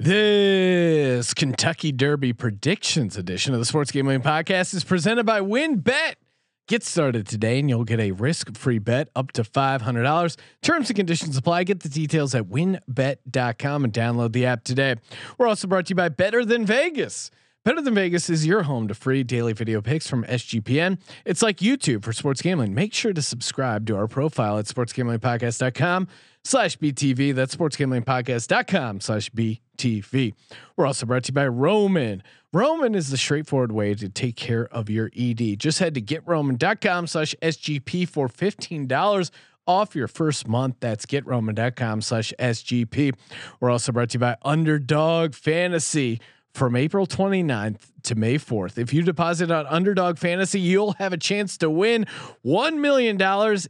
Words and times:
This 0.00 1.34
Kentucky 1.34 1.90
Derby 1.90 2.32
predictions 2.32 3.16
edition 3.16 3.52
of 3.52 3.58
the 3.58 3.66
Sports 3.66 3.90
Gambling 3.90 4.20
Podcast 4.20 4.72
is 4.72 4.84
presented 4.84 5.26
by 5.26 5.40
WynnBET. 5.40 6.14
Get 6.68 6.84
started 6.84 7.26
today 7.26 7.58
and 7.58 7.68
you'll 7.68 7.82
get 7.82 7.98
a 7.98 8.12
risk-free 8.12 8.78
bet 8.78 9.08
up 9.16 9.32
to 9.32 9.42
$500. 9.42 10.36
Terms 10.62 10.88
and 10.88 10.96
conditions 10.96 11.36
apply. 11.36 11.64
Get 11.64 11.80
the 11.80 11.88
details 11.88 12.32
at 12.36 12.44
wynnbet.com 12.44 13.84
and 13.84 13.92
download 13.92 14.30
the 14.34 14.46
app 14.46 14.62
today. 14.62 14.94
We're 15.36 15.48
also 15.48 15.66
brought 15.66 15.86
to 15.86 15.90
you 15.90 15.96
by 15.96 16.10
Better 16.10 16.44
Than 16.44 16.64
Vegas. 16.64 17.32
Better 17.64 17.82
Than 17.82 17.94
Vegas 17.96 18.30
is 18.30 18.46
your 18.46 18.62
home 18.62 18.86
to 18.86 18.94
free 18.94 19.24
daily 19.24 19.52
video 19.52 19.82
picks 19.82 20.06
from 20.06 20.22
SGPN. 20.24 21.00
It's 21.24 21.42
like 21.42 21.56
YouTube 21.56 22.04
for 22.04 22.12
sports 22.12 22.40
gambling. 22.40 22.72
Make 22.72 22.94
sure 22.94 23.12
to 23.12 23.20
subscribe 23.20 23.84
to 23.86 23.96
our 23.96 24.06
profile 24.06 24.58
at 24.58 24.66
sportsgamblingpodcast.com 24.66 26.06
slash 26.48 26.78
BTV. 26.78 27.34
That's 27.34 27.54
sportsgamblingpodcast.com 27.54 29.00
slash 29.00 29.30
BTV. 29.30 30.34
We're 30.76 30.86
also 30.86 31.06
brought 31.06 31.24
to 31.24 31.30
you 31.30 31.34
by 31.34 31.46
Roman. 31.46 32.22
Roman 32.52 32.94
is 32.94 33.10
the 33.10 33.16
straightforward 33.16 33.72
way 33.72 33.94
to 33.94 34.08
take 34.08 34.36
care 34.36 34.66
of 34.68 34.88
your 34.88 35.10
ED. 35.16 35.58
Just 35.58 35.78
head 35.78 35.94
to 35.94 36.00
getroman.com 36.00 37.06
slash 37.06 37.34
SGP 37.42 38.08
for 38.08 38.28
$15 38.28 39.30
off 39.66 39.94
your 39.94 40.08
first 40.08 40.48
month. 40.48 40.76
That's 40.80 41.04
getroman.com 41.04 42.00
slash 42.00 42.32
SGP. 42.38 43.14
We're 43.60 43.70
also 43.70 43.92
brought 43.92 44.10
to 44.10 44.14
you 44.14 44.20
by 44.20 44.36
Underdog 44.42 45.34
Fantasy 45.34 46.20
from 46.54 46.74
April 46.74 47.06
29th 47.06 47.92
to 48.04 48.14
May 48.14 48.36
4th. 48.36 48.78
If 48.78 48.92
you 48.92 49.02
deposit 49.02 49.50
on 49.50 49.66
Underdog 49.66 50.18
Fantasy, 50.18 50.58
you'll 50.58 50.94
have 50.94 51.12
a 51.12 51.18
chance 51.18 51.58
to 51.58 51.68
win 51.68 52.06
$1 52.44 52.78
million 52.78 53.20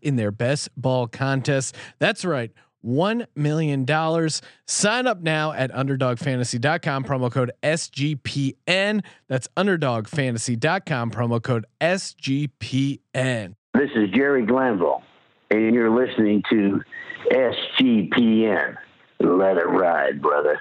in 0.01 0.17
their 0.17 0.31
best 0.31 0.71
ball 0.77 1.09
contest. 1.09 1.75
That's 1.99 2.25
right. 2.25 2.53
$1 2.85 3.27
million. 3.35 3.87
Sign 4.67 5.07
up 5.07 5.21
now 5.21 5.53
at 5.53 5.73
underdogfantasy.com, 5.73 7.05
promo 7.05 7.31
code 7.31 7.53
SGPN. 7.63 9.05
That's 9.29 9.49
underdogfantasy.com, 9.57 11.11
promo 11.11 11.43
code 11.43 11.67
SGPN. 11.81 13.55
This 13.75 13.91
is 13.95 14.11
Jerry 14.11 14.45
Glanville, 14.45 15.03
and 15.51 15.75
you're 15.75 15.91
listening 15.91 16.43
to 16.51 16.83
SGPN. 17.31 18.77
Let 19.21 19.57
it 19.57 19.69
ride, 19.69 20.23
brother. 20.23 20.61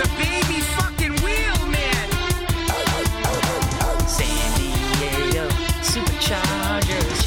A 0.00 0.08
baby 0.16 0.60
fucking 0.78 1.12
wheel, 1.22 1.66
man. 1.66 2.08
San 4.08 4.58
Diego 4.58 5.46
Superchargers. 5.82 7.26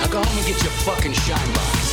Now 0.00 0.06
go 0.08 0.22
home 0.22 0.36
and 0.36 0.46
get 0.46 0.62
your 0.62 0.72
fucking 0.84 1.12
shine 1.14 1.52
box. 1.54 1.92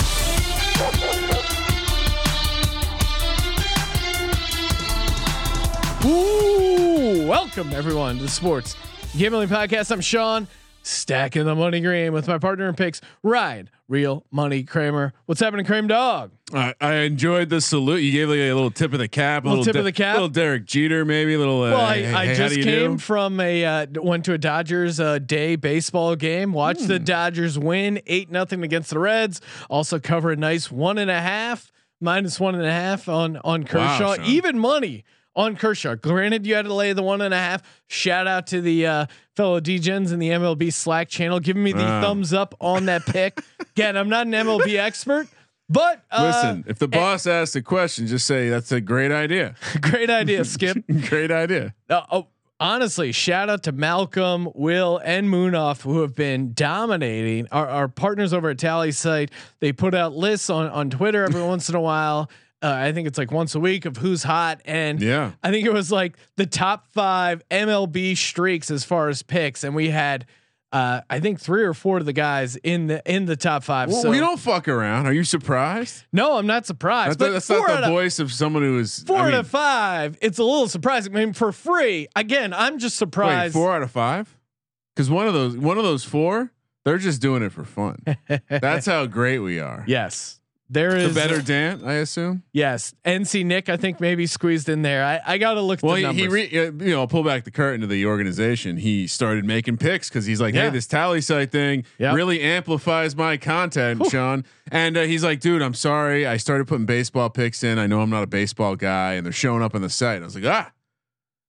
Ooh, 6.06 7.26
welcome 7.26 7.72
everyone 7.72 8.18
to 8.18 8.24
the 8.24 8.30
Sports 8.30 8.76
Gambling 9.18 9.48
Podcast. 9.48 9.92
I'm 9.92 10.02
Sean, 10.02 10.48
stacking 10.82 11.46
the 11.46 11.56
money 11.56 11.80
green 11.82 12.14
with 12.14 12.28
my 12.28 12.38
partner 12.38 12.68
in 12.70 12.76
picks, 12.76 13.02
Ryan, 13.24 13.70
Real 13.88 14.26
Money 14.32 14.64
Kramer. 14.64 15.14
What's 15.26 15.40
happening, 15.42 15.66
Kramer 15.66 15.88
Dog? 15.88 16.32
I, 16.54 16.74
I 16.82 16.94
enjoyed 16.96 17.50
the 17.50 17.62
salute. 17.62 18.00
You 18.02 18.12
gave 18.12 18.30
like 18.30 18.38
a 18.40 18.54
little 18.54 18.72
tip 18.72 18.94
of 18.94 19.00
the 19.00 19.08
cap, 19.08 19.44
a 19.44 19.48
Little 19.48 19.60
little, 19.60 19.66
tip 19.66 19.74
De- 19.74 19.80
of 19.80 19.86
the 19.86 19.92
cap? 19.92 20.16
little 20.16 20.30
Derek 20.30 20.66
Jeter, 20.66 21.06
maybe 21.06 21.34
a 21.36 21.40
little. 21.40 21.62
Uh, 21.64 21.72
Well, 21.72 21.82
I, 21.82 21.98
hey, 22.02 22.14
I 22.14 22.34
just 22.36 22.56
came 22.56 22.94
do? 22.94 22.98
from 22.98 23.40
a 23.40 23.66
uh, 23.66 23.86
went 24.02 24.26
to 24.26 24.34
a 24.34 24.38
Dodgers 24.38 25.00
uh, 25.00 25.20
day 25.20 25.56
baseball 25.56 26.16
game. 26.16 26.54
Watched 26.54 26.82
Hmm. 26.82 26.88
the 26.88 27.00
Dodgers 27.00 27.60
win 27.60 28.02
eight 28.08 28.32
nothing 28.32 28.64
against 28.64 28.90
the 28.90 29.00
Reds. 29.00 29.42
Also 29.70 30.00
cover 30.00 30.32
a 30.32 30.36
nice 30.36 30.72
one 30.72 30.98
and 30.98 31.12
a 31.12 31.22
half 31.22 31.72
minus 32.02 32.40
one 32.40 32.56
and 32.56 32.66
a 32.66 32.72
half 32.72 33.08
on 33.10 33.38
on 33.44 33.64
Kershaw. 33.64 34.16
Sean. 34.16 34.26
Even 34.26 34.58
money 34.58 35.04
on 35.40 35.56
Kershaw. 35.56 35.96
Granted, 35.96 36.46
you 36.46 36.54
had 36.56 36.66
to 36.66 36.74
lay 36.74 36.92
the 36.92 37.02
one 37.02 37.22
and 37.22 37.34
a 37.34 37.38
half. 37.38 37.64
Shout 37.88 38.28
out 38.28 38.48
to 38.48 38.60
the 38.62 38.86
uh, 38.86 39.06
fellow 39.38 39.62
DJs 39.62 40.12
in 40.12 40.20
the 40.20 40.30
MLB 40.30 40.72
Slack 40.74 41.08
channel 41.08 41.40
giving 41.40 41.64
me 41.64 41.72
the 41.72 41.80
Wow. 41.80 42.02
thumbs 42.02 42.34
up 42.34 42.54
on 42.60 42.86
that 42.86 43.06
pick. 43.06 43.40
Again, 43.60 43.96
I'm 43.96 44.10
not 44.10 44.28
an 44.28 44.34
MLB 44.34 44.78
expert, 44.78 45.28
but 45.70 46.04
uh, 46.12 46.24
Listen, 46.44 46.66
if 46.68 46.78
the 46.78 46.90
boss 46.90 47.26
asks 47.26 47.56
a 47.56 47.62
question, 47.62 48.06
just 48.08 48.28
say 48.28 48.50
that's 48.50 48.72
a 48.74 48.82
great 48.82 49.12
idea. 49.14 49.56
great 49.82 50.10
idea, 50.10 50.44
Skip. 50.44 50.78
great 51.08 51.32
idea. 51.32 51.74
Uh, 51.90 52.02
oh, 52.12 52.28
honestly, 52.60 53.14
shout 53.14 53.50
out 53.50 53.64
to 53.64 53.72
Malcolm, 53.72 54.50
Will, 54.56 55.00
and 55.06 55.30
Moonoff 55.30 55.84
who 55.84 56.02
have 56.02 56.16
been 56.16 56.52
dominating 56.54 57.48
our, 57.54 57.68
our 57.70 57.88
partners 57.88 58.34
over 58.34 58.50
at 58.50 58.58
Tallysight. 58.58 59.30
They 59.62 59.72
put 59.72 59.96
out 59.96 60.14
lists 60.14 60.50
on 60.50 60.68
on 60.68 60.90
Twitter 60.90 61.24
every 61.24 61.44
once 61.44 61.70
in 61.70 61.76
a 61.76 61.82
while. 61.82 62.30
Uh, 62.62 62.68
I 62.76 62.92
think 62.92 63.08
it's 63.08 63.18
like 63.18 63.32
once 63.32 63.56
a 63.56 63.60
week 63.60 63.86
of 63.86 63.98
who's 63.98 64.24
hot, 64.24 64.62
and 64.66 65.02
Yeah. 65.02 65.32
I 65.42 65.50
think 65.52 65.66
it 65.66 65.72
was 65.74 65.92
like 65.92 66.18
the 66.36 66.46
top 66.46 66.88
five 66.94 67.42
MLB 67.50 68.18
streaks 68.18 68.70
as 68.70 68.84
far 68.84 69.08
as 69.10 69.22
picks, 69.24 69.64
and 69.64 69.74
we 69.76 69.90
had. 69.90 70.26
Uh, 70.72 71.02
I 71.10 71.20
think 71.20 71.40
three 71.40 71.64
or 71.64 71.74
four 71.74 71.98
of 71.98 72.06
the 72.06 72.14
guys 72.14 72.56
in 72.58 72.86
the 72.86 73.02
in 73.12 73.26
the 73.26 73.36
top 73.36 73.64
five. 73.64 73.90
Well, 73.90 74.04
so 74.04 74.12
we 74.12 74.20
don't 74.20 74.40
fuck 74.40 74.68
around. 74.68 75.08
Are 75.08 75.14
you 75.14 75.24
surprised? 75.24 76.04
no, 76.14 76.38
I'm 76.38 76.46
not 76.46 76.68
surprised. 76.68 77.18
That's, 77.18 77.18
but 77.18 77.32
that's 77.32 77.50
not 77.50 77.68
the 77.82 77.88
of- 77.88 77.92
voice 77.92 78.20
of 78.20 78.32
someone 78.32 78.62
who 78.62 78.78
is 78.78 79.00
Four 79.00 79.18
I 79.18 79.20
out 79.22 79.26
mean, 79.32 79.34
of 79.40 79.48
five. 79.48 80.18
It's 80.22 80.38
a 80.38 80.44
little 80.44 80.68
surprising. 80.68 81.16
I 81.16 81.26
mean, 81.26 81.34
for 81.34 81.52
free. 81.52 82.08
Again, 82.16 82.54
I'm 82.54 82.78
just 82.78 82.94
Wait, 82.94 83.00
surprised. 83.00 83.54
four 83.56 83.74
out 83.74 83.82
of 83.82 83.90
five? 83.90 84.38
Because 84.96 85.10
one 85.10 85.26
of 85.26 85.34
those, 85.34 85.58
one 85.58 85.80
of 85.80 85.84
those 85.84 86.04
four, 86.04 86.52
they're 86.86 87.00
just 87.00 87.20
doing 87.20 87.42
it 87.42 87.52
for 87.52 87.64
fun. 87.64 88.04
That's 88.48 88.86
how 88.86 89.08
great 89.08 89.40
we 89.40 89.60
are. 89.60 89.84
Yes. 89.88 90.39
There 90.72 91.08
The 91.08 91.14
better 91.14 91.42
Dan, 91.42 91.82
I 91.84 91.94
assume. 91.94 92.44
Yes. 92.54 92.94
NC 93.04 93.44
Nick, 93.44 93.70
I 93.70 93.78
think 93.78 94.00
maybe 94.00 94.28
squeezed 94.28 94.70
in 94.70 94.84
there. 94.84 95.04
I, 95.04 95.20
I 95.26 95.38
got 95.40 95.56
to 95.56 95.62
look 95.62 95.82
Well, 95.82 95.96
the 95.96 96.14
he, 96.14 96.22
he 96.22 96.28
re, 96.28 96.44
uh, 96.46 96.72
you 96.72 96.92
know, 96.92 97.08
pull 97.08 97.24
back 97.24 97.44
the 97.44 97.50
curtain 97.50 97.82
to 97.82 97.88
the 97.88 98.06
organization. 98.06 98.78
He 98.78 99.08
started 99.08 99.46
making 99.46 99.78
picks 99.78 100.10
because 100.10 100.28
he's 100.28 100.40
like, 100.40 100.54
Yeah. 100.54 100.66
hey, 100.66 100.70
this 100.70 100.86
Tallysight 100.86 101.50
thing 101.52 101.86
Yep. 101.98 102.14
really 102.14 102.42
amplifies 102.42 103.16
my 103.16 103.38
content, 103.38 104.06
Sean. 104.12 104.46
And 104.72 104.96
uh, 104.96 105.02
he's 105.04 105.24
like, 105.24 105.40
dude, 105.40 105.64
I'm 105.64 105.74
sorry. 105.74 106.28
I 106.28 106.38
started 106.38 106.68
putting 106.68 106.86
baseball 106.86 107.32
picks 107.32 107.64
in. 107.64 107.80
I 107.80 107.88
know 107.88 108.02
I'm 108.02 108.12
not 108.12 108.22
a 108.22 108.28
baseball 108.28 108.76
guy, 108.76 109.14
and 109.14 109.26
they're 109.26 109.34
showing 109.34 109.64
up 109.64 109.74
on 109.74 109.82
the 109.82 109.90
site. 109.90 110.22
I 110.22 110.26
was 110.26 110.36
like, 110.36 110.46
ah, 110.46 110.72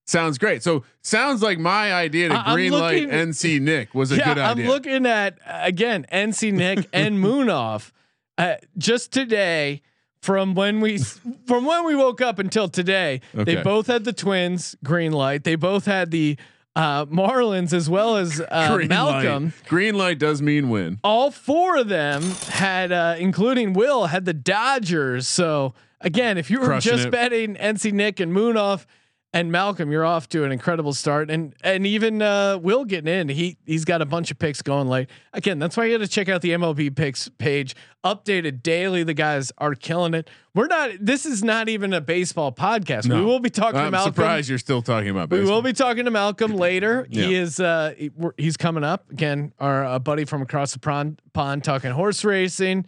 sounds 0.06 0.38
great. 0.38 0.62
So 0.62 0.82
sounds 1.02 1.42
like 1.42 1.58
my 1.58 1.92
idea 1.92 2.30
to 2.30 2.34
I'm 2.36 2.54
green 2.54 2.72
light 2.72 3.06
NC 3.08 3.60
Nick 3.60 3.94
was 3.94 4.12
a 4.12 4.16
yeah, 4.16 4.24
good 4.34 4.38
idea. 4.38 4.64
I'm 4.64 4.70
looking 4.70 5.04
at 5.06 5.38
again 5.46 6.06
NC 6.10 6.52
Nick 6.54 6.88
and 6.92 7.18
Moonoff 7.24 7.92
uh, 8.40 8.56
just 8.78 9.12
today 9.12 9.82
from 10.22 10.54
when 10.54 10.80
we 10.80 10.98
from 11.46 11.64
when 11.64 11.84
we 11.86 11.94
woke 11.94 12.20
up 12.20 12.38
until 12.38 12.68
today. 12.68 13.20
They 13.34 13.62
both 13.62 13.86
had 13.86 14.04
the 14.04 14.12
Twins 14.12 14.76
green 14.84 15.12
light. 15.12 15.44
They 15.44 15.54
both 15.56 15.86
had 15.86 16.10
the 16.10 16.36
uh, 16.76 17.06
Marlins 17.06 17.72
as 17.72 17.90
well 17.90 18.16
as 18.16 18.40
uh, 18.40 18.72
Green 18.76 18.88
Malcolm. 18.88 19.44
light. 19.46 19.68
Green 19.68 19.94
light 19.96 20.18
does 20.18 20.40
mean 20.40 20.70
win. 20.70 20.98
all 21.02 21.30
four 21.30 21.76
of 21.76 21.88
them 21.88 22.22
had, 22.48 22.92
uh, 22.92 23.16
including 23.18 23.72
Will, 23.72 24.06
had 24.06 24.24
the 24.24 24.32
Dodgers. 24.34 25.26
So 25.26 25.74
again, 26.00 26.38
if 26.38 26.48
you 26.50 26.60
were 26.60 26.66
Crushing 26.66 26.92
just 26.92 27.06
it. 27.08 27.10
betting 27.10 27.56
NC 27.56 27.92
Nick 27.92 28.20
and 28.20 28.32
Moonoff 28.32 28.86
and 29.32 29.52
Malcolm, 29.52 29.92
you're 29.92 30.04
off 30.04 30.28
to 30.30 30.42
an 30.42 30.50
incredible 30.50 30.92
start. 30.92 31.30
And 31.30 31.54
and 31.62 31.86
even 31.86 32.20
uh, 32.20 32.58
Will 32.58 32.84
getting 32.84 33.12
in, 33.12 33.28
he 33.28 33.58
he's 33.64 33.84
got 33.84 34.02
a 34.02 34.06
bunch 34.06 34.30
of 34.32 34.38
picks 34.40 34.60
going 34.60 34.88
late. 34.88 35.08
Again, 35.32 35.58
that's 35.60 35.76
why 35.76 35.84
you 35.84 35.96
got 35.96 36.04
to 36.04 36.10
check 36.10 36.28
out 36.28 36.42
the 36.42 36.50
MLB 36.50 36.96
picks 36.96 37.28
page, 37.28 37.76
updated 38.04 38.62
daily. 38.62 39.04
The 39.04 39.14
guys 39.14 39.52
are 39.58 39.74
killing 39.76 40.14
it. 40.14 40.28
We're 40.52 40.66
not. 40.66 40.90
This 41.00 41.26
is 41.26 41.44
not 41.44 41.68
even 41.68 41.92
a 41.92 42.00
baseball 42.00 42.50
podcast. 42.50 43.08
We 43.08 43.24
will 43.24 43.38
be 43.38 43.50
talking 43.50 43.74
to 43.74 43.86
I'm 43.86 43.92
Malcolm. 43.92 44.14
surprised 44.14 44.48
you're 44.48 44.58
still 44.58 44.82
talking 44.82 45.10
about 45.10 45.30
We 45.30 45.44
will 45.44 45.62
be 45.62 45.72
talking 45.72 46.06
to 46.06 46.10
Malcolm 46.10 46.52
later. 46.56 47.06
He 47.08 47.34
is 47.36 47.60
uh 47.60 47.94
he- 47.96 48.10
he's 48.36 48.56
coming 48.56 48.82
up 48.82 49.10
again. 49.12 49.52
Our 49.60 49.84
uh, 49.84 49.98
buddy 50.00 50.24
from 50.24 50.42
across 50.42 50.72
the 50.72 50.80
pond, 50.80 51.22
pond 51.34 51.62
talking 51.62 51.92
horse 51.92 52.24
racing, 52.24 52.84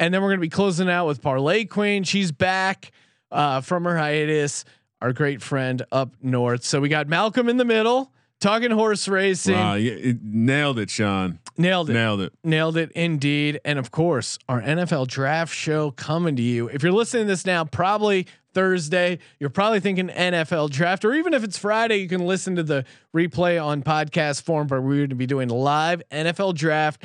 and 0.00 0.12
then 0.12 0.22
we're 0.22 0.30
gonna 0.30 0.40
be 0.40 0.48
closing 0.48 0.90
out 0.90 1.06
with 1.06 1.22
Parlay 1.22 1.66
Queen. 1.66 2.02
She's 2.02 2.32
back 2.32 2.90
uh, 3.30 3.60
from 3.60 3.84
her 3.84 3.96
hiatus. 3.96 4.64
Our 5.04 5.12
great 5.12 5.42
friend 5.42 5.84
up 5.92 6.14
north. 6.22 6.64
So 6.64 6.80
we 6.80 6.88
got 6.88 7.08
Malcolm 7.08 7.50
in 7.50 7.58
the 7.58 7.64
middle 7.66 8.10
talking 8.40 8.70
horse 8.70 9.06
racing. 9.06 9.52
Wow, 9.52 9.74
it- 9.74 10.22
nailed 10.22 10.78
it, 10.78 10.88
Sean. 10.88 11.40
Nailed 11.58 11.90
it. 11.90 11.92
Nailed 11.92 12.20
it. 12.22 12.32
Nailed 12.42 12.78
it 12.78 12.90
indeed. 12.92 13.60
And 13.66 13.78
of 13.78 13.90
course, 13.90 14.38
our 14.48 14.62
NFL 14.62 15.06
draft 15.08 15.54
show 15.54 15.90
coming 15.90 16.36
to 16.36 16.42
you. 16.42 16.68
If 16.68 16.82
you're 16.82 16.90
listening 16.90 17.24
to 17.24 17.32
this 17.32 17.44
now, 17.44 17.66
probably 17.66 18.26
Thursday, 18.54 19.18
you're 19.38 19.50
probably 19.50 19.80
thinking 19.80 20.08
NFL 20.08 20.70
draft, 20.70 21.04
or 21.04 21.12
even 21.12 21.34
if 21.34 21.44
it's 21.44 21.58
Friday, 21.58 21.98
you 21.98 22.08
can 22.08 22.24
listen 22.24 22.56
to 22.56 22.62
the 22.62 22.86
replay 23.14 23.62
on 23.62 23.82
podcast 23.82 24.40
form. 24.40 24.68
But 24.68 24.80
we're 24.80 24.96
going 24.96 25.10
to 25.10 25.16
be 25.16 25.26
doing 25.26 25.50
live 25.50 26.02
NFL 26.10 26.54
draft 26.54 27.04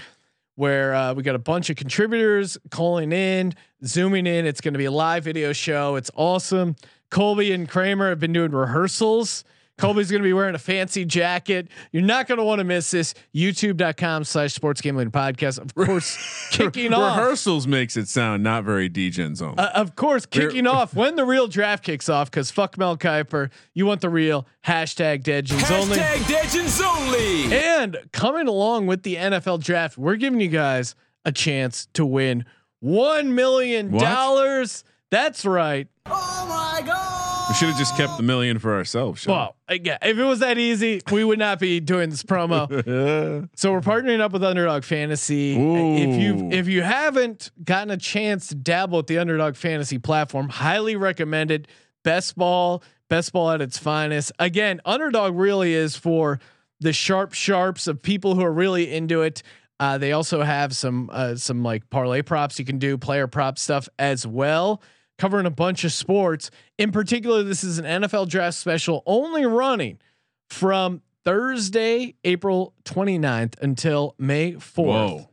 where 0.55 0.95
uh, 0.95 1.13
we 1.13 1.23
got 1.23 1.35
a 1.35 1.39
bunch 1.39 1.69
of 1.69 1.75
contributors 1.75 2.57
calling 2.69 3.11
in, 3.11 3.53
zooming 3.85 4.25
in. 4.25 4.45
It's 4.45 4.61
going 4.61 4.73
to 4.73 4.77
be 4.77 4.85
a 4.85 4.91
live 4.91 5.25
video 5.25 5.51
show. 5.51 5.97
It's 5.97 6.11
awesome. 6.15 6.77
Colby 7.09 7.51
and 7.51 7.67
Kramer 7.67 8.09
have 8.09 8.19
been 8.19 8.33
doing 8.33 8.51
rehearsals. 8.51 9.43
Colby's 9.79 10.11
going 10.11 10.21
to 10.21 10.27
be 10.27 10.33
wearing 10.33 10.55
a 10.55 10.59
fancy 10.59 11.05
jacket. 11.05 11.69
You're 11.91 12.03
not 12.03 12.27
going 12.27 12.37
to 12.37 12.43
want 12.43 12.59
to 12.59 12.65
miss 12.65 12.91
this. 12.91 13.13
YouTube.com 13.33 14.25
slash 14.25 14.53
sports 14.53 14.81
gambling 14.81 15.09
podcast. 15.09 15.57
Of 15.57 15.73
course, 15.73 16.49
kicking 16.51 16.93
off. 16.93 17.17
Rehearsals 17.17 17.65
makes 17.65 17.95
it 17.95 18.09
sound 18.09 18.43
not 18.43 18.65
very 18.65 18.89
Degens 18.89 19.41
only. 19.41 19.57
Uh, 19.57 19.69
of 19.69 19.95
course, 19.95 20.25
kicking 20.25 20.67
off 20.67 20.93
when 20.93 21.15
the 21.15 21.23
real 21.23 21.47
draft 21.47 21.83
kicks 21.83 22.09
off 22.09 22.29
because 22.29 22.51
fuck 22.51 22.77
Mel 22.77 22.97
Kiper. 22.97 23.51
You 23.73 23.85
want 23.85 24.01
the 24.01 24.09
real 24.09 24.45
hashtag 24.65 25.23
Degens 25.23 25.71
only. 25.71 25.97
Hashtag 25.97 26.29
Legends 26.29 26.81
only. 26.81 27.53
And 27.55 27.97
coming 28.11 28.47
along 28.47 28.87
with 28.87 29.03
the 29.03 29.15
NFL 29.15 29.63
draft, 29.63 29.97
we're 29.97 30.17
giving 30.17 30.41
you 30.41 30.49
guys 30.49 30.93
a 31.23 31.31
chance 31.31 31.87
to 31.93 32.05
win 32.05 32.45
one 32.81 33.33
million 33.33 33.97
dollars. 33.97 34.83
That's 35.09 35.45
right. 35.45 35.87
We 36.09 37.55
should 37.55 37.69
have 37.69 37.77
just 37.77 37.95
kept 37.97 38.17
the 38.17 38.23
million 38.23 38.59
for 38.59 38.75
ourselves. 38.75 39.21
Sean. 39.21 39.35
Well, 39.35 39.55
again, 39.67 39.97
if 40.01 40.17
it 40.17 40.23
was 40.23 40.39
that 40.39 40.57
easy, 40.57 41.01
we 41.11 41.23
would 41.23 41.39
not 41.39 41.59
be 41.59 41.79
doing 41.79 42.09
this 42.09 42.23
promo. 42.23 42.69
so 43.55 43.71
we're 43.71 43.81
partnering 43.81 44.19
up 44.19 44.31
with 44.31 44.43
Underdog 44.43 44.83
Fantasy. 44.83 45.55
If 45.55 46.19
you 46.19 46.49
if 46.51 46.67
you 46.67 46.83
haven't 46.83 47.51
gotten 47.63 47.91
a 47.91 47.97
chance 47.97 48.47
to 48.47 48.55
dabble 48.55 48.97
with 48.97 49.07
the 49.07 49.17
Underdog 49.17 49.55
Fantasy 49.55 49.97
platform, 49.97 50.49
highly 50.49 50.95
recommended. 50.95 51.67
Best 52.03 52.37
ball, 52.37 52.81
best 53.09 53.33
ball 53.33 53.51
at 53.51 53.61
its 53.61 53.77
finest. 53.77 54.31
Again, 54.39 54.79
Underdog 54.85 55.35
really 55.35 55.73
is 55.73 55.95
for 55.95 56.39
the 56.79 56.93
sharp 56.93 57.33
sharps 57.33 57.87
of 57.87 58.01
people 58.01 58.35
who 58.35 58.43
are 58.43 58.53
really 58.53 58.93
into 58.93 59.21
it. 59.21 59.43
Uh, 59.79 59.97
they 59.97 60.11
also 60.11 60.43
have 60.43 60.75
some 60.75 61.09
uh, 61.11 61.35
some 61.35 61.63
like 61.63 61.89
parlay 61.89 62.21
props 62.21 62.59
you 62.59 62.65
can 62.65 62.77
do, 62.79 62.97
player 62.97 63.27
prop 63.27 63.57
stuff 63.57 63.87
as 63.97 64.27
well, 64.27 64.81
covering 65.19 65.45
a 65.45 65.51
bunch 65.51 65.83
of 65.83 65.91
sports. 65.91 66.49
In 66.79 66.91
particular, 66.91 67.43
this 67.43 67.63
is 67.63 67.77
an 67.77 67.85
NFL 67.85 68.27
draft 68.29 68.57
special 68.57 69.03
only 69.05 69.45
running 69.45 69.99
from 70.49 71.01
Thursday, 71.25 72.15
April 72.23 72.73
29th 72.85 73.53
until 73.61 74.15
May 74.17 74.53
4th. 74.53 74.85
Whoa. 74.85 75.29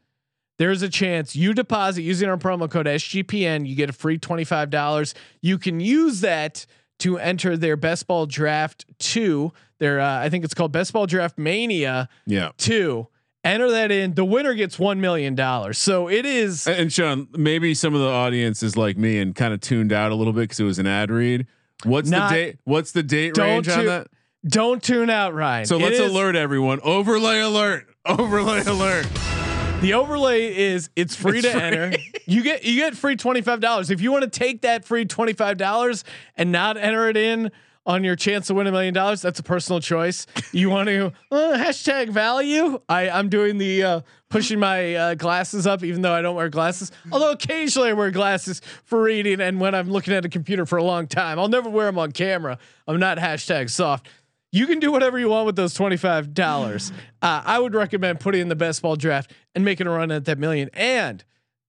There's 0.58 0.82
a 0.82 0.88
chance 0.88 1.36
you 1.36 1.54
deposit 1.54 2.02
using 2.02 2.28
our 2.28 2.36
promo 2.36 2.70
code 2.70 2.86
SGPN, 2.86 3.66
you 3.66 3.74
get 3.76 3.88
a 3.90 3.92
free 3.92 4.18
$25. 4.18 5.14
You 5.40 5.58
can 5.58 5.80
use 5.80 6.20
that 6.22 6.66
to 6.98 7.18
enter 7.18 7.56
their 7.56 7.76
best 7.76 8.06
ball 8.06 8.26
draft 8.26 8.84
2. 8.98 9.52
Their 9.78 10.00
uh, 10.00 10.18
I 10.20 10.30
think 10.30 10.44
it's 10.44 10.54
called 10.54 10.72
Best 10.72 10.92
Ball 10.94 11.06
Draft 11.06 11.36
Mania 11.38 12.08
Yeah. 12.26 12.52
2. 12.56 13.06
Enter 13.46 13.70
that 13.70 13.90
in. 13.90 14.14
The 14.14 14.24
winner 14.24 14.54
gets 14.54 14.78
1 14.78 15.00
million 15.00 15.34
dollars. 15.34 15.78
So 15.78 16.08
it 16.08 16.26
is 16.26 16.66
And 16.66 16.92
Sean, 16.92 17.28
maybe 17.32 17.74
some 17.74 17.94
of 17.94 18.00
the 18.00 18.08
audience 18.08 18.62
is 18.62 18.76
like 18.76 18.96
me 18.96 19.18
and 19.18 19.34
kind 19.34 19.54
of 19.54 19.60
tuned 19.60 19.92
out 19.92 20.10
a 20.12 20.14
little 20.14 20.32
bit 20.32 20.40
because 20.42 20.60
it 20.60 20.64
was 20.64 20.78
an 20.78 20.86
ad 20.86 21.10
read. 21.10 21.46
What's 21.84 22.10
Not- 22.10 22.30
the 22.30 22.34
date? 22.36 22.58
What's 22.64 22.92
the 22.92 23.02
date 23.02 23.34
Don't 23.34 23.46
range 23.46 23.68
on 23.68 23.86
that? 23.86 24.08
don't 24.46 24.82
tune 24.82 25.10
out, 25.10 25.34
Ryan. 25.34 25.66
So 25.66 25.76
It 25.76 25.82
let's 25.82 25.98
is- 25.98 26.10
alert 26.10 26.36
everyone. 26.36 26.80
Overlay 26.82 27.40
alert. 27.40 27.86
Overlay 28.06 28.62
alert. 28.64 29.06
The 29.80 29.92
overlay 29.92 30.56
is 30.56 30.88
it's 30.96 31.14
free 31.14 31.38
It's 31.40 31.46
to 31.48 31.52
free. 31.52 31.60
enter. 31.60 31.92
You 32.26 32.42
get 32.42 32.64
you 32.64 32.76
get 32.76 32.96
free 32.96 33.14
twenty 33.14 33.42
five 33.42 33.60
dollars 33.60 33.90
if 33.90 34.00
you 34.00 34.10
want 34.10 34.24
to 34.24 34.30
take 34.30 34.62
that 34.62 34.84
free 34.86 35.04
twenty 35.04 35.34
five 35.34 35.58
dollars 35.58 36.02
and 36.36 36.50
not 36.50 36.76
enter 36.78 37.08
it 37.10 37.16
in 37.18 37.50
on 37.86 38.02
your 38.04 38.16
chance 38.16 38.48
to 38.48 38.54
win 38.54 38.66
a 38.66 38.72
million 38.72 38.92
dollars. 38.92 39.22
That's 39.22 39.38
a 39.38 39.42
personal 39.42 39.80
choice. 39.80 40.26
You 40.52 40.68
want 40.70 40.88
to 40.88 41.12
uh, 41.30 41.56
hashtag 41.56 42.10
value. 42.10 42.80
I 42.88 43.08
I'm 43.08 43.28
doing 43.28 43.58
the 43.58 43.82
uh, 43.82 44.00
pushing 44.28 44.58
my 44.58 44.94
uh, 44.94 45.14
glasses 45.14 45.66
up 45.66 45.84
even 45.84 46.02
though 46.02 46.12
I 46.12 46.20
don't 46.20 46.34
wear 46.34 46.48
glasses. 46.48 46.90
Although 47.12 47.30
occasionally 47.30 47.90
I 47.90 47.92
wear 47.92 48.10
glasses 48.10 48.60
for 48.84 49.02
reading 49.02 49.40
and 49.40 49.60
when 49.60 49.74
I'm 49.74 49.88
looking 49.88 50.12
at 50.14 50.24
a 50.24 50.28
computer 50.28 50.66
for 50.66 50.76
a 50.76 50.84
long 50.84 51.06
time. 51.06 51.38
I'll 51.38 51.48
never 51.48 51.70
wear 51.70 51.86
them 51.86 51.98
on 51.98 52.12
camera. 52.12 52.58
I'm 52.88 52.98
not 52.98 53.18
hashtag 53.18 53.70
soft. 53.70 54.08
You 54.52 54.66
can 54.66 54.78
do 54.78 54.90
whatever 54.90 55.18
you 55.18 55.28
want 55.28 55.46
with 55.46 55.56
those 55.56 55.74
twenty 55.74 55.96
five 55.96 56.34
dollars. 56.34 56.92
Uh, 57.22 57.42
I 57.44 57.58
would 57.58 57.74
recommend 57.74 58.20
putting 58.20 58.40
in 58.40 58.48
the 58.48 58.56
best 58.56 58.82
ball 58.82 58.96
draft 58.96 59.32
and 59.54 59.64
making 59.64 59.86
a 59.86 59.90
run 59.90 60.10
at 60.10 60.24
that 60.24 60.38
million. 60.38 60.70
And 60.72 61.24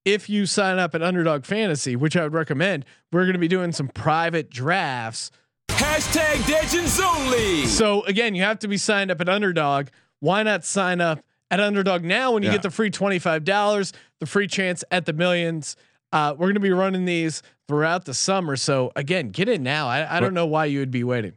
if 0.05 0.29
you 0.29 0.45
sign 0.45 0.79
up 0.79 0.95
at 0.95 1.01
Underdog 1.01 1.43
Fantasy, 1.43 1.97
which 1.97 2.15
I 2.15 2.23
would 2.23 2.33
recommend, 2.33 2.85
we're 3.11 3.23
going 3.23 3.33
to 3.33 3.39
be 3.39 3.49
doing 3.49 3.73
some 3.73 3.89
private 3.89 4.49
drafts. 4.49 5.31
Hashtag 5.69 6.47
Legends 6.49 6.99
only. 6.99 7.65
So 7.65 8.01
again, 8.03 8.35
you 8.35 8.43
have 8.43 8.59
to 8.59 8.67
be 8.67 8.77
signed 8.77 9.11
up 9.11 9.21
at 9.21 9.29
Underdog. 9.29 9.87
Why 10.19 10.43
not 10.43 10.65
sign 10.65 11.01
up 11.01 11.19
at 11.51 11.59
Underdog 11.59 12.03
now 12.03 12.31
when 12.31 12.43
you 12.43 12.49
Yeah. 12.49 12.55
get 12.55 12.63
the 12.63 12.71
free 12.71 12.89
twenty 12.89 13.19
five 13.19 13.43
dollars, 13.43 13.93
the 14.19 14.25
free 14.25 14.47
chance 14.47 14.83
at 14.91 15.05
the 15.05 15.13
millions? 15.13 15.75
Uh, 16.11 16.33
we're 16.37 16.47
going 16.47 16.53
to 16.55 16.59
be 16.61 16.71
running 16.71 17.05
these 17.05 17.43
throughout 17.67 18.05
the 18.05 18.13
summer. 18.13 18.55
So 18.55 18.91
again, 18.95 19.29
get 19.29 19.49
in 19.49 19.61
now. 19.61 19.87
I, 19.87 20.17
I 20.17 20.19
don't 20.19 20.33
know 20.33 20.45
why 20.45 20.65
you 20.65 20.79
would 20.79 20.91
be 20.91 21.03
waiting. 21.03 21.33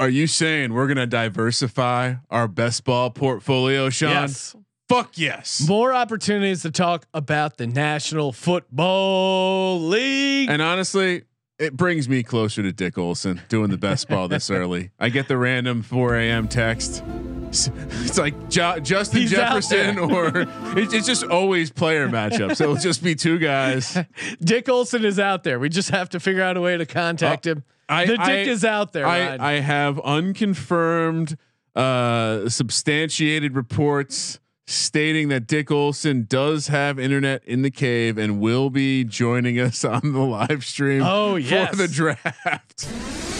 Are 0.00 0.08
you 0.08 0.26
saying 0.28 0.72
we're 0.72 0.86
gonna 0.86 1.06
diversify 1.08 2.14
our 2.30 2.46
best 2.46 2.84
ball 2.84 3.10
portfolio, 3.10 3.90
Sean? 3.90 4.10
Yes. 4.10 4.54
Fuck 4.88 5.18
yes. 5.18 5.66
More 5.68 5.92
opportunities 5.92 6.62
to 6.62 6.70
talk 6.70 7.06
about 7.12 7.58
the 7.58 7.66
National 7.66 8.32
Football 8.32 9.80
League. 9.80 10.48
And 10.48 10.62
honestly, 10.62 11.24
it 11.58 11.76
brings 11.76 12.08
me 12.08 12.22
closer 12.22 12.62
to 12.62 12.72
Dick 12.72 12.96
Olson 12.98 13.40
doing 13.48 13.70
the 13.70 13.78
best 13.78 14.08
ball 14.08 14.28
this 14.28 14.50
early. 14.50 14.90
I 14.98 15.08
get 15.08 15.28
the 15.28 15.36
random 15.36 15.82
4 15.82 16.16
a.m. 16.16 16.48
text. 16.48 17.02
It's 17.48 18.18
like 18.18 18.50
jo- 18.50 18.78
Justin 18.80 19.20
He's 19.22 19.30
Jefferson, 19.30 19.98
or 19.98 20.40
it, 20.40 20.92
it's 20.92 21.06
just 21.06 21.24
always 21.24 21.70
player 21.70 22.06
matchups. 22.08 22.60
It'll 22.60 22.76
just 22.76 23.02
be 23.02 23.14
two 23.14 23.38
guys. 23.38 23.96
Dick 24.42 24.68
Olson 24.68 25.04
is 25.04 25.18
out 25.18 25.44
there. 25.44 25.58
We 25.58 25.68
just 25.70 25.88
have 25.90 26.10
to 26.10 26.20
figure 26.20 26.42
out 26.42 26.56
a 26.56 26.60
way 26.60 26.76
to 26.76 26.84
contact 26.86 27.46
him. 27.46 27.64
Uh, 27.88 27.92
I- 27.92 28.06
the 28.06 28.16
Dick 28.18 28.20
I- 28.20 28.34
is 28.42 28.64
out 28.64 28.92
there. 28.92 29.06
I, 29.06 29.36
I 29.40 29.60
have 29.60 29.98
unconfirmed, 30.00 31.36
uh, 31.74 32.48
substantiated 32.50 33.54
reports 33.56 34.38
stating 34.68 35.28
that 35.28 35.46
Dick 35.46 35.70
Olson 35.70 36.26
does 36.28 36.66
have 36.68 36.98
internet 36.98 37.42
in 37.44 37.62
the 37.62 37.70
cave 37.70 38.18
and 38.18 38.38
will 38.38 38.68
be 38.68 39.02
joining 39.02 39.58
us 39.58 39.84
on 39.84 40.12
the 40.12 40.20
live 40.20 40.64
stream. 40.64 41.02
Oh, 41.02 41.36
yes. 41.36 41.70
for 41.70 41.76
the 41.76 41.88
draft. 41.88 42.88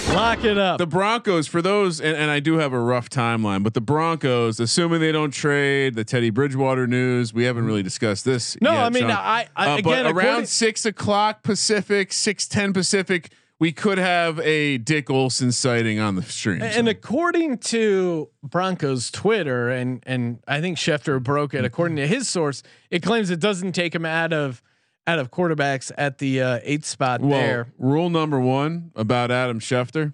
Lock 0.08 0.42
it 0.44 0.56
up. 0.56 0.78
The 0.78 0.86
Broncos, 0.86 1.46
for 1.46 1.60
those, 1.60 2.00
and, 2.00 2.16
and 2.16 2.30
I 2.30 2.40
do 2.40 2.54
have 2.54 2.72
a 2.72 2.80
rough 2.80 3.10
timeline, 3.10 3.62
but 3.62 3.74
the 3.74 3.82
Broncos, 3.82 4.58
assuming 4.58 5.00
they 5.00 5.12
don't 5.12 5.30
trade, 5.30 5.96
the 5.96 6.04
Teddy 6.04 6.30
Bridgewater 6.30 6.86
news, 6.86 7.34
we 7.34 7.44
haven't 7.44 7.66
really 7.66 7.82
discussed 7.82 8.24
this. 8.24 8.56
no, 8.62 8.72
yet, 8.72 8.84
I 8.84 8.88
mean, 8.88 9.02
Sean. 9.02 9.10
I, 9.10 9.48
I 9.54 9.68
Uh, 9.74 9.76
again, 9.76 10.06
around 10.06 10.48
six 10.48 10.86
o'clock 10.86 11.42
Pacific, 11.42 12.14
six 12.14 12.48
ten 12.48 12.72
Pacific, 12.72 13.30
we 13.60 13.72
could 13.72 13.98
have 13.98 14.38
a 14.40 14.78
Dick 14.78 15.10
Olson 15.10 15.50
sighting 15.52 15.98
on 15.98 16.14
the 16.14 16.22
stream. 16.22 16.62
and 16.62 16.88
according 16.88 17.58
to 17.58 18.28
Broncos 18.42 19.10
Twitter, 19.10 19.68
and 19.70 20.02
and 20.06 20.38
I 20.46 20.60
think 20.60 20.78
Schefter 20.78 21.22
broke 21.22 21.54
it. 21.54 21.64
According 21.64 21.96
to 21.96 22.06
his 22.06 22.28
source, 22.28 22.62
it 22.90 23.02
claims 23.02 23.30
it 23.30 23.40
doesn't 23.40 23.72
take 23.72 23.94
him 23.94 24.04
out 24.06 24.32
of 24.32 24.62
out 25.06 25.18
of 25.18 25.30
quarterbacks 25.30 25.90
at 25.96 26.18
the 26.18 26.40
uh, 26.42 26.58
eighth 26.62 26.84
spot 26.84 27.20
well, 27.20 27.30
there. 27.30 27.66
rule 27.78 28.10
number 28.10 28.38
one 28.38 28.90
about 28.94 29.30
Adam 29.30 29.58
Schefter, 29.58 30.12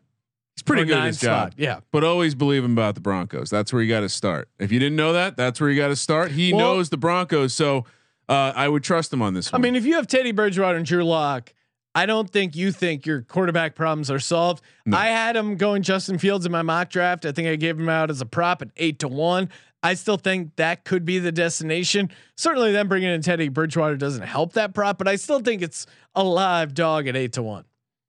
he's 0.54 0.62
pretty 0.62 0.82
Or 0.82 0.86
good 0.86 0.98
at 0.98 1.06
his 1.06 1.20
job. 1.20 1.50
spot, 1.50 1.54
yeah. 1.58 1.80
but 1.90 2.04
always 2.04 2.36
believe 2.36 2.62
him 2.64 2.72
about 2.74 2.94
the 2.94 3.00
Broncos. 3.00 3.50
That's 3.50 3.72
where 3.72 3.82
you 3.82 3.88
got 3.88 4.00
to 4.00 4.08
start. 4.08 4.48
If 4.60 4.70
you 4.70 4.78
didn't 4.78 4.94
know 4.94 5.12
that, 5.12 5.36
that's 5.36 5.60
where 5.60 5.68
you 5.68 5.76
got 5.76 5.88
to 5.88 5.96
start. 5.96 6.30
He 6.30 6.52
Well- 6.52 6.74
knows 6.76 6.90
the 6.90 6.96
Broncos, 6.96 7.52
so 7.52 7.86
uh, 8.28 8.52
I 8.54 8.68
would 8.68 8.84
trust 8.84 9.12
him 9.12 9.20
on 9.20 9.34
this 9.34 9.52
I 9.52 9.58
mean, 9.58 9.74
if 9.74 9.84
you 9.84 9.96
have 9.96 10.06
Teddy 10.06 10.30
Bridgewater 10.30 10.76
and 10.78 10.86
Drew 10.86 11.04
Lock, 11.04 11.52
I 11.94 12.06
don't 12.06 12.28
think 12.28 12.56
you 12.56 12.72
think 12.72 13.06
your 13.06 13.22
quarterback 13.22 13.76
problems 13.76 14.10
are 14.10 14.18
solved. 14.18 14.62
I 14.92 15.06
had 15.08 15.36
him 15.36 15.56
going 15.56 15.82
Justin 15.82 16.18
Fields 16.18 16.44
in 16.44 16.50
my 16.50 16.62
mock 16.62 16.90
draft. 16.90 17.24
I 17.24 17.32
think 17.32 17.46
I 17.46 17.56
gave 17.56 17.78
him 17.78 17.88
out 17.88 18.10
as 18.10 18.20
a 18.20 18.26
prop 18.26 18.62
at 18.62 18.70
eight 18.76 18.98
to 19.00 19.08
one. 19.08 19.48
I 19.82 19.94
still 19.94 20.16
think 20.16 20.56
that 20.56 20.84
could 20.84 21.04
be 21.04 21.18
the 21.18 21.30
destination. 21.30 22.10
Certainly, 22.36 22.72
them 22.72 22.88
bringing 22.88 23.10
in 23.10 23.20
Teddy 23.20 23.48
Bridgewater 23.48 23.96
doesn't 23.96 24.22
help 24.22 24.54
that 24.54 24.74
prop, 24.74 24.98
but 24.98 25.06
I 25.06 25.16
still 25.16 25.40
think 25.40 25.62
it's 25.62 25.86
a 26.14 26.24
live 26.24 26.74
dog 26.74 27.06
at 27.06 27.16
eight 27.16 27.34
to 27.34 27.42
one. 27.42 27.64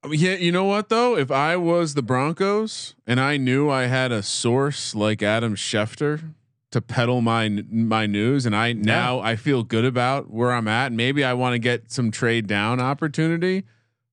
Yeah, 0.10 0.36
you 0.36 0.52
know 0.52 0.66
what 0.66 0.90
though? 0.90 1.18
If 1.18 1.32
I 1.32 1.58
was 1.58 1.94
the 1.94 2.02
Broncos 2.02 2.96
and 3.06 3.20
I 3.20 3.38
knew 3.38 3.70
I 3.70 3.84
had 3.84 4.12
a 4.12 4.24
source 4.24 4.96
like 4.96 5.22
Adam 5.22 5.56
Schefter 5.56 6.34
to 6.72 6.82
peddle 6.82 7.22
my 7.22 7.50
my 7.70 8.06
news, 8.06 8.46
and 8.46 8.56
I 8.56 8.74
now 8.74 9.20
I 9.20 9.36
feel 9.36 9.64
good 9.64 9.86
about 9.86 10.32
where 10.32 10.54
I'm 10.54 10.68
at, 10.68 10.92
maybe 10.92 11.24
I 11.24 11.34
want 11.34 11.54
to 11.54 11.60
get 11.60 11.92
some 11.92 12.10
trade 12.10 12.48
down 12.48 12.80
opportunity. 12.80 13.66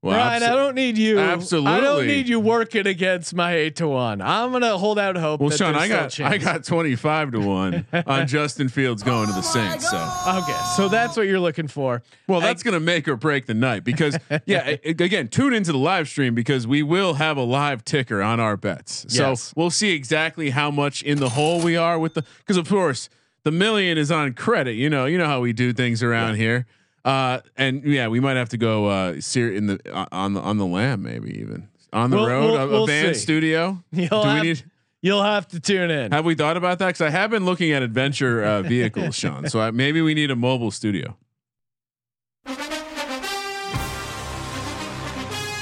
Well, 0.02 0.16
Ryan, 0.16 0.42
abso- 0.42 0.46
I 0.50 0.56
don't 0.56 0.74
need 0.74 0.98
you. 0.98 1.20
Absolutely, 1.20 1.70
I 1.70 1.80
don't 1.80 2.06
need 2.08 2.28
you 2.28 2.40
working 2.40 2.88
against 2.88 3.34
my 3.36 3.54
eight 3.54 3.76
to 3.76 3.86
one. 3.86 4.20
I'm 4.20 4.50
gonna 4.50 4.76
hold 4.76 4.98
out 4.98 5.14
hope. 5.16 5.40
well, 5.40 5.50
Sean, 5.50 5.76
I 5.76 5.86
got. 5.86 6.18
I 6.18 6.38
got 6.38 6.64
25 6.64 7.30
to 7.32 7.40
one 7.40 7.86
on 8.06 8.26
Justin 8.26 8.68
Fields 8.68 9.04
going 9.04 9.28
to 9.28 9.32
the 9.32 9.42
Saints. 9.42 9.88
So 9.88 9.96
Okay, 10.26 10.58
so 10.76 10.88
that's 10.88 11.16
what 11.16 11.26
you're 11.28 11.38
looking 11.38 11.68
for. 11.68 12.02
Well, 12.26 12.40
that's 12.40 12.64
going 12.64 12.74
to 12.74 12.80
make 12.80 13.06
or 13.06 13.14
break 13.16 13.46
the 13.46 13.54
night 13.54 13.84
because, 13.84 14.18
yeah, 14.44 14.76
a- 14.82 14.90
again, 14.90 15.28
tune 15.28 15.54
into 15.54 15.70
the 15.70 15.78
live 15.78 16.08
stream 16.08 16.34
because 16.34 16.66
we 16.66 16.82
will 16.82 17.14
have 17.14 17.36
a 17.36 17.42
live 17.44 17.84
ticker 17.84 18.22
on 18.22 18.40
our 18.40 18.56
bets. 18.56 19.06
So 19.08 19.28
Yes. 19.30 19.52
we'll 19.56 19.70
see 19.70 19.92
exactly 19.94 20.50
how 20.50 20.72
much 20.72 21.02
in 21.04 21.18
the 21.20 21.28
hole 21.28 21.60
we 21.62 21.76
are 21.76 21.96
with 21.98 22.14
the, 22.14 22.24
because 22.38 22.56
of 22.56 22.68
course 22.68 23.08
the 23.44 23.52
million 23.52 23.98
is 23.98 24.10
on 24.10 24.32
credit. 24.34 24.72
You 24.74 24.90
know, 24.90 25.06
you 25.06 25.16
know 25.16 25.26
how 25.26 25.40
we 25.40 25.52
do 25.52 25.72
things 25.72 26.02
around 26.02 26.34
here. 26.36 26.66
Uh, 27.04 27.40
and 27.56 27.82
yeah, 27.84 28.08
we 28.08 28.20
might 28.20 28.36
have 28.36 28.50
to 28.50 28.56
go 28.58 28.86
uh, 28.86 29.12
in 29.36 29.66
the 29.66 29.80
uh, 29.92 30.06
on 30.12 30.34
the 30.34 30.40
on 30.40 30.58
the 30.58 30.66
lam 30.66 31.02
maybe 31.02 31.36
even 31.40 31.68
on 31.92 32.10
the 32.10 32.16
We'll- 32.16 32.26
road, 32.28 32.44
we'll- 32.52 32.56
a, 32.56 32.64
a 32.64 32.68
we'll 32.68 32.86
van 32.86 33.14
see. 33.14 33.20
studio. 33.20 33.82
You'll 33.92 34.08
Do 34.08 34.16
we 34.18 34.24
have, 34.34 34.42
need? 34.44 34.64
you'll 35.02 35.22
have 35.22 35.48
to 35.48 35.58
tune 35.60 35.90
in. 35.90 36.12
Have 36.12 36.24
we 36.24 36.34
thought 36.36 36.56
about 36.56 36.78
that? 36.78 36.86
Because 36.86 37.00
I 37.00 37.10
have 37.10 37.30
been 37.30 37.44
looking 37.44 37.72
at 37.72 37.82
adventure 37.82 38.42
uh, 38.44 38.62
vehicles, 38.62 39.16
Sean. 39.16 39.48
So 39.48 39.60
I, 39.60 39.70
maybe 39.72 40.00
we 40.00 40.14
need 40.14 40.30
a 40.30 40.36
mobile 40.36 40.70
studio. 40.70 41.16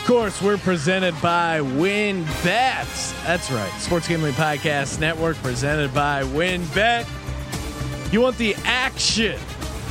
Of 0.02 0.04
course, 0.16 0.42
we're 0.42 0.58
presented 0.58 1.14
by 1.22 1.60
Win 1.60 2.24
Bets. 2.42 3.12
That's 3.24 3.48
right. 3.52 3.70
Sports 3.80 4.08
Gambling 4.08 4.32
Podcast 4.34 4.98
Network 4.98 5.36
presented 5.36 5.94
by 5.94 6.24
Win 6.24 6.64
Bet. 6.74 7.06
You 8.10 8.20
want 8.20 8.36
the 8.36 8.56
action. 8.64 9.38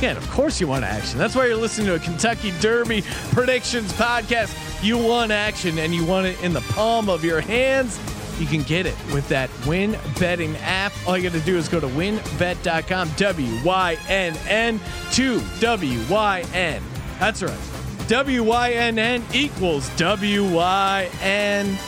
Again, 0.00 0.16
of 0.16 0.30
course 0.30 0.62
you 0.62 0.66
want 0.66 0.82
action. 0.82 1.18
That's 1.18 1.34
why 1.34 1.44
you're 1.44 1.58
listening 1.58 1.88
to 1.88 1.96
a 1.96 1.98
Kentucky 1.98 2.54
Derby 2.60 3.02
predictions 3.32 3.92
podcast. 3.92 4.56
You 4.82 4.96
want 4.96 5.30
action 5.30 5.78
and 5.78 5.94
you 5.94 6.06
want 6.06 6.26
it 6.26 6.42
in 6.42 6.54
the 6.54 6.62
palm 6.62 7.10
of 7.10 7.22
your 7.22 7.42
hands. 7.42 8.00
You 8.40 8.46
can 8.46 8.62
get 8.62 8.86
it 8.86 8.94
with 9.12 9.28
that 9.28 9.50
Win 9.66 9.98
Betting 10.18 10.56
app. 10.62 10.94
All 11.06 11.18
you 11.18 11.28
got 11.28 11.38
to 11.38 11.44
do 11.44 11.54
is 11.58 11.68
go 11.68 11.80
to 11.80 11.86
wynnbet.com, 11.86 13.10
W 13.18 13.62
Y 13.62 13.98
N 14.08 14.34
N 14.48 14.80
to 15.12 15.42
W 15.60 16.00
Y 16.08 16.44
N. 16.54 16.82
That's 17.18 17.42
right. 17.42 17.60
W 18.08 18.42
Y 18.42 18.72
N 18.72 18.98
N 18.98 19.22
equals 19.34 19.94
W 19.98 20.48
Y 20.48 21.10
N. 21.20 21.78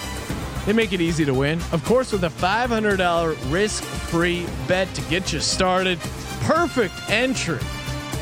They 0.66 0.74
make 0.74 0.92
it 0.92 1.00
easy 1.00 1.24
to 1.24 1.32
win. 1.32 1.60
Of 1.72 1.82
course, 1.86 2.12
with 2.12 2.24
a 2.24 2.28
$500 2.28 3.50
risk 3.50 3.82
free 3.82 4.46
bet 4.68 4.94
to 4.96 5.00
get 5.08 5.32
you 5.32 5.40
started. 5.40 5.98
Perfect 6.42 6.92
entry. 7.08 7.58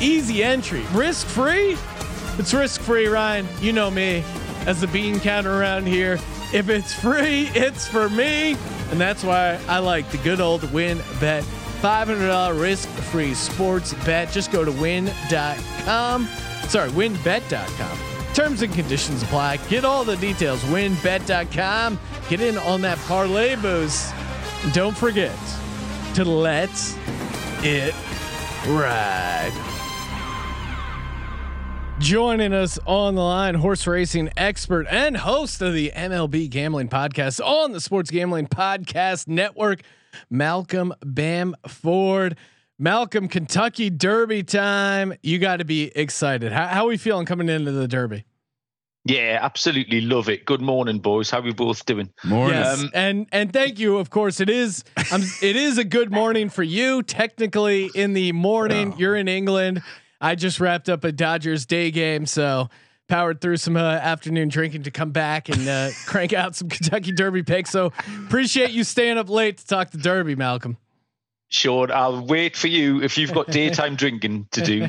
Easy 0.01 0.43
entry. 0.43 0.83
Risk 0.93 1.27
free? 1.27 1.77
It's 2.39 2.53
risk 2.53 2.81
free, 2.81 3.07
Ryan. 3.07 3.47
You 3.59 3.71
know 3.71 3.91
me 3.91 4.23
as 4.65 4.81
the 4.81 4.87
bean 4.87 5.19
counter 5.19 5.61
around 5.61 5.85
here. 5.87 6.13
If 6.53 6.69
it's 6.69 6.93
free, 6.93 7.49
it's 7.53 7.87
for 7.87 8.09
me. 8.09 8.57
And 8.89 8.99
that's 8.99 9.23
why 9.23 9.59
I 9.67 9.79
like 9.79 10.09
the 10.09 10.17
good 10.17 10.41
old 10.41 10.69
win 10.73 10.99
bet. 11.19 11.43
$500 11.81 12.59
risk 12.59 12.89
free 12.89 13.33
sports 13.33 13.93
bet. 14.05 14.31
Just 14.31 14.51
go 14.51 14.65
to 14.65 14.71
win.com. 14.71 16.27
Sorry, 16.67 16.89
wynnbet.com. 16.89 17.97
Terms 18.33 18.61
and 18.61 18.73
conditions 18.73 19.23
apply. 19.23 19.57
Get 19.69 19.85
all 19.85 20.03
the 20.03 20.17
details. 20.17 20.61
Wynnbet.com. 20.63 21.99
Get 22.29 22.41
in 22.41 22.57
on 22.57 22.81
that 22.81 22.97
parlay 22.99 23.55
boost. 23.55 24.13
And 24.63 24.73
don't 24.73 24.97
forget 24.97 25.37
to 26.15 26.25
let 26.25 26.69
it 27.63 27.93
ride. 28.67 29.70
Joining 32.01 32.51
us 32.51 32.79
on 32.87 33.13
the 33.13 33.21
line, 33.21 33.53
horse 33.53 33.85
racing 33.85 34.31
expert 34.35 34.87
and 34.89 35.15
host 35.15 35.61
of 35.61 35.73
the 35.73 35.91
MLB 35.95 36.49
Gambling 36.49 36.89
Podcast 36.89 37.39
on 37.45 37.73
the 37.73 37.79
Sports 37.79 38.09
Gambling 38.09 38.47
Podcast 38.47 39.27
Network, 39.27 39.81
Malcolm 40.29 40.93
Bamford. 41.05 42.37
Malcolm, 42.79 43.27
Kentucky 43.27 43.91
Derby 43.91 44.41
time. 44.41 45.13
You 45.21 45.37
got 45.37 45.57
to 45.57 45.65
be 45.65 45.91
excited. 45.95 46.51
How, 46.51 46.65
how 46.67 46.85
are 46.85 46.87
we 46.87 46.97
feeling 46.97 47.27
coming 47.27 47.47
into 47.47 47.71
the 47.71 47.87
Derby? 47.87 48.25
Yeah, 49.05 49.37
absolutely 49.39 50.01
love 50.01 50.27
it. 50.29 50.45
Good 50.45 50.61
morning, 50.61 50.97
boys. 50.97 51.29
How 51.29 51.39
are 51.39 51.43
we 51.43 51.53
both 51.53 51.85
doing? 51.85 52.09
Morning. 52.23 52.57
Yes, 52.57 52.81
Um, 52.81 52.89
and 52.95 53.27
and 53.31 53.53
thank 53.53 53.77
you. 53.77 53.97
Of 53.97 54.09
course, 54.09 54.39
it 54.39 54.49
is. 54.49 54.83
Um, 55.11 55.21
it 55.43 55.55
is 55.55 55.77
a 55.77 55.83
good 55.83 56.11
morning 56.11 56.49
for 56.49 56.63
you. 56.63 57.03
Technically, 57.03 57.91
in 57.93 58.13
the 58.13 58.31
morning, 58.31 58.95
you're 58.97 59.15
in 59.15 59.27
England. 59.27 59.83
I 60.21 60.35
just 60.35 60.59
wrapped 60.59 60.87
up 60.87 61.03
a 61.03 61.11
Dodgers 61.11 61.65
day 61.65 61.91
game, 61.91 62.25
so 62.25 62.69
powered 63.07 63.41
through 63.41 63.57
some 63.57 63.75
uh, 63.75 63.79
afternoon 63.79 64.47
drinking 64.47 64.83
to 64.83 64.91
come 64.91 65.11
back 65.11 65.49
and 65.49 65.67
uh, 65.67 65.89
crank 66.05 66.31
out 66.31 66.55
some 66.55 66.69
Kentucky 66.69 67.11
Derby 67.11 67.43
picks. 67.43 67.71
So 67.71 67.91
appreciate 68.25 68.71
you 68.71 68.83
staying 68.83 69.17
up 69.17 69.29
late 69.29 69.57
to 69.57 69.67
talk 69.67 69.89
to 69.89 69.97
Derby, 69.97 70.35
Malcolm. 70.35 70.77
Sure, 71.53 71.91
I'll 71.91 72.25
wait 72.25 72.55
for 72.55 72.67
you 72.67 73.01
if 73.03 73.17
you've 73.17 73.33
got 73.33 73.47
daytime 73.47 73.95
drinking 73.97 74.47
to 74.51 74.61
do. 74.61 74.87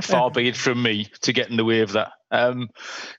Far 0.00 0.30
be 0.30 0.48
it 0.48 0.56
from 0.56 0.82
me 0.82 1.10
to 1.20 1.34
get 1.34 1.50
in 1.50 1.58
the 1.58 1.66
way 1.66 1.80
of 1.80 1.92
that. 1.92 2.12
Um, 2.30 2.70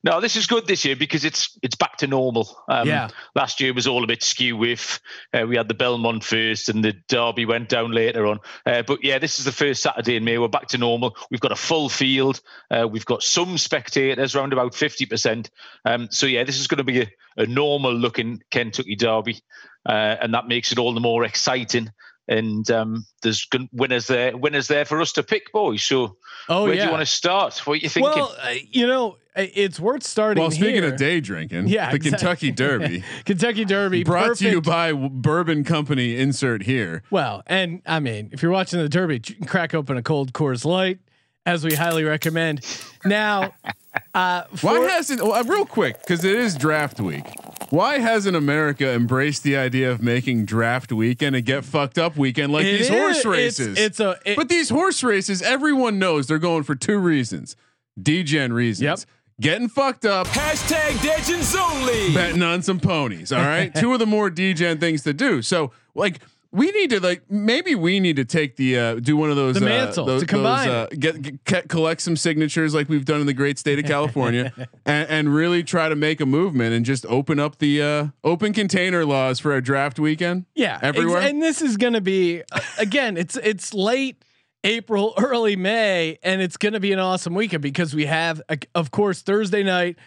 no, 0.04 0.20
this 0.22 0.36
is 0.36 0.48
good 0.48 0.66
this 0.66 0.86
year 0.86 0.96
because 0.96 1.24
it's 1.24 1.58
it's 1.62 1.76
back 1.76 1.98
to 1.98 2.08
normal. 2.08 2.58
Um, 2.68 2.88
Yeah. 2.88 3.10
Last 3.36 3.62
year 3.62 3.76
was 3.76 3.86
all 3.86 4.04
a 4.04 4.08
bit 4.08 4.24
skew 4.24 4.58
with 4.58 5.00
uh, 5.34 5.46
we 5.48 5.56
had 5.56 5.68
the 5.68 5.76
Belmont 5.76 6.24
first 6.24 6.68
and 6.68 6.84
the 6.84 6.94
Derby 7.08 7.46
went 7.46 7.70
down 7.70 7.92
later 7.92 8.26
on. 8.26 8.40
Uh, 8.66 8.82
but 8.82 9.04
yeah, 9.04 9.20
this 9.20 9.38
is 9.38 9.46
the 9.46 9.52
first 9.52 9.84
Saturday 9.84 10.16
in 10.16 10.24
May. 10.24 10.40
We're 10.40 10.48
back 10.48 10.70
to 10.70 10.80
normal. 10.80 11.16
We've 11.30 11.40
got 11.40 11.52
a 11.52 11.56
full 11.56 11.90
field. 11.90 12.42
Uh, 12.72 12.88
we've 12.88 13.06
got 13.06 13.22
some 13.22 13.60
spectators, 13.60 14.36
around 14.36 14.52
about 14.52 14.74
fifty 14.74 15.06
percent. 15.06 15.52
Um, 15.86 16.08
so 16.10 16.26
yeah, 16.26 16.44
this 16.44 16.60
is 16.60 16.66
going 16.66 16.80
to 16.80 16.84
be 16.84 17.02
a, 17.02 17.12
a 17.38 17.46
normal 17.46 17.94
looking 17.94 18.42
Kentucky 18.50 18.96
Derby, 18.96 19.42
uh, 19.88 20.16
and 20.22 20.34
that 20.34 20.48
makes 20.48 20.72
it 20.72 20.80
all 20.80 20.94
the 20.96 21.00
more 21.00 21.24
exciting. 21.24 21.92
And 22.30 22.70
um, 22.70 23.06
there's 23.24 23.46
gon- 23.46 23.68
winners 23.74 24.06
there, 24.06 24.38
winners 24.38 24.68
there 24.68 24.86
for 24.86 25.02
us 25.02 25.12
to 25.14 25.24
pick, 25.24 25.52
boys. 25.52 25.84
So 25.84 26.16
Oh 26.48 26.64
where 26.66 26.74
yeah. 26.76 26.82
do 26.82 26.86
you 26.86 26.92
want 26.92 27.02
to 27.02 27.06
start? 27.12 27.58
What 27.66 27.74
are 27.74 27.78
you 27.78 27.90
thinking? 27.90 28.12
well, 28.14 28.36
uh, 28.42 28.54
you 28.70 28.86
know, 28.86 29.18
uh, 29.36 29.46
it's 29.56 29.80
worth 29.80 30.04
starting. 30.04 30.40
well, 30.42 30.52
speaking 30.52 30.84
here. 30.84 30.94
of 30.94 30.98
day 30.98 31.20
drinking, 31.22 31.68
Yeah, 31.68 31.90
the 31.90 31.96
exactly. 31.96 32.10
Kentucky 32.12 32.52
Derby 32.56 33.04
Kentucky 33.26 33.66
Derby 33.66 34.04
brought 34.04 34.38
to 34.38 34.50
you 34.50 34.62
by 34.62 34.94
Bourbon 34.94 35.64
Company. 35.64 36.18
Insert 36.18 36.64
here. 36.64 37.02
Well, 37.10 37.42
and 37.48 37.82
I 37.88 38.00
mean, 38.00 38.30
if 38.32 38.44
you're 38.44 38.52
watching 38.52 38.80
the 38.80 38.88
Derby, 38.90 39.20
j- 39.20 39.34
crack 39.48 39.74
open 39.74 39.98
a 39.98 40.04
cold 40.04 40.32
Coors 40.32 40.66
Light, 40.66 41.00
as 41.48 41.66
we 41.66 41.74
highly 41.74 42.04
recommend. 42.04 42.62
Now, 43.06 43.56
uh, 44.14 44.44
Why 44.62 44.80
hasn't 44.82 45.22
well, 45.24 45.34
uh, 45.34 45.44
real 45.44 45.66
quick 45.66 46.00
because 46.00 46.24
it 46.24 46.36
is 46.36 46.56
draft 46.56 47.00
week? 47.00 47.26
Why 47.70 48.00
hasn't 48.00 48.36
America 48.36 48.92
embraced 48.92 49.44
the 49.44 49.56
idea 49.58 49.92
of 49.92 50.02
making 50.02 50.46
draft 50.46 50.92
weekend 50.92 51.36
and 51.36 51.46
get 51.46 51.64
fucked 51.64 51.98
up 51.98 52.18
weekend 52.18 52.52
like 52.52 52.66
It 52.66 52.72
these 52.78 52.82
is- 52.82 52.90
horse 52.90 53.18
it's- 53.20 53.26
races? 53.26 53.78
it's 53.78 54.00
a- 54.00 54.18
it- 54.26 54.36
but 54.36 54.50
these 54.50 54.70
horse 54.70 55.04
races, 55.04 55.42
everyone 55.42 56.00
knows 56.00 56.28
they're 56.28 56.40
going 56.40 56.64
for 56.64 56.76
two 56.76 56.98
reasons: 56.98 57.56
degen 58.02 58.54
reasons. 58.54 58.84
Yep. 58.84 59.00
Getting 59.42 59.70
fucked 59.70 60.06
up, 60.06 60.28
Hashtag 60.28 60.98
Degens 60.98 61.56
only. 61.58 62.14
betting 62.14 62.42
on 62.44 62.62
some 62.62 62.80
ponies. 62.80 63.32
All 63.32 63.40
right, 63.40 63.74
two 63.80 63.94
of 63.94 64.00
the 64.00 64.06
more 64.06 64.30
degen 64.30 64.80
things 64.80 65.04
to 65.04 65.14
do. 65.14 65.42
So, 65.42 65.72
like, 65.96 66.20
we 66.52 66.72
need 66.72 66.90
to 66.90 67.00
like 67.00 67.30
maybe 67.30 67.76
we 67.76 68.00
need 68.00 68.16
to 68.16 68.26
take 68.26 68.56
the 68.56 68.78
uh, 68.78 68.96
do 68.96 69.16
one 69.16 69.30
of 69.30 69.36
those 69.36 69.56
The 69.56 69.66
uh, 69.66 69.70
mantle 69.70 70.06
those, 70.06 70.22
to 70.22 70.28
combine 70.28 70.68
those, 70.68 70.88
uh, 70.92 70.96
get, 70.98 71.44
get 71.46 71.70
collect 71.70 72.02
some 72.02 72.16
signatures 72.16 72.74
like 72.74 72.90
we've 72.90 73.06
done 73.06 73.22
in 73.22 73.28
the 73.28 73.34
great 73.34 73.60
state 73.60 73.78
of 73.78 73.86
California, 73.86 74.52
and, 74.86 75.10
and 75.10 75.36
really 75.36 75.64
try 75.64 75.90
to 75.90 75.96
make 75.96 76.20
a 76.22 76.26
movement 76.26 76.74
and 76.74 76.86
just 76.86 77.06
open 77.06 77.40
up 77.40 77.60
the 77.60 77.82
uh, 77.82 78.08
open 78.24 78.54
container 78.54 79.06
laws 79.06 79.40
for 79.40 79.56
a 79.56 79.62
draft 79.62 80.00
weekend. 80.00 80.46
Yeah, 80.56 80.80
everywhere. 80.82 81.22
and 81.22 81.42
this 81.42 81.62
is 81.62 81.78
going 81.78 81.94
to 81.94 82.02
be 82.02 82.42
uh, 82.52 82.60
again. 82.80 83.16
It's 83.16 83.36
it's 83.38 83.74
late 83.74 84.24
April, 84.64 85.14
early 85.20 85.56
May, 85.56 86.18
and 86.24 86.42
it's 86.42 86.58
going 86.58 86.74
to 86.74 86.80
be 86.80 86.92
an 86.92 87.00
awesome 87.00 87.36
weekend 87.36 87.62
because 87.62 87.94
we 87.94 88.06
have, 88.06 88.42
uh, 88.50 88.56
of 88.76 88.92
course, 88.92 89.22
Thursday 89.22 89.64
night 89.64 89.98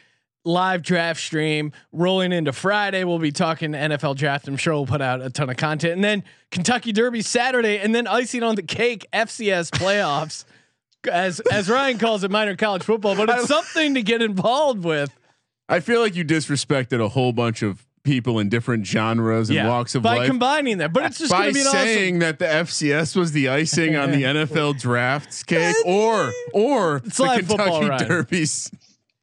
live 0.45 0.83
draft 0.83 1.21
stream 1.21 1.73
rolling 1.93 2.33
into 2.33 2.53
Friday. 2.53 3.05
We'll 3.05 3.19
be 3.19 3.33
talking 3.33 3.73
NFL 3.73 4.17
draft. 4.17 4.49
I'm 4.49 4.57
sure 4.57 4.75
we'll 4.75 4.87
put 4.87 5.01
out 5.01 5.23
a 5.23 5.31
ton 5.31 5.51
of 5.51 5.57
content, 5.57 5.95
and 5.95 6.05
then 6.05 6.25
Kentucky 6.51 6.93
Derby 6.93 7.23
Saturday, 7.23 7.79
and 7.79 7.95
then 7.95 8.07
icing 8.07 8.43
on 8.43 8.55
the 8.55 8.63
cake, 8.63 9.07
FCS 9.13 9.71
playoffs. 9.71 10.45
As 11.11 11.41
as 11.41 11.69
Ryan 11.69 11.99
calls 11.99 12.23
it, 12.23 12.31
minor 12.31 12.55
college 12.55 12.85
football, 12.85 13.17
but 13.17 13.29
it's 13.29 13.49
something 13.49 13.95
to 13.95 14.03
get 14.05 14.23
involved 14.23 14.85
with. 14.85 15.13
I 15.69 15.81
feel 15.81 16.01
like 16.01 16.15
you 16.15 16.25
disrespected 16.25 17.05
a 17.05 17.09
whole 17.09 17.33
bunch 17.33 17.63
of 17.63 17.85
people 18.05 18.39
in 18.39 18.49
different 18.49 18.87
genres 18.87 19.51
and 19.51 19.69
walks 19.69 19.95
of 19.95 20.03
by 20.03 20.11
life. 20.11 20.21
By 20.21 20.27
combining 20.29 20.79
that, 20.79 20.93
but 20.93 21.05
it's 21.07 21.19
just 21.19 21.33
by 21.33 21.47
an 21.47 21.57
awesome. 21.57 21.73
saying 21.73 22.19
that 22.21 22.39
the 22.39 22.45
FCS 22.45 23.17
was 23.17 23.33
the 23.33 23.49
icing 23.49 23.97
on 23.97 24.13
the 24.13 24.23
NFL 24.23 24.79
drafts 24.81 25.43
cake, 25.43 25.75
or 25.85 26.33
or 26.53 26.97
It's 26.99 27.17
the 27.17 27.43
football, 27.47 27.81
Kentucky 27.81 27.89
Ryan. 27.89 28.09
Derbies. 28.09 28.71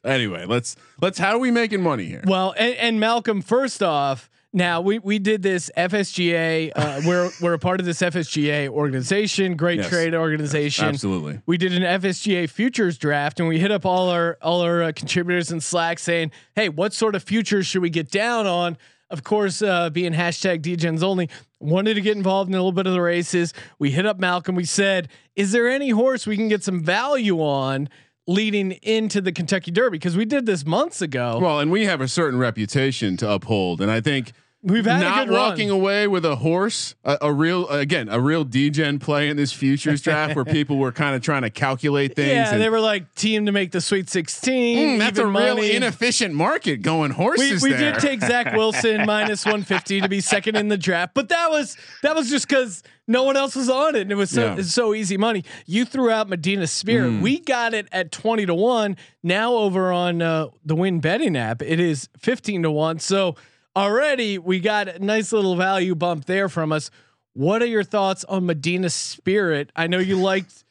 Anyway, 0.06 0.46
let's 0.46 0.75
let's. 1.01 1.18
How 1.18 1.32
are 1.36 1.39
we 1.39 1.51
making 1.51 1.82
money 1.82 2.06
here? 2.06 2.24
Well, 2.25 2.53
and, 2.58 2.75
and 2.75 3.00
Malcolm, 3.00 3.41
first 3.41 3.84
off, 3.84 4.29
now 4.53 4.79
we 4.79 5.00
we 5.00 5.20
did 5.20 5.41
this 5.41 5.70
FSGA. 5.75 6.72
Uh, 6.74 7.01
we're 7.06 7.29
we're 7.41 7.53
a 7.53 7.60
part 7.60 7.82
of 7.82 7.86
this 7.86 8.00
FSGA 8.01 8.70
organization, 8.70 9.56
great 9.58 9.79
Yes. 9.79 9.89
trade 9.89 10.15
organization. 10.15 10.86
Absolutely. 10.86 11.41
We 11.46 11.58
did 11.58 11.74
an 11.74 11.84
FSGA 12.01 12.50
futures 12.50 12.98
draft, 12.98 13.39
and 13.41 13.50
we 13.50 13.60
hit 13.60 13.72
up 13.72 13.86
all 13.86 14.10
our 14.10 14.38
all 14.41 14.62
our 14.62 14.84
uh, 14.84 14.91
contributors 14.96 15.51
in 15.51 15.60
Slack 15.60 16.00
saying, 16.00 16.32
"Hey, 16.56 16.70
what 16.70 16.94
sort 16.94 17.13
of 17.15 17.24
futures 17.24 17.68
should 17.68 17.82
we 17.82 17.89
get 17.89 18.10
down 18.10 18.48
on?" 18.48 18.77
Of 19.12 19.24
course, 19.24 19.62
uh, 19.63 19.89
being 19.89 20.13
hashtag 20.13 20.62
Degens 20.62 21.01
only, 21.01 21.29
wanted 21.60 21.96
to 21.96 22.01
get 22.01 22.15
involved 22.15 22.48
in 22.48 22.53
a 22.53 22.58
little 22.60 22.72
bit 22.72 22.86
of 22.86 22.94
the 22.94 23.01
races. 23.01 23.56
We 23.79 23.89
hit 23.89 24.06
up 24.06 24.20
Malcolm. 24.20 24.56
We 24.56 24.65
said, 24.65 25.10
"Is 25.36 25.51
there 25.51 25.68
any 25.68 25.89
horse 25.89 26.25
we 26.27 26.38
can 26.38 26.48
get 26.48 26.63
some 26.63 26.79
value 26.82 27.39
on?" 27.41 27.89
Leading 28.29 28.74
into 28.83 29.21
the 29.21 29.31
Kentucky 29.31 29.71
Derby 29.71 29.98
because 29.98 30.15
we 30.15 30.24
did 30.24 30.45
this 30.45 30.63
months 30.63 31.01
ago. 31.01 31.39
Well, 31.41 31.59
and 31.59 31.71
we 31.71 31.86
have 31.86 32.00
a 32.00 32.07
certain 32.07 32.38
reputation 32.38 33.17
to 33.17 33.31
uphold, 33.31 33.81
and 33.81 33.89
I 33.89 34.01
think 34.01 34.33
We've 34.61 34.85
had 34.85 34.99
not 34.99 35.21
a 35.23 35.25
good 35.27 35.33
walking 35.33 35.69
run. 35.69 35.79
away 35.79 36.07
with 36.07 36.25
a 36.25 36.35
horse, 36.35 36.93
a, 37.05 37.17
a 37.21 37.33
real 37.33 37.69
again 37.69 38.09
a 38.09 38.19
real 38.19 38.43
DGen 38.45 38.99
play 38.99 39.29
in 39.29 39.37
this 39.37 39.53
futures 39.53 40.01
draft 40.01 40.35
where 40.35 40.43
people 40.43 40.77
were 40.77 40.91
kind 40.91 41.15
of 41.15 41.21
trying 41.21 41.43
to 41.43 41.49
calculate 41.49 42.13
things. 42.15 42.27
Yeah, 42.27 42.51
and- 42.51 42.61
they 42.61 42.69
were 42.69 42.81
like 42.81 43.15
team 43.15 43.45
to 43.45 43.53
make 43.53 43.71
the 43.71 43.79
Sweet 43.79 44.09
16. 44.09 44.77
Mm, 44.77 44.99
that's 44.99 45.17
a 45.17 45.25
real 45.25 45.59
inefficient 45.59 46.33
market 46.33 46.81
going 46.81 47.11
we, 47.11 47.15
horses 47.15 47.63
we 47.63 47.71
there. 47.71 47.93
did 47.93 48.01
take 48.01 48.19
Zach 48.19 48.53
Wilson 48.57 49.05
minus 49.05 49.45
150 49.45 50.01
to 50.01 50.09
be 50.09 50.19
second 50.19 50.57
in 50.57 50.67
the 50.67 50.77
draft, 50.77 51.13
but 51.13 51.29
that 51.29 51.49
was 51.49 51.77
that 52.03 52.13
was 52.13 52.29
just 52.29 52.45
because 52.45 52.83
no 53.07 53.23
one 53.23 53.37
else 53.37 53.55
was 53.55 53.69
on 53.69 53.95
it, 53.95 54.01
and 54.01 54.11
it 54.11 54.15
was 54.15 54.29
so 54.29 54.55
Yeah. 54.55 54.61
so 54.63 54.93
easy 54.93 55.15
money. 55.15 55.45
You 55.67 55.85
threw 55.85 56.09
out 56.09 56.27
Medina 56.27 56.67
Spirit. 56.67 57.11
Mm. 57.11 57.21
We 57.21 57.39
got 57.39 57.73
it 57.73 57.87
at 57.93 58.11
20 58.11 58.45
to 58.47 58.53
one. 58.55 58.97
Now 59.23 59.53
over 59.53 59.93
on 59.93 60.21
uh, 60.21 60.47
the 60.65 60.75
Win 60.75 60.99
Betting 60.99 61.37
app, 61.37 61.61
it 61.61 61.79
is 61.79 62.09
15 62.17 62.63
to 62.63 62.71
one. 62.71 62.99
So 62.99 63.35
already 63.75 64.38
we 64.38 64.59
got 64.59 64.88
a 64.88 64.99
nice 64.99 65.31
little 65.31 65.55
value 65.55 65.95
bump 65.95 66.25
there 66.25 66.49
from 66.49 66.71
us. 66.71 66.91
What 67.33 67.61
are 67.61 67.67
your 67.67 67.83
thoughts 67.83 68.25
on 68.25 68.45
Medina 68.45 68.89
Spirit? 68.89 69.71
I 69.75 69.88
know 69.88 69.99
you 69.99 70.17
liked 70.17 70.63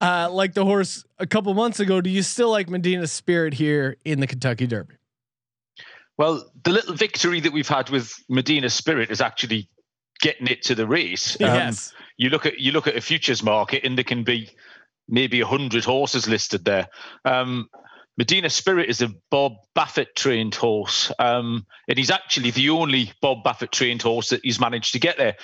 uh, 0.00 0.28
like 0.30 0.54
the 0.54 0.64
horse 0.64 1.04
a 1.18 1.26
couple 1.26 1.52
months 1.54 1.80
ago. 1.80 2.00
Do 2.00 2.10
you 2.10 2.22
still 2.22 2.50
like 2.50 2.68
Medina 2.68 3.06
Spirit 3.06 3.54
here 3.54 3.96
in 4.04 4.20
the 4.20 4.26
Kentucky 4.26 4.66
Derby? 4.66 4.94
Well, 6.18 6.50
the 6.64 6.70
little 6.70 6.94
victory 6.94 7.40
that 7.40 7.52
we've 7.52 7.68
had 7.68 7.90
with 7.90 8.14
Medina 8.28 8.70
Spirit 8.70 9.10
is 9.10 9.20
actually 9.20 9.68
getting 10.20 10.46
it 10.46 10.62
to 10.62 10.74
the 10.74 10.86
race. 10.86 11.38
Um, 11.40 11.46
yes. 11.46 11.92
you 12.16 12.30
look 12.30 12.46
at 12.46 12.58
you 12.58 12.72
look 12.72 12.86
at 12.86 12.96
a 12.96 13.00
futures 13.00 13.42
market, 13.42 13.84
and 13.84 13.98
there 13.98 14.04
can 14.04 14.24
be 14.24 14.50
maybe 15.08 15.40
a 15.40 15.46
hundred 15.46 15.84
horses 15.84 16.26
listed 16.28 16.64
there. 16.64 16.88
Um, 17.24 17.68
Medina 18.16 18.48
Spirit 18.48 18.88
is 18.88 19.02
a 19.02 19.12
Bob 19.30 19.52
Baffert 19.76 20.14
trained 20.14 20.54
horse, 20.54 21.12
um, 21.18 21.66
and 21.88 21.98
he's 21.98 22.10
actually 22.10 22.50
the 22.50 22.70
only 22.70 23.12
Bob 23.20 23.44
Baffert 23.44 23.70
trained 23.70 24.02
horse 24.02 24.30
that 24.30 24.40
he's 24.42 24.60
managed 24.60 24.92
to 24.92 24.98
get 24.98 25.18
there. 25.18 25.36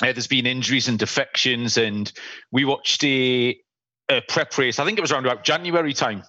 Uh, 0.00 0.12
there's 0.12 0.28
been 0.28 0.46
injuries 0.46 0.88
and 0.88 0.98
defections, 0.98 1.76
and 1.76 2.12
we 2.50 2.64
watched 2.64 3.04
a, 3.04 3.56
a 4.08 4.20
prep 4.28 4.56
race. 4.58 4.78
I 4.78 4.84
think 4.84 4.98
it 4.98 5.02
was 5.02 5.12
around 5.12 5.26
about 5.26 5.44
January 5.44 5.92
time. 5.92 6.22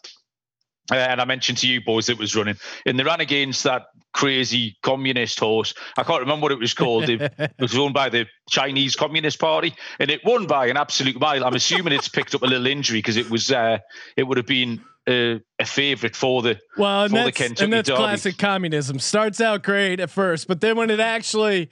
Uh, 0.91 0.95
and 0.95 1.21
I 1.21 1.25
mentioned 1.25 1.59
to 1.59 1.67
you 1.67 1.81
boys 1.81 2.09
it 2.09 2.17
was 2.17 2.35
running, 2.35 2.57
and 2.85 2.99
they 2.99 3.03
ran 3.03 3.21
against 3.21 3.63
that 3.63 3.83
crazy 4.13 4.77
communist 4.83 5.39
horse. 5.39 5.73
I 5.97 6.03
can't 6.03 6.19
remember 6.19 6.43
what 6.43 6.51
it 6.51 6.59
was 6.59 6.73
called. 6.73 7.09
It, 7.09 7.21
it 7.21 7.53
was 7.59 7.77
owned 7.77 7.93
by 7.93 8.09
the 8.09 8.25
Chinese 8.49 8.95
Communist 8.95 9.39
Party, 9.39 9.73
and 9.99 10.11
it 10.11 10.25
won 10.25 10.45
by 10.45 10.67
an 10.67 10.77
absolute 10.77 11.19
mile. 11.19 11.45
I'm 11.45 11.55
assuming 11.55 11.93
it's 11.93 12.09
picked 12.09 12.35
up 12.35 12.41
a 12.41 12.47
little 12.47 12.67
injury 12.67 12.99
because 12.99 13.17
it 13.17 13.29
was 13.29 13.49
uh, 13.51 13.77
it 14.17 14.23
would 14.23 14.37
have 14.37 14.45
been 14.45 14.81
uh, 15.07 15.39
a 15.59 15.65
favourite 15.65 16.15
for 16.15 16.41
the 16.41 16.59
Well, 16.77 17.03
and 17.03 17.11
for 17.11 17.17
the 17.17 17.23
that's, 17.25 17.37
Kentucky 17.37 17.63
and 17.63 17.73
that's 17.73 17.89
Derby. 17.89 17.97
classic 17.97 18.37
communism. 18.37 18.99
Starts 18.99 19.41
out 19.41 19.63
great 19.63 19.99
at 19.99 20.09
first, 20.09 20.47
but 20.47 20.61
then 20.61 20.77
when 20.77 20.89
it 20.89 20.99
actually, 20.99 21.69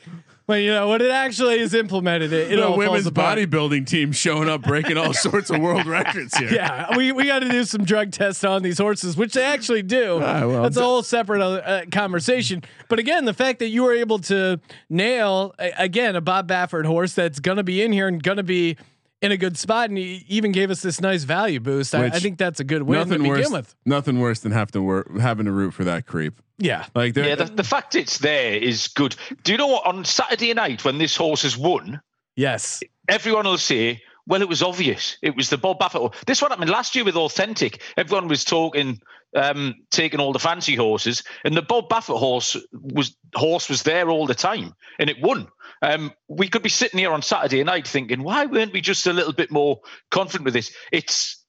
when 0.48 0.64
you 0.64 0.72
know 0.72 0.90
when 0.90 1.02
it 1.02 1.12
actually 1.12 1.60
is 1.60 1.74
implemented, 1.74 2.34
it, 2.34 2.52
it 2.52 2.56
the 2.58 2.68
all 2.68 2.78
women's 2.78 3.04
falls 3.04 3.08
apart. 3.08 3.38
bodybuilding 3.40 3.86
team 3.88 4.12
showing 4.12 4.50
up 4.50 4.64
breaking 4.64 4.98
all 4.98 5.14
sorts 5.28 5.50
of 5.50 5.62
world 5.62 5.86
records 5.86 6.36
here. 6.38 6.52
Yeah, 6.54 6.98
we, 6.98 7.14
we 7.14 7.26
got 7.26 7.40
to 7.40 7.48
do 7.50 7.64
some 7.64 7.86
drug 7.86 8.12
tests 8.12 8.44
on 8.44 8.64
these 8.64 8.78
horses, 8.78 9.16
which 9.16 9.34
they 9.34 9.44
actually 9.44 9.84
do. 9.84 10.20
Ah, 10.22 10.46
well, 10.46 10.64
That's 10.64 10.76
a 10.76 10.80
d- 10.80 10.86
whole 10.86 11.04
separate 11.04 11.42
uh, 11.42 11.46
uh, 11.62 11.86
conversation. 11.92 12.64
But 12.90 13.00
again, 13.00 13.24
the 13.24 13.34
fact 13.34 13.60
that 13.60 13.70
you 13.70 13.84
were 13.84 13.94
able 13.94 14.20
to 14.20 14.60
nail 14.90 15.54
a, 15.58 15.72
again 15.78 16.16
a 16.18 16.22
Bob 16.22 16.50
Baffert 16.50 16.86
horse 16.86 17.14
that's 17.14 17.40
going 17.40 17.58
to 17.58 17.64
be 17.64 17.82
in 17.82 17.94
here 17.94 18.08
and 18.10 18.22
going 18.22 18.38
to 18.38 18.44
be 18.44 18.76
in 19.22 19.32
a 19.32 19.38
good 19.38 19.58
spot, 19.58 19.90
and 19.90 19.98
he 19.98 20.26
even 20.28 20.52
gave 20.52 20.72
us 20.72 20.82
this 20.82 21.00
nice 21.00 21.24
value 21.24 21.60
boost. 21.60 21.94
I, 21.94 22.06
I 22.06 22.10
think 22.10 22.38
that's 22.38 22.60
a 22.60 22.64
good 22.64 22.84
win 22.84 23.00
to 23.00 23.06
Nothing 23.06 23.24
begin 23.24 23.38
worse. 23.38 23.52
with. 23.52 23.76
Nothing 23.86 24.20
worse 24.20 24.40
than 24.40 24.52
have 24.52 24.72
to 24.72 24.82
work 24.82 25.16
having 25.20 25.46
to 25.46 25.52
root 25.52 25.74
for 25.74 25.84
that 25.84 26.08
creep. 26.08 26.42
Yeah, 26.58 26.86
Like 26.94 27.16
yeah. 27.16 27.36
The, 27.36 27.46
the 27.46 27.64
fact 27.64 27.96
it's 27.96 28.20
there 28.20 28.54
is 28.54 28.88
good. 28.88 29.16
Do 29.44 29.52
you 29.52 29.58
know 29.58 29.68
what? 29.68 29.86
On 29.86 30.04
Saturday 30.06 30.54
night 30.54 30.84
when 30.86 30.98
this 30.98 31.16
horse 31.16 31.42
has 31.44 31.58
won, 31.58 32.02
yes, 32.36 32.82
everyone 33.08 33.46
will 33.46 33.58
say, 33.58 34.02
well, 34.28 34.42
it 34.42 34.50
was 34.50 34.62
obvious. 34.62 35.18
It 35.22 35.36
was 35.36 35.50
the 35.50 35.58
Bob 35.58 35.80
Baffert. 35.80 36.00
horse." 36.00 36.18
This 36.28 36.42
one 36.42 36.52
happened 36.52 36.70
last 36.70 36.96
year 36.96 37.04
with 37.06 37.16
Authentic. 37.16 37.82
Everyone 37.98 38.28
was 38.28 38.44
talking, 38.46 39.02
um, 39.36 39.76
taking 39.90 40.20
all 40.20 40.34
the 40.34 40.40
fancy 40.40 40.76
horses, 40.76 41.24
and 41.44 41.56
the 41.56 41.62
Bob 41.64 41.90
Baffert 41.90 42.20
horse 42.20 42.56
was 42.72 43.16
horse 43.34 43.68
was 43.68 43.82
there 43.84 44.10
all 44.10 44.28
the 44.28 44.36
time, 44.36 44.74
and 45.00 45.10
it 45.10 45.20
won. 45.22 45.48
Um, 45.82 46.14
we 46.28 46.48
could 46.48 46.62
be 46.62 46.70
sitting 46.70 47.00
here 47.00 47.12
on 47.12 47.22
Saturday 47.22 47.64
night 47.64 47.88
thinking, 47.88 48.24
why 48.24 48.46
weren't 48.46 48.74
we 48.74 48.82
just 48.82 49.08
a 49.08 49.14
little 49.14 49.34
bit 49.34 49.52
more 49.52 49.80
confident 50.12 50.46
with 50.46 50.54
this? 50.54 50.74
It's 50.92 51.44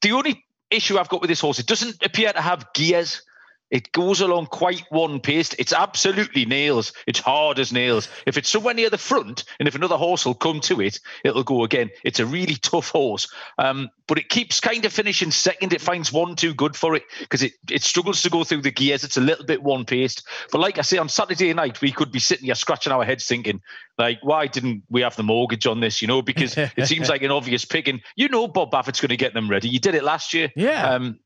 the 0.00 0.12
only 0.12 0.44
issue 0.70 0.98
I've 0.98 1.08
got 1.08 1.20
with 1.20 1.28
this 1.28 1.40
horse. 1.40 1.58
It 1.58 1.66
doesn't 1.66 2.02
appear 2.04 2.32
to 2.32 2.40
have 2.40 2.72
gears. 2.74 3.22
It 3.70 3.90
goes 3.92 4.20
along 4.20 4.46
quite 4.46 4.84
one 4.90 5.20
paced. 5.20 5.56
It's 5.58 5.72
absolutely 5.72 6.44
nails. 6.44 6.92
It's 7.06 7.18
hard 7.18 7.58
as 7.58 7.72
nails. 7.72 8.08
If 8.24 8.36
it's 8.36 8.48
somewhere 8.48 8.74
near 8.74 8.90
the 8.90 8.98
front, 8.98 9.44
and 9.58 9.66
if 9.66 9.74
another 9.74 9.96
horse 9.96 10.24
will 10.24 10.34
come 10.34 10.60
to 10.60 10.80
it, 10.80 11.00
it'll 11.24 11.42
go 11.42 11.64
again. 11.64 11.90
It's 12.04 12.20
a 12.20 12.26
really 12.26 12.54
tough 12.54 12.90
horse, 12.90 13.28
um, 13.58 13.90
but 14.06 14.18
it 14.18 14.28
keeps 14.28 14.60
kind 14.60 14.84
of 14.84 14.92
finishing 14.92 15.32
second. 15.32 15.72
It 15.72 15.80
finds 15.80 16.12
one 16.12 16.36
too 16.36 16.54
good 16.54 16.76
for 16.76 16.94
it 16.94 17.02
because 17.18 17.42
it 17.42 17.54
it 17.68 17.82
struggles 17.82 18.22
to 18.22 18.30
go 18.30 18.44
through 18.44 18.62
the 18.62 18.70
gears. 18.70 19.02
It's 19.02 19.16
a 19.16 19.20
little 19.20 19.44
bit 19.44 19.62
one 19.62 19.84
paced. 19.84 20.26
But 20.52 20.60
like 20.60 20.78
I 20.78 20.82
say, 20.82 20.98
on 20.98 21.08
Saturday 21.08 21.52
night 21.52 21.80
we 21.80 21.90
could 21.90 22.12
be 22.12 22.20
sitting 22.20 22.46
here 22.46 22.54
scratching 22.54 22.92
our 22.92 23.04
heads 23.04 23.26
thinking, 23.26 23.60
like, 23.98 24.18
why 24.22 24.46
didn't 24.46 24.84
we 24.88 25.00
have 25.00 25.16
the 25.16 25.22
mortgage 25.22 25.66
on 25.66 25.80
this? 25.80 26.00
You 26.02 26.08
know, 26.08 26.22
because 26.22 26.56
it 26.76 26.86
seems 26.86 27.08
like 27.08 27.22
an 27.22 27.30
obvious 27.32 27.64
pick. 27.64 27.88
And 27.88 28.00
you 28.14 28.28
know, 28.28 28.46
Bob 28.46 28.70
Baffert's 28.70 29.00
going 29.00 29.10
to 29.10 29.16
get 29.16 29.34
them 29.34 29.50
ready. 29.50 29.68
You 29.68 29.80
did 29.80 29.94
it 29.94 30.04
last 30.04 30.34
year. 30.34 30.52
Yeah. 30.54 30.94
Um, 30.94 31.18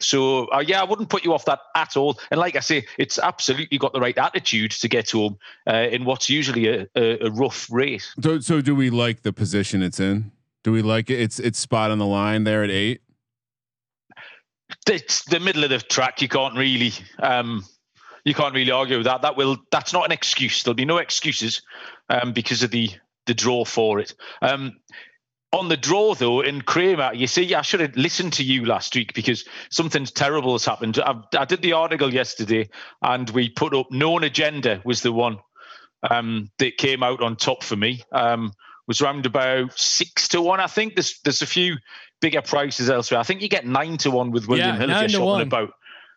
so 0.00 0.46
uh, 0.46 0.62
yeah, 0.66 0.80
I 0.80 0.84
wouldn't 0.84 1.08
put 1.08 1.24
you 1.24 1.32
off 1.32 1.44
that 1.46 1.60
at 1.74 1.96
all. 1.96 2.18
And 2.30 2.38
like 2.38 2.56
I 2.56 2.60
say, 2.60 2.86
it's 2.98 3.18
absolutely 3.18 3.78
got 3.78 3.92
the 3.92 4.00
right 4.00 4.16
attitude 4.16 4.72
to 4.72 4.88
get 4.88 5.10
home 5.10 5.38
uh, 5.66 5.88
in 5.90 6.04
what's 6.04 6.28
usually 6.28 6.68
a, 6.68 6.86
a, 6.94 7.26
a 7.26 7.30
rough 7.30 7.70
race. 7.70 8.14
so, 8.22 8.40
so 8.40 8.60
do 8.60 8.74
we 8.74 8.90
like 8.90 9.22
the 9.22 9.32
position 9.32 9.82
it's 9.82 10.00
in? 10.00 10.32
Do 10.62 10.72
we 10.72 10.82
like 10.82 11.10
it? 11.10 11.20
It's 11.20 11.38
it's 11.38 11.58
spot 11.58 11.90
on 11.90 11.98
the 11.98 12.06
line 12.06 12.44
there 12.44 12.64
at 12.64 12.70
eight. 12.70 13.00
It's 14.88 15.24
the 15.24 15.38
middle 15.38 15.62
of 15.62 15.70
the 15.70 15.78
track. 15.78 16.20
You 16.20 16.28
can't 16.28 16.56
really, 16.56 16.92
um, 17.20 17.64
you 18.24 18.34
can't 18.34 18.52
really 18.52 18.72
argue 18.72 18.96
with 18.96 19.06
that. 19.06 19.22
That 19.22 19.36
will. 19.36 19.58
That's 19.70 19.92
not 19.92 20.04
an 20.06 20.12
excuse. 20.12 20.64
There'll 20.64 20.74
be 20.74 20.84
no 20.84 20.98
excuses 20.98 21.62
um, 22.08 22.32
because 22.32 22.64
of 22.64 22.72
the 22.72 22.90
the 23.26 23.34
draw 23.34 23.64
for 23.64 24.00
it. 24.00 24.14
Um, 24.42 24.76
on 25.56 25.68
the 25.68 25.76
draw 25.76 26.14
though, 26.14 26.40
in 26.40 26.62
Kramer, 26.62 27.12
you 27.14 27.26
see, 27.26 27.54
I 27.54 27.62
should 27.62 27.80
have 27.80 27.96
listened 27.96 28.34
to 28.34 28.44
you 28.44 28.64
last 28.64 28.94
week 28.94 29.14
because 29.14 29.44
something 29.70 30.04
terrible 30.04 30.52
has 30.52 30.64
happened. 30.64 30.98
I, 30.98 31.14
I 31.36 31.44
did 31.44 31.62
the 31.62 31.72
article 31.72 32.12
yesterday, 32.12 32.68
and 33.02 33.28
we 33.30 33.48
put 33.48 33.74
up 33.74 33.90
known 33.90 34.24
agenda 34.24 34.80
was 34.84 35.02
the 35.02 35.12
one 35.12 35.38
um, 36.08 36.50
that 36.58 36.76
came 36.76 37.02
out 37.02 37.22
on 37.22 37.36
top 37.36 37.64
for 37.64 37.76
me. 37.76 38.02
Um, 38.12 38.52
was 38.86 39.00
round 39.02 39.26
about 39.26 39.76
six 39.78 40.28
to 40.28 40.40
one, 40.40 40.60
I 40.60 40.68
think. 40.68 40.94
There's 40.94 41.20
there's 41.24 41.42
a 41.42 41.46
few 41.46 41.76
bigger 42.20 42.42
prices 42.42 42.88
elsewhere. 42.88 43.20
I 43.20 43.24
think 43.24 43.42
you 43.42 43.48
get 43.48 43.66
nine 43.66 43.96
to 43.98 44.10
one 44.10 44.30
with 44.30 44.46
William 44.48 44.68
Yeah, 44.68 44.76
Hill 44.76 44.90
if 44.90 45.12
you're 45.12 45.20
shopping 45.20 45.46
about. 45.46 45.70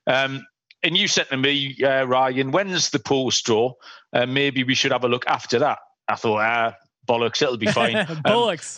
Um, 0.06 0.46
and 0.84 0.96
you 0.96 1.08
said 1.08 1.30
to 1.30 1.38
me, 1.38 1.78
uh, 1.84 2.06
Ryan, 2.06 2.52
when's 2.52 2.90
the 2.90 3.00
post 3.00 3.46
draw? 3.46 3.74
Uh, 4.14 4.26
maybe 4.26 4.64
we 4.64 4.76
should 4.76 4.92
have 4.92 5.04
a 5.04 5.10
look 5.10 5.28
after 5.28 5.60
that. 5.60 5.80
I 6.08 6.16
thought, 6.16 6.40
ah, 6.40 6.76
bollocks, 7.10 7.42
it'll 7.42 7.58
be 7.58 7.68
fine. 7.72 7.96
Um, 7.98 8.22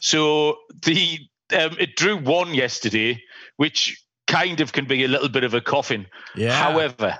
so 0.02 0.58
the 0.84 1.20
um, 1.54 1.76
it 1.80 1.96
drew 1.96 2.18
one 2.18 2.54
yesterday, 2.54 3.22
which 3.58 4.02
kind 4.28 4.62
of 4.62 4.72
can 4.72 4.86
be 4.86 5.04
a 5.04 5.08
little 5.08 5.30
bit 5.30 5.44
of 5.44 5.54
a 5.54 5.62
coffin. 5.62 6.08
yeah. 6.36 6.54
However, 6.54 7.20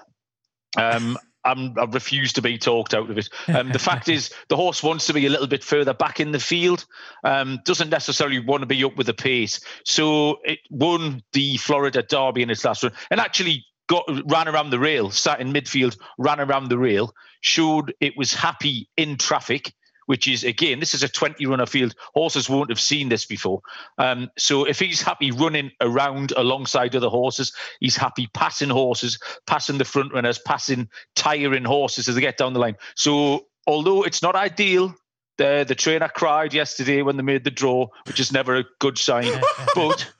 um, 0.78 1.18
I'm, 1.44 1.78
I 1.78 1.86
refuse 1.86 2.34
to 2.34 2.42
be 2.42 2.58
talked 2.58 2.94
out 2.94 3.10
of 3.10 3.18
it. 3.18 3.30
Um, 3.48 3.72
the 3.72 3.80
fact 3.80 4.08
is, 4.08 4.34
the 4.50 4.56
horse 4.56 4.84
wants 4.84 5.08
to 5.08 5.14
be 5.14 5.26
a 5.26 5.30
little 5.30 5.48
bit 5.48 5.64
further 5.64 5.94
back 5.94 6.20
in 6.20 6.32
the 6.32 6.40
field. 6.40 6.86
Um, 7.24 7.60
doesn't 7.66 7.90
necessarily 7.90 8.40
want 8.40 8.62
to 8.62 8.68
be 8.68 8.84
up 8.84 8.96
with 8.96 9.08
the 9.08 9.14
pace. 9.14 9.60
So 9.86 10.38
it 10.44 10.60
won 10.70 11.24
the 11.34 11.58
Florida 11.58 12.04
Derby 12.04 12.44
in 12.44 12.50
its 12.50 12.64
last 12.64 12.84
run, 12.84 12.94
and 13.10 13.20
actually 13.20 13.66
got 13.88 14.06
ran 14.26 14.48
around 14.48 14.70
the 14.70 14.80
rail, 14.80 15.12
sat 15.12 15.42
in 15.42 15.52
midfield, 15.52 15.98
ran 16.18 16.40
around 16.40 16.70
the 16.70 16.78
rail, 16.78 17.14
showed 17.42 17.94
it 18.00 18.16
was 18.16 18.34
happy 18.34 18.90
in 18.96 19.18
traffic. 19.18 19.74
Which 20.06 20.28
is 20.28 20.44
again, 20.44 20.80
this 20.80 20.94
is 20.94 21.04
a 21.04 21.10
20 21.10 21.46
runner 21.46 21.66
field. 21.66 21.96
Horses 22.14 22.50
won't 22.50 22.70
have 22.70 22.80
seen 22.80 23.10
this 23.10 23.26
before. 23.26 23.62
Um, 23.98 24.30
so 24.38 24.66
if 24.66 24.80
he's 24.80 25.02
happy 25.02 25.32
running 25.32 25.72
around 25.80 26.34
alongside 26.36 26.96
other 26.96 27.10
horses, 27.10 27.54
he's 27.80 27.96
happy 27.96 28.28
passing 28.34 28.70
horses, 28.70 29.20
passing 29.48 29.78
the 29.78 29.86
front 29.86 30.14
runners, 30.14 30.40
passing 30.40 30.90
tiring 31.16 31.66
horses 31.66 32.08
as 32.08 32.16
they 32.16 32.22
get 32.22 32.38
down 32.38 32.54
the 32.54 32.60
line. 32.60 32.78
So 32.96 33.48
although 33.68 34.04
it's 34.04 34.22
not 34.22 34.36
ideal, 34.36 34.96
the 35.38 35.66
the 35.68 35.76
trainer 35.76 36.10
cried 36.10 36.54
yesterday 36.54 37.02
when 37.02 37.18
they 37.18 37.24
made 37.24 37.44
the 37.44 37.52
draw, 37.52 37.88
which 38.08 38.20
is 38.20 38.32
never 38.32 38.58
a 38.58 38.66
good 38.80 38.98
sign. 38.98 39.32
but 39.76 40.12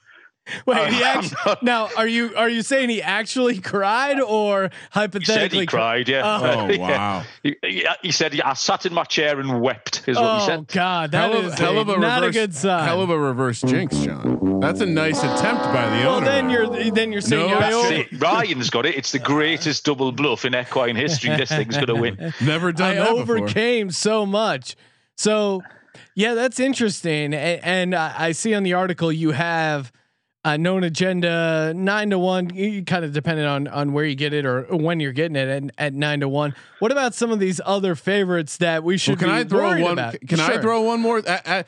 Wait, 0.66 0.92
he 0.92 1.04
actually, 1.04 1.38
not- 1.46 1.64
now 1.64 1.90
are 1.96 2.08
you 2.08 2.36
are 2.36 2.50
you 2.50 2.62
saying 2.64 2.90
he 2.90 3.02
actually 3.02 3.60
cried 3.60 4.20
or 4.20 4.64
He 4.64 4.70
said 4.70 4.80
hypothetically 4.92 5.60
he 5.62 5.66
cried. 5.68 6.10
Yeah. 6.10 6.22
Oh. 6.26 6.42
Oh 6.62 6.70
Yeah. 6.72 6.78
wow. 6.80 7.24
He, 7.44 7.56
he- 7.64 7.88
he 8.02 8.12
said, 8.12 8.40
"I 8.42 8.54
sat 8.54 8.86
in 8.86 8.94
my 8.94 9.04
chair 9.04 9.40
and 9.40 9.62
wept." 9.62 10.04
Is 10.08 10.18
what 10.18 10.26
Oh 10.26 10.40
he 10.40 10.46
said. 10.48 10.60
Oh 10.60 10.66
god, 10.68 11.12
that 11.12 11.32
hell 11.32 11.40
is 11.46 11.54
of, 11.54 11.60
hell 11.60 11.78
a- 11.78 11.82
of 11.82 11.90
a 11.90 11.98
not 12.00 12.22
reverse, 12.22 12.36
a 12.36 12.40
good 12.40 12.56
sign. 12.56 12.84
Hell 12.86 13.02
of 13.02 13.10
a 13.12 13.18
reverse 13.20 13.62
jinx, 13.62 13.96
John. 14.00 14.60
That's 14.60 14.82
a 14.82 14.86
nice 14.86 15.20
attempt 15.20 15.64
by 15.66 15.86
the 15.90 16.06
well, 16.06 16.16
owner. 16.16 16.26
then 16.26 16.50
you're 16.50 16.92
then 16.92 17.12
you're 17.12 17.22
saying 17.22 17.42
No, 17.44 17.50
you're 17.50 17.60
that's 17.60 17.76
over- 17.76 18.04
Ryan's 18.18 18.70
got 18.72 18.86
it. 18.88 18.96
It's 18.96 19.12
the 19.12 19.20
greatest 19.20 19.86
double 19.86 20.12
bluff 20.12 20.44
in 20.46 20.56
equine 20.56 20.96
history. 20.96 21.36
This 21.38 21.50
thing's 21.50 21.76
going 21.76 21.88
to 21.88 21.96
win. 21.96 22.34
never 22.42 22.72
done 22.72 22.92
I 22.92 22.96
that 22.96 23.16
before. 23.16 23.38
overcame 23.38 23.92
so 23.92 24.26
much. 24.26 24.76
So, 25.18 25.62
yeah, 26.16 26.34
that's 26.34 26.60
interesting. 26.60 27.34
And, 27.34 27.64
and 27.64 27.96
I 27.96 28.14
I 28.18 28.32
see 28.32 28.54
on 28.56 28.64
the 28.64 28.74
article 28.74 29.12
you 29.12 29.32
have 29.32 29.92
a 30.44 30.58
known 30.58 30.84
agenda 30.84 31.74
nine 31.76 32.10
to 32.10 32.18
one. 32.20 32.50
Kind 32.86 33.06
of 33.06 33.14
depending 33.14 33.46
on 33.46 33.68
on 33.68 33.94
where 33.94 34.06
you 34.06 34.16
get 34.16 34.34
it 34.34 34.46
or 34.46 34.64
when 34.64 35.00
you're 35.00 35.12
getting 35.12 35.36
it 35.36 35.48
at, 35.48 35.64
at 35.78 35.94
nine 35.94 36.20
to 36.22 36.28
one. 36.30 36.56
What 36.80 36.92
about 36.92 37.14
some 37.14 37.32
of 37.32 37.40
these 37.40 37.62
other 37.66 37.94
favorites 37.96 38.58
that 38.58 38.84
we 38.84 38.98
should 38.98 39.22
Well, 39.22 39.30
can 39.30 39.36
be 39.38 39.42
I 39.42 39.44
throw 39.44 39.82
one? 39.82 39.94
about? 39.94 40.16
Can 40.28 40.40
I 40.40 40.58
throw 40.58 40.82
one 40.82 41.00
more? 41.02 41.22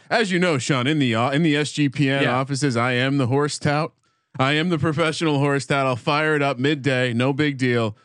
As 0.10 0.32
you 0.32 0.40
know, 0.40 0.58
Sean, 0.58 0.88
in 0.88 1.00
the 1.00 1.14
uh, 1.16 1.30
in 1.32 1.44
the 1.44 1.56
SGPN 1.56 2.24
Yeah. 2.24 2.36
offices, 2.38 2.76
I 2.76 2.94
am 2.94 3.18
the 3.18 3.28
horse 3.28 3.60
tout. 3.60 3.94
I 4.40 4.54
am 4.54 4.70
the 4.70 4.80
professional 4.80 5.38
horse 5.38 5.66
tout. 5.68 5.86
I'll 5.86 5.96
fire 5.96 6.36
it 6.36 6.42
up 6.42 6.58
midday, 6.58 7.14
no 7.14 7.34
big 7.34 7.58
deal. 7.58 7.96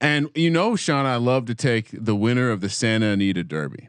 And 0.00 0.28
you 0.34 0.50
know, 0.50 0.74
Sean, 0.76 1.06
I 1.06 1.16
love 1.16 1.46
to 1.46 1.54
take 1.54 1.88
the 1.92 2.16
winner 2.16 2.50
of 2.50 2.60
the 2.60 2.68
Santa 2.68 3.06
Anita 3.06 3.44
Derby, 3.44 3.88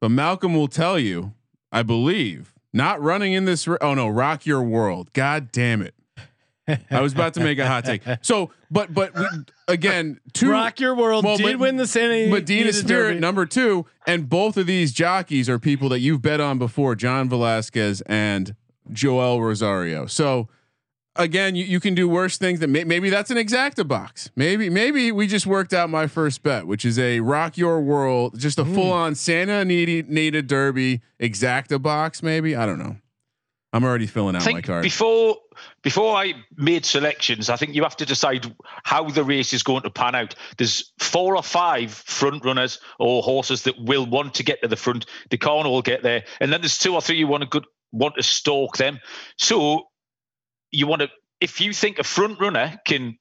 but 0.00 0.10
Malcolm 0.10 0.54
will 0.54 0.68
tell 0.68 0.98
you, 0.98 1.32
I 1.70 1.82
believe, 1.84 2.52
not 2.72 3.00
running 3.02 3.32
in 3.32 3.44
this. 3.44 3.66
Oh 3.80 3.94
no, 3.94 4.08
Rock 4.08 4.46
Your 4.46 4.62
World. 4.62 5.12
God 5.12 5.50
damn 5.52 5.82
it. 5.82 5.94
I 6.90 7.00
was 7.00 7.12
about 7.12 7.34
to 7.34 7.40
make 7.40 7.58
a 7.58 7.66
hot 7.66 7.84
take. 7.84 8.02
So, 8.22 8.52
but 8.70 8.94
but 8.94 9.12
we, 9.14 9.24
again, 9.66 10.20
two 10.32 10.50
Rock 10.52 10.78
Your 10.78 10.94
World 10.94 11.24
Well, 11.24 11.36
did 11.36 11.44
but- 11.44 11.58
win 11.58 11.76
the 11.76 11.86
Santa 11.86 12.28
Medina 12.30 12.72
Spirit 12.72 13.08
Derby. 13.14 13.20
number 13.20 13.44
two, 13.44 13.86
and 14.06 14.28
both 14.28 14.56
of 14.56 14.66
these 14.66 14.92
jockeys 14.92 15.48
are 15.48 15.58
people 15.58 15.88
that 15.88 15.98
you've 16.00 16.22
bet 16.22 16.40
on 16.40 16.58
before, 16.58 16.94
John 16.94 17.28
Velazquez 17.28 18.02
and 18.02 18.54
Joel 18.92 19.42
Rosario. 19.42 20.06
So 20.06 20.48
again, 21.16 21.54
you, 21.54 21.64
you 21.64 21.80
can 21.80 21.94
do 21.94 22.08
worse 22.08 22.36
things. 22.38 22.60
That 22.60 22.68
may, 22.68 22.84
maybe 22.84 23.10
that's 23.10 23.30
an 23.30 23.36
exacta 23.36 23.86
box. 23.86 24.30
Maybe 24.36 24.70
maybe 24.70 25.12
we 25.12 25.26
just 25.26 25.46
worked 25.46 25.72
out 25.72 25.90
my 25.90 26.06
first 26.06 26.42
bet, 26.42 26.66
which 26.66 26.84
is 26.84 26.98
a 26.98 27.20
Rock 27.20 27.56
Your 27.56 27.80
World, 27.80 28.38
just 28.38 28.58
a 28.58 28.64
hmm. 28.64 28.74
full 28.74 28.92
on 28.92 29.14
Santa 29.14 29.60
Anita, 29.60 30.06
Anita 30.08 30.42
Derby 30.42 31.02
exacta 31.20 31.80
box. 31.80 32.22
Maybe 32.22 32.56
I 32.56 32.66
don't 32.66 32.78
know. 32.78 32.96
I'm 33.72 33.84
already 33.84 34.08
filling 34.08 34.34
out 34.34 34.44
my 34.52 34.62
card. 34.62 34.82
before 34.82 35.36
before 35.82 36.16
I 36.16 36.34
made 36.56 36.84
selections, 36.84 37.48
I 37.48 37.56
think 37.56 37.74
you 37.74 37.84
have 37.84 37.96
to 37.98 38.06
decide 38.06 38.52
how 38.82 39.08
the 39.08 39.22
race 39.22 39.52
is 39.52 39.62
going 39.62 39.82
to 39.82 39.90
pan 39.90 40.16
out. 40.16 40.34
There's 40.58 40.92
four 40.98 41.36
or 41.36 41.42
five 41.42 41.92
front 41.92 42.44
runners 42.44 42.80
or 42.98 43.22
horses 43.22 43.62
that 43.64 43.74
will 43.78 44.06
want 44.06 44.34
to 44.34 44.42
get 44.42 44.60
to 44.62 44.68
the 44.68 44.76
front. 44.76 45.06
They 45.30 45.36
can't 45.36 45.66
all 45.66 45.82
get 45.82 46.02
there, 46.02 46.24
and 46.40 46.52
then 46.52 46.62
there's 46.62 46.78
two 46.78 46.94
or 46.94 47.00
three 47.00 47.16
you 47.16 47.28
want 47.28 47.42
to 47.42 47.48
good 47.48 47.64
want 47.92 48.16
to 48.16 48.22
stalk 48.22 48.76
them. 48.76 48.98
So 49.36 49.89
you 50.70 50.86
want 50.86 51.02
to, 51.02 51.08
if 51.40 51.60
you 51.60 51.72
think 51.72 51.98
a 51.98 52.04
front 52.04 52.40
runner 52.40 52.80
can. 52.86 53.16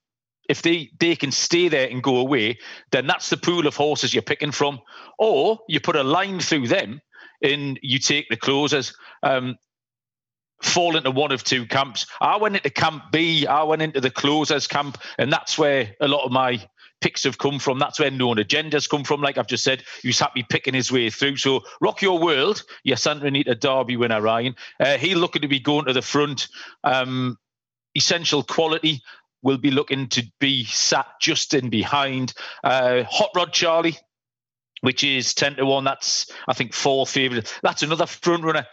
If 0.47 0.63
they, 0.63 0.89
they 0.99 1.15
can 1.15 1.31
stay 1.31 1.67
there 1.67 1.87
and 1.87 2.01
go 2.01 2.17
away, 2.17 2.57
then 2.91 3.05
that's 3.05 3.29
the 3.29 3.37
pool 3.37 3.67
of 3.67 3.75
horses 3.75 4.15
you're 4.15 4.23
picking 4.23 4.49
from. 4.49 4.79
Or 5.19 5.59
you 5.67 5.79
put 5.79 5.95
a 5.95 6.01
line 6.03 6.39
through 6.39 6.69
them 6.69 7.01
and 7.43 7.79
you 7.83 7.99
take 7.99 8.29
the 8.29 8.35
closers. 8.35 8.95
Um, 9.21 9.57
fall 10.63 10.97
into 10.97 11.11
one 11.11 11.31
of 11.31 11.43
two 11.43 11.67
camps. 11.67 12.07
I 12.19 12.37
went 12.37 12.55
into 12.55 12.71
camp 12.71 13.11
B, 13.11 13.45
I 13.45 13.61
went 13.61 13.83
into 13.83 14.01
the 14.01 14.09
closers 14.09 14.67
camp, 14.67 14.97
and 15.17 15.31
that's 15.31 15.57
where 15.57 15.95
a 16.01 16.07
lot 16.07 16.25
of 16.25 16.31
my 16.31 16.67
picks 17.01 17.23
have 17.23 17.37
come 17.37 17.59
from. 17.59 17.79
That's 17.79 17.99
where 17.99 18.11
known 18.11 18.37
agendas 18.37 18.89
come 18.89 19.03
from. 19.03 19.21
Like 19.21 19.37
I've 19.37 19.47
just 19.47 19.63
said, 19.63 19.83
he's 20.01 20.19
happy 20.19 20.45
picking 20.47 20.73
his 20.73 20.91
way 20.91 21.09
through. 21.09 21.37
So 21.37 21.63
rock 21.81 22.01
your 22.01 22.19
world, 22.19 22.63
your 22.83 22.97
Santa 22.97 23.25
Anita 23.25 23.55
Derby 23.55 23.97
winner, 23.97 24.21
Ryan. 24.21 24.55
Uh, 24.79 24.97
he 24.97 25.15
looking 25.15 25.41
to 25.41 25.47
be 25.47 25.59
going 25.59 25.85
to 25.85 25.93
the 25.93 26.01
front. 26.01 26.47
Um, 26.83 27.37
essential 27.95 28.43
quality 28.43 29.01
will 29.41 29.57
be 29.57 29.71
looking 29.71 30.09
to 30.09 30.23
be 30.39 30.65
sat 30.65 31.07
just 31.21 31.53
in 31.53 31.69
behind. 31.69 32.33
Uh, 32.63 33.03
Hot 33.03 33.29
Rod 33.35 33.53
Charlie. 33.53 33.97
Which 34.81 35.03
is 35.03 35.33
10 35.33 35.57
to 35.57 35.65
1. 35.65 35.83
That's, 35.83 36.31
I 36.47 36.53
think, 36.53 36.73
four 36.73 37.05
favourite. 37.05 37.53
That's 37.61 37.83
another 37.83 38.05
front 38.05 38.45
runner. 38.45 38.65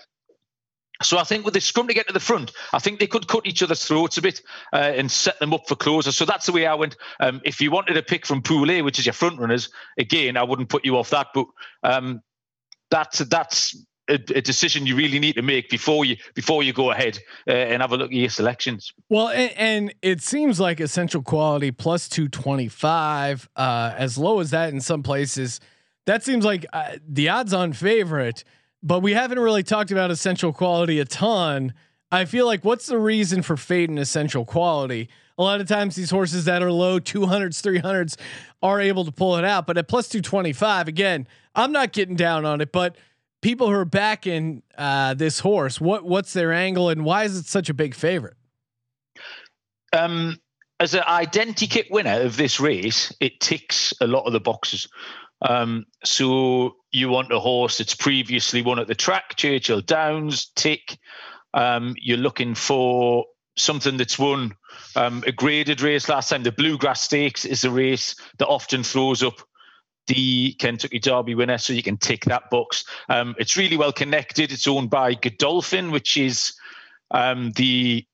So 1.03 1.19
I 1.19 1.25
think 1.25 1.45
with 1.45 1.55
the 1.55 1.61
scrum 1.61 1.89
to 1.89 1.95
get 1.95 2.07
to 2.07 2.13
the 2.13 2.21
front, 2.21 2.53
I 2.73 2.79
think 2.79 3.01
they 3.01 3.07
could 3.07 3.29
cut 3.29 3.47
each 3.47 3.63
other's 3.63 3.85
throats 3.85 4.17
a 4.19 4.23
bit 4.23 4.41
uh, 4.73 4.77
and 4.77 5.11
set 5.11 5.39
them 5.39 5.53
up 5.53 5.69
for 5.69 5.77
closers. 5.77 6.17
So 6.17 6.25
that's 6.25 6.47
the 6.47 6.53
way 6.53 6.67
I 6.67 6.75
went. 6.75 6.97
Um, 7.21 7.41
if 7.45 7.61
you 7.61 7.71
wanted 7.71 7.95
to 7.95 8.03
pick 8.03 8.27
from 8.27 8.43
Pool 8.43 8.71
A, 8.71 8.83
which 8.83 8.99
is 8.99 9.07
your 9.07 9.13
front 9.13 9.39
runners, 9.39 9.69
again, 9.99 10.37
I 10.37 10.43
wouldn't 10.43 10.69
put 10.69 10.85
you 10.85 10.97
off 10.97 11.11
that. 11.11 11.29
But 11.35 11.47
um, 11.83 12.23
that's 12.91 13.19
that's 13.19 13.77
a, 14.09 14.15
a 14.15 14.41
decision 14.41 14.87
you 14.87 14.97
really 14.97 15.19
need 15.19 15.35
to 15.35 15.43
make 15.43 15.69
before 15.69 16.05
you 16.05 16.17
before 16.35 16.63
you 16.63 16.73
go 16.73 16.91
ahead 16.91 17.19
uh, 17.49 17.53
and 17.53 17.83
have 17.83 17.93
a 17.93 17.97
look 17.97 18.11
at 18.11 18.17
your 18.17 18.31
selections. 18.31 18.93
Well, 19.09 19.29
and, 19.29 19.53
and 19.57 19.95
it 20.03 20.23
seems 20.23 20.61
like 20.61 20.81
essential 20.81 21.23
quality 21.23 21.71
plus 21.71 22.09
225, 22.09 23.49
uh, 23.57 23.95
as 23.97 24.19
low 24.19 24.41
as 24.41 24.51
that 24.51 24.73
in 24.73 24.81
some 24.81 25.03
places. 25.03 25.61
That 26.07 26.23
seems 26.23 26.45
like 26.45 26.65
uh, 26.73 26.99
the 27.07 27.29
odds 27.29 27.53
on 27.53 27.73
favorite, 27.73 28.45
but 28.87 29.01
we 29.01 29.12
haven't 29.12 29.38
really 29.38 29.62
talked 29.62 29.90
about 29.90 30.11
essential 30.11 30.53
quality 30.53 31.01
a 31.01 31.05
ton. 31.05 31.75
I 32.12 32.25
feel 32.25 32.46
like 32.46 32.64
what's 32.64 32.87
the 32.87 32.99
reason 32.99 33.42
for 33.42 33.57
fading 33.57 33.99
essential 33.99 34.44
quality? 34.44 35.09
A 35.37 35.42
lot 35.42 35.61
of 35.61 35.68
times 35.68 35.96
these 35.96 36.11
horses 36.11 36.44
that 36.44 36.62
are 36.62 36.70
low 36.70 37.01
200s, 37.01 37.61
300s 37.61 38.16
are 38.62 38.81
able 38.81 39.05
to 39.05 39.12
pull 39.12 39.37
it 39.37 39.44
out, 39.44 39.66
but 39.66 39.77
at 39.77 39.88
plus 39.88 40.09
225, 40.09 40.88
again, 40.88 41.27
I'm 41.55 41.72
not 41.72 41.92
getting 41.92 42.16
down 42.16 42.44
on 42.44 42.61
it, 42.61 42.70
but 42.70 42.96
people 43.42 43.66
who 43.66 43.75
are 43.75 43.85
backing 43.85 44.62
uh, 44.79 45.14
this 45.14 45.40
horse, 45.40 45.81
what 45.81 46.05
what's 46.05 46.33
their 46.33 46.53
angle 46.53 46.88
and 46.88 47.05
why 47.05 47.25
is 47.25 47.37
it 47.37 47.46
such 47.46 47.68
a 47.68 47.75
big 47.75 47.94
favorite? 47.94 48.37
um, 49.92 50.38
as 50.81 50.94
an 50.94 51.03
identikit 51.03 51.90
winner 51.90 52.20
of 52.20 52.37
this 52.37 52.61
race, 52.61 53.12
it 53.20 53.40
ticks 53.40 53.94
a 54.01 54.07
lot 54.07 54.25
of 54.25 54.33
the 54.33 54.40
boxes. 54.40 54.88
Um, 55.42 55.87
so 56.05 56.77
you 56.90 57.09
want 57.09 57.33
a 57.33 57.38
horse 57.38 57.79
that's 57.79 57.94
previously 57.94 58.62
won 58.62 58.79
at 58.79 58.87
the 58.87 58.94
track, 58.94 59.37
Churchill 59.37 59.81
Downs, 59.81 60.51
tick. 60.57 60.99
Um, 61.55 61.94
you're 61.99 62.16
looking 62.16 62.55
for 62.55 63.27
something 63.57 63.96
that's 63.96 64.18
won 64.18 64.55
um, 64.94 65.25
a 65.27 65.33
graded 65.33 65.81
race 65.81 66.09
last 66.09 66.31
time. 66.31 66.42
The 66.42 66.53
Bluegrass 66.53 67.03
Stakes 67.03 67.44
is 67.44 67.64
a 67.64 67.70
race 67.70 68.16
that 68.38 68.46
often 68.46 68.83
throws 68.83 69.22
up 69.22 69.40
the 70.07 70.53
Kentucky 70.59 70.99
Derby 71.01 71.35
winner, 71.35 71.59
so 71.59 71.72
you 71.72 71.83
can 71.83 71.96
tick 71.96 72.25
that 72.27 72.49
box. 72.51 72.85
Um, 73.09 73.35
it's 73.38 73.57
really 73.57 73.77
well 73.77 73.92
connected. 73.92 74.53
It's 74.53 74.68
owned 74.68 74.90
by 74.90 75.14
Godolphin, 75.14 75.90
which 75.90 76.16
is 76.16 76.55
um, 77.11 77.53
the 77.53 78.07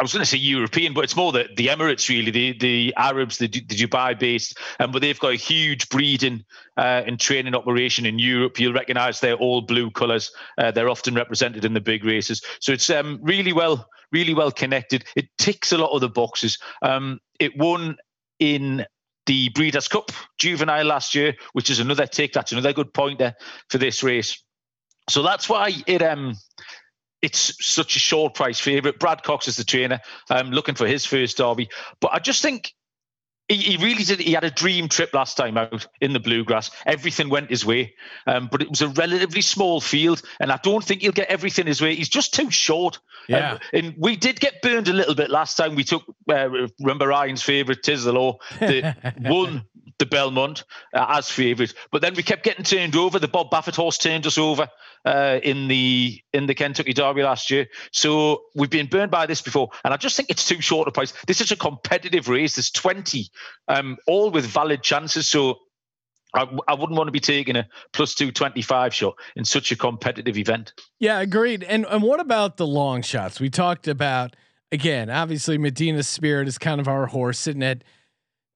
I 0.00 0.02
was 0.02 0.14
going 0.14 0.22
to 0.22 0.26
say 0.26 0.38
European, 0.38 0.94
but 0.94 1.04
it's 1.04 1.14
more 1.14 1.30
the, 1.30 1.46
the 1.56 1.66
Emirates, 1.66 2.08
really, 2.08 2.30
the 2.30 2.58
the 2.58 2.94
Arabs, 2.96 3.36
the, 3.36 3.48
the 3.48 3.60
Dubai 3.60 4.18
based. 4.18 4.58
Um, 4.80 4.92
but 4.92 5.02
they've 5.02 5.18
got 5.18 5.32
a 5.32 5.36
huge 5.36 5.90
breeding 5.90 6.42
uh, 6.78 7.02
and 7.06 7.20
training 7.20 7.54
operation 7.54 8.06
in 8.06 8.18
Europe. 8.18 8.58
You'll 8.58 8.72
recognise 8.72 9.20
their 9.20 9.34
all 9.34 9.60
blue 9.60 9.90
colours. 9.90 10.32
Uh, 10.56 10.70
they're 10.70 10.88
often 10.88 11.14
represented 11.14 11.66
in 11.66 11.74
the 11.74 11.82
big 11.82 12.02
races. 12.02 12.42
So 12.60 12.72
it's 12.72 12.88
um, 12.88 13.18
really 13.20 13.52
well, 13.52 13.86
really 14.10 14.32
well 14.32 14.50
connected. 14.50 15.04
It 15.16 15.28
ticks 15.36 15.70
a 15.70 15.76
lot 15.76 15.90
of 15.90 16.00
the 16.00 16.08
boxes. 16.08 16.56
Um, 16.80 17.20
it 17.38 17.58
won 17.58 17.98
in 18.38 18.86
the 19.26 19.50
Breeders' 19.50 19.86
Cup 19.86 20.12
Juvenile 20.38 20.86
last 20.86 21.14
year, 21.14 21.34
which 21.52 21.68
is 21.68 21.78
another 21.78 22.06
tick. 22.06 22.32
That's 22.32 22.52
another 22.52 22.72
good 22.72 22.94
pointer 22.94 23.34
for 23.68 23.76
this 23.76 24.02
race. 24.02 24.42
So 25.10 25.22
that's 25.22 25.48
why 25.48 25.74
it 25.86 26.02
um 26.02 26.36
it's 27.22 27.54
such 27.64 27.96
a 27.96 27.98
short 27.98 28.34
price 28.34 28.58
favourite. 28.58 28.98
Brad 28.98 29.22
Cox 29.22 29.48
is 29.48 29.56
the 29.56 29.64
trainer, 29.64 30.00
um, 30.30 30.50
looking 30.50 30.74
for 30.74 30.86
his 30.86 31.04
first 31.04 31.36
derby. 31.36 31.68
But 32.00 32.12
I 32.12 32.18
just 32.18 32.42
think 32.42 32.74
he, 33.50 33.56
he 33.56 33.76
really 33.76 34.04
did. 34.04 34.20
He 34.20 34.32
had 34.32 34.44
a 34.44 34.50
dream 34.50 34.88
trip 34.88 35.12
last 35.12 35.36
time 35.36 35.58
out 35.58 35.86
in 36.00 36.12
the 36.12 36.20
bluegrass. 36.20 36.70
Everything 36.86 37.28
went 37.28 37.50
his 37.50 37.66
way, 37.66 37.94
um, 38.26 38.48
but 38.50 38.62
it 38.62 38.70
was 38.70 38.80
a 38.80 38.88
relatively 38.88 39.42
small 39.42 39.80
field, 39.80 40.22
and 40.38 40.52
I 40.52 40.58
don't 40.62 40.84
think 40.84 41.02
he'll 41.02 41.12
get 41.12 41.28
everything 41.28 41.66
his 41.66 41.82
way. 41.82 41.94
He's 41.94 42.08
just 42.08 42.32
too 42.32 42.50
short. 42.50 43.00
Yeah. 43.28 43.52
Um, 43.52 43.58
and 43.72 43.94
we 43.98 44.16
did 44.16 44.40
get 44.40 44.62
burned 44.62 44.88
a 44.88 44.92
little 44.92 45.14
bit 45.14 45.30
last 45.30 45.56
time. 45.56 45.74
We 45.74 45.84
took 45.84 46.04
uh, 46.30 46.48
remember 46.80 47.08
Ryan's 47.08 47.42
favourite 47.42 47.82
Tis 47.82 48.04
the 48.04 48.14
won 49.20 49.64
the 50.00 50.06
Belmont 50.06 50.64
uh, 50.92 51.06
as 51.10 51.30
favourite, 51.30 51.72
but 51.92 52.02
then 52.02 52.14
we 52.14 52.24
kept 52.24 52.42
getting 52.42 52.64
turned 52.64 52.96
over. 52.96 53.20
The 53.20 53.28
Bob 53.28 53.50
Baffert 53.52 53.76
horse 53.76 53.98
turned 53.98 54.26
us 54.26 54.36
over 54.36 54.68
uh, 55.04 55.38
in 55.44 55.68
the 55.68 56.20
in 56.32 56.46
the 56.46 56.54
Kentucky 56.54 56.92
Derby 56.92 57.22
last 57.22 57.50
year. 57.50 57.68
So 57.92 58.42
we've 58.56 58.70
been 58.70 58.86
burned 58.86 59.12
by 59.12 59.26
this 59.26 59.42
before, 59.42 59.68
and 59.84 59.94
I 59.94 59.96
just 59.96 60.16
think 60.16 60.30
it's 60.30 60.46
too 60.46 60.60
short 60.60 60.88
a 60.88 60.90
price. 60.90 61.12
This 61.28 61.40
is 61.40 61.52
a 61.52 61.56
competitive 61.56 62.28
race. 62.28 62.56
There's 62.56 62.70
20, 62.70 63.28
um, 63.68 63.96
all 64.08 64.32
with 64.32 64.44
valid 64.44 64.82
chances. 64.82 65.28
So. 65.28 65.60
I, 66.32 66.48
I 66.68 66.74
wouldn't 66.74 66.96
want 66.96 67.08
to 67.08 67.12
be 67.12 67.18
taking 67.18 67.56
a 67.56 67.66
plus 67.92 68.14
two 68.14 68.30
twenty 68.30 68.62
five 68.62 68.94
shot 68.94 69.16
in 69.34 69.44
such 69.44 69.72
a 69.72 69.76
competitive 69.76 70.38
event. 70.38 70.74
Yeah, 71.00 71.18
agreed. 71.18 71.64
And 71.64 71.84
and 71.86 72.04
what 72.04 72.20
about 72.20 72.56
the 72.56 72.68
long 72.68 73.02
shots? 73.02 73.40
We 73.40 73.50
talked 73.50 73.88
about 73.88 74.36
again, 74.70 75.10
obviously 75.10 75.58
Medina 75.58 76.04
Spirit 76.04 76.46
is 76.46 76.56
kind 76.56 76.80
of 76.80 76.86
our 76.86 77.06
horse 77.06 77.36
sitting 77.36 77.64
at 77.64 77.82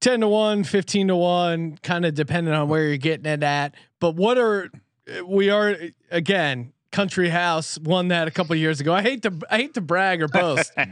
10 0.04 0.20
to 0.20 0.28
1, 0.28 0.64
15 0.64 1.08
to 1.08 1.16
1, 1.16 1.78
kind 1.82 2.04
of 2.04 2.12
depending 2.12 2.52
on 2.52 2.68
where 2.68 2.86
you're 2.86 2.98
getting 2.98 3.24
it 3.24 3.42
at. 3.42 3.74
But 4.00 4.16
what 4.16 4.36
are 4.36 4.70
we 5.24 5.48
are 5.48 5.74
again, 6.10 6.74
Country 6.92 7.30
House 7.30 7.78
won 7.78 8.08
that 8.08 8.28
a 8.28 8.30
couple 8.30 8.54
years 8.54 8.80
ago. 8.80 8.92
I 8.92 9.00
hate 9.00 9.22
to 9.22 9.32
I 9.50 9.56
hate 9.56 9.72
to 9.74 9.80
brag 9.80 10.22
or 10.22 10.28
boast. 10.28 10.72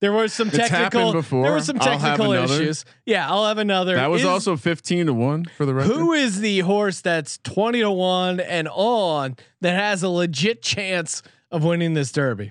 There 0.00 0.14
was 0.14 0.32
some 0.32 0.48
technical 0.48 1.12
there 1.12 1.52
were 1.52 1.60
some 1.60 1.78
technical 1.78 2.32
issues. 2.32 2.86
Yeah, 3.04 3.28
I'll 3.28 3.44
have 3.44 3.58
another. 3.58 3.96
That 3.96 4.08
was 4.08 4.22
Is- 4.22 4.26
also 4.26 4.56
15 4.56 5.08
to 5.08 5.12
1 5.12 5.44
for 5.58 5.66
the 5.66 5.74
record. 5.74 5.92
who 5.92 6.14
is 6.14 6.40
the 6.40 6.60
horse 6.60 7.02
that's 7.02 7.36
20 7.44 7.80
to 7.80 7.90
1 7.90 8.40
and 8.40 8.66
on 8.72 9.36
that 9.60 9.78
has 9.78 10.02
a 10.02 10.08
legit 10.08 10.62
chance 10.62 11.22
of 11.50 11.64
winning 11.64 11.92
this 11.92 12.12
derby? 12.12 12.50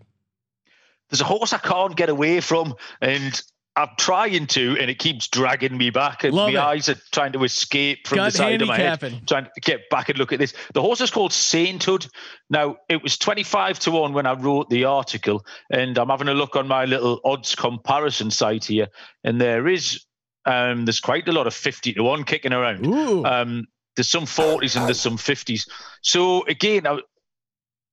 There's 1.10 1.22
a 1.22 1.24
horse 1.24 1.52
I 1.52 1.58
can't 1.58 1.96
get 1.96 2.10
away 2.10 2.40
from, 2.40 2.76
and 3.02 3.42
I'm 3.76 3.90
trying 3.98 4.48
to, 4.48 4.78
and 4.80 4.90
it 4.90 5.00
keeps 5.00 5.28
dragging 5.28 5.78
me 5.78 5.90
back, 5.90 6.24
and 6.24 6.34
Love 6.34 6.52
my 6.52 6.60
it. 6.60 6.64
eyes 6.64 6.90
are 6.90 6.98
trying 7.12 7.32
to 7.34 7.44
escape 7.44 8.08
from 8.08 8.18
the 8.18 8.30
side 8.30 8.62
of 8.62 8.68
my 8.68 8.78
head, 8.78 9.00
trying 9.28 9.46
to 9.46 9.62
get 9.62 9.90
back 9.90 10.10
and 10.10 10.18
look 10.18 10.34
at 10.34 10.40
this. 10.40 10.54
The 10.74 10.82
horse 10.82 11.00
is 11.02 11.12
called 11.12 11.32
Sainthood. 11.32 12.08
Now, 12.50 12.78
it 12.90 13.02
was 13.02 13.18
25 13.18 13.80
to 13.80 13.92
1 13.92 14.14
when 14.14 14.26
I 14.26 14.34
wrote 14.34 14.70
the 14.70 14.86
article, 14.86 15.46
and 15.72 15.98
I'm 15.98 16.10
having 16.10 16.28
a 16.28 16.34
look 16.34 16.56
on 16.56 16.68
my 16.68 16.86
little 16.86 17.22
odds 17.24 17.56
comparison 17.56 18.32
site 18.32 18.66
here, 18.66 18.88
and 19.24 19.40
there 19.40 19.68
is 19.68 20.04
um, 20.46 20.86
there's 20.86 21.00
quite 21.00 21.28
a 21.28 21.32
lot 21.32 21.48
of 21.48 21.54
50 21.54 21.94
to 21.94 22.04
1 22.04 22.24
kicking 22.24 22.54
around. 22.54 22.86
Um, 23.26 23.68
there's 23.96 24.10
some 24.10 24.26
40s 24.26 24.76
and 24.76 24.88
there's 24.88 25.00
some 25.00 25.18
50s. 25.18 25.70
So 26.02 26.46
again, 26.48 26.88
I, 26.88 27.00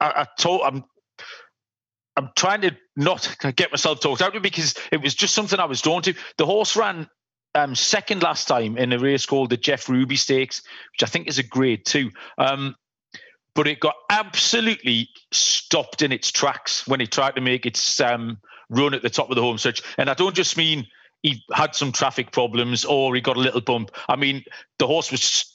I, 0.01 0.23
I 0.23 0.27
told 0.39 0.63
I'm 0.63 0.85
I'm 2.17 2.31
trying 2.35 2.63
to 2.63 2.77
not 2.97 3.37
get 3.57 3.71
myself 3.71 4.01
talked 4.01 4.23
out 4.23 4.37
of 4.37 4.43
because 4.43 4.75
it 4.91 5.03
was 5.03 5.15
just 5.15 5.35
something 5.35 5.61
I 5.61 5.67
was 5.67 5.83
drawn 5.83 6.03
to. 6.03 6.15
The 6.39 6.47
horse 6.47 6.75
ran 6.75 7.09
um, 7.55 7.75
second 7.75 8.23
last 8.23 8.49
time 8.49 8.77
in 8.79 8.93
a 8.93 8.99
race 8.99 9.27
called 9.27 9.51
the 9.51 9.57
Jeff 9.57 9.89
Ruby 9.89 10.17
Stakes, 10.17 10.63
which 10.93 11.03
I 11.03 11.11
think 11.11 11.29
is 11.29 11.39
a 11.39 11.43
grade 11.43 11.85
two. 11.85 12.11
Um, 12.39 12.75
but 13.55 13.67
it 13.67 13.81
got 13.81 13.95
absolutely 14.11 15.09
stopped 15.33 16.03
in 16.03 16.13
its 16.13 16.31
tracks 16.31 16.87
when 16.87 17.01
it 17.01 17.11
tried 17.11 17.37
to 17.37 17.41
make 17.41 17.65
its 17.65 18.01
um, 18.01 18.39
run 18.69 18.95
at 18.95 19.03
the 19.03 19.11
top 19.11 19.31
of 19.31 19.37
the 19.37 19.43
home 19.43 19.59
stretch. 19.59 19.83
And 19.97 20.11
I 20.11 20.15
don't 20.15 20.37
just 20.37 20.57
mean 20.57 20.87
he 21.23 21.43
had 21.53 21.75
some 21.75 21.93
traffic 21.93 22.33
problems 22.33 22.85
or 22.85 23.15
he 23.15 23.21
got 23.21 23.37
a 23.37 23.41
little 23.41 23.63
bump. 23.63 23.91
I 24.09 24.17
mean, 24.17 24.45
the 24.79 24.87
horse 24.87 25.11
was 25.11 25.51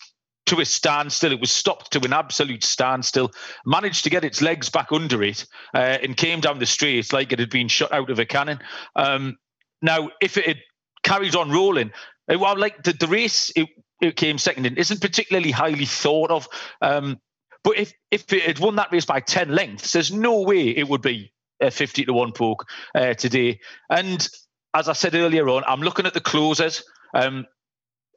to 0.51 0.61
a 0.61 0.65
standstill. 0.65 1.31
It 1.31 1.39
was 1.39 1.51
stopped 1.51 1.91
to 1.93 1.99
an 2.05 2.13
absolute 2.13 2.63
standstill. 2.63 3.31
Managed 3.65 4.03
to 4.03 4.09
get 4.09 4.25
its 4.25 4.41
legs 4.41 4.69
back 4.69 4.91
under 4.91 5.23
it 5.23 5.45
uh, 5.73 5.97
and 6.03 6.15
came 6.15 6.41
down 6.41 6.59
the 6.59 6.65
straight 6.65 7.13
like 7.13 7.31
it 7.31 7.39
had 7.39 7.49
been 7.49 7.69
shot 7.69 7.91
out 7.91 8.09
of 8.09 8.19
a 8.19 8.25
cannon. 8.25 8.59
Um, 8.95 9.37
now, 9.81 10.11
if 10.21 10.37
it 10.37 10.45
had 10.45 10.59
carried 11.03 11.35
on 11.35 11.51
rolling, 11.51 11.91
uh, 12.31 12.37
well, 12.37 12.57
like 12.57 12.83
the, 12.83 12.93
the 12.93 13.07
race 13.07 13.51
it, 13.55 13.69
it 14.01 14.17
came 14.17 14.37
second 14.37 14.65
in 14.65 14.77
isn't 14.77 15.01
particularly 15.01 15.51
highly 15.51 15.85
thought 15.85 16.31
of. 16.31 16.47
Um, 16.81 17.19
but 17.63 17.77
if 17.77 17.93
if 18.11 18.31
it 18.33 18.43
had 18.43 18.59
won 18.59 18.75
that 18.75 18.91
race 18.91 19.05
by 19.05 19.21
ten 19.21 19.55
lengths, 19.55 19.93
there's 19.93 20.11
no 20.11 20.41
way 20.41 20.69
it 20.69 20.89
would 20.89 21.01
be 21.01 21.31
a 21.61 21.71
fifty 21.71 22.03
to 22.03 22.13
one 22.13 22.33
poke 22.33 22.67
uh, 22.93 23.13
today. 23.13 23.59
And 23.89 24.27
as 24.73 24.89
I 24.89 24.93
said 24.93 25.15
earlier 25.15 25.47
on, 25.47 25.63
I'm 25.65 25.81
looking 25.81 26.05
at 26.05 26.13
the 26.13 26.19
closers. 26.19 26.83
Um, 27.13 27.45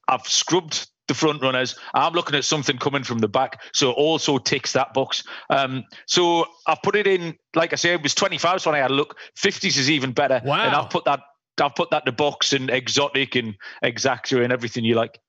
I've 0.09 0.27
scrubbed 0.27 0.89
the 1.09 1.15
front 1.15 1.43
runners. 1.43 1.77
I'm 1.95 2.13
looking 2.13 2.35
at 2.37 2.45
something 2.45 2.79
coming 2.79 3.03
from 3.05 3.19
the 3.19 3.29
back, 3.29 3.63
so 3.73 3.91
it 3.91 3.95
also 3.95 4.39
ticks 4.39 4.73
that 4.73 4.95
box. 4.95 5.23
Um, 5.51 5.85
so 6.07 6.47
I've 6.67 6.83
put 6.83 6.97
it 6.97 7.07
in, 7.07 7.37
like 7.55 7.73
I 7.73 7.77
say, 7.77 7.93
it 7.93 8.03
was 8.03 8.15
25 8.15 8.65
when 8.67 8.75
I 8.75 8.79
had 8.79 8.91
a 8.91 8.95
look. 8.95 9.17
50s 9.37 9.77
is 9.79 9.91
even 9.91 10.13
better. 10.13 10.41
Wow. 10.45 10.65
And 10.67 10.75
I've 10.75 10.91
put 10.91 11.05
that. 11.05 11.21
I've 11.61 11.75
put 11.77 11.91
that 11.91 12.03
in 12.03 12.07
the 12.07 12.17
box 12.17 12.53
and 12.53 12.69
exotic 12.69 13.37
and 13.37 13.55
exacta 13.85 14.43
and 14.43 14.53
everything 14.53 14.85
you 14.85 14.95
like. 14.97 15.21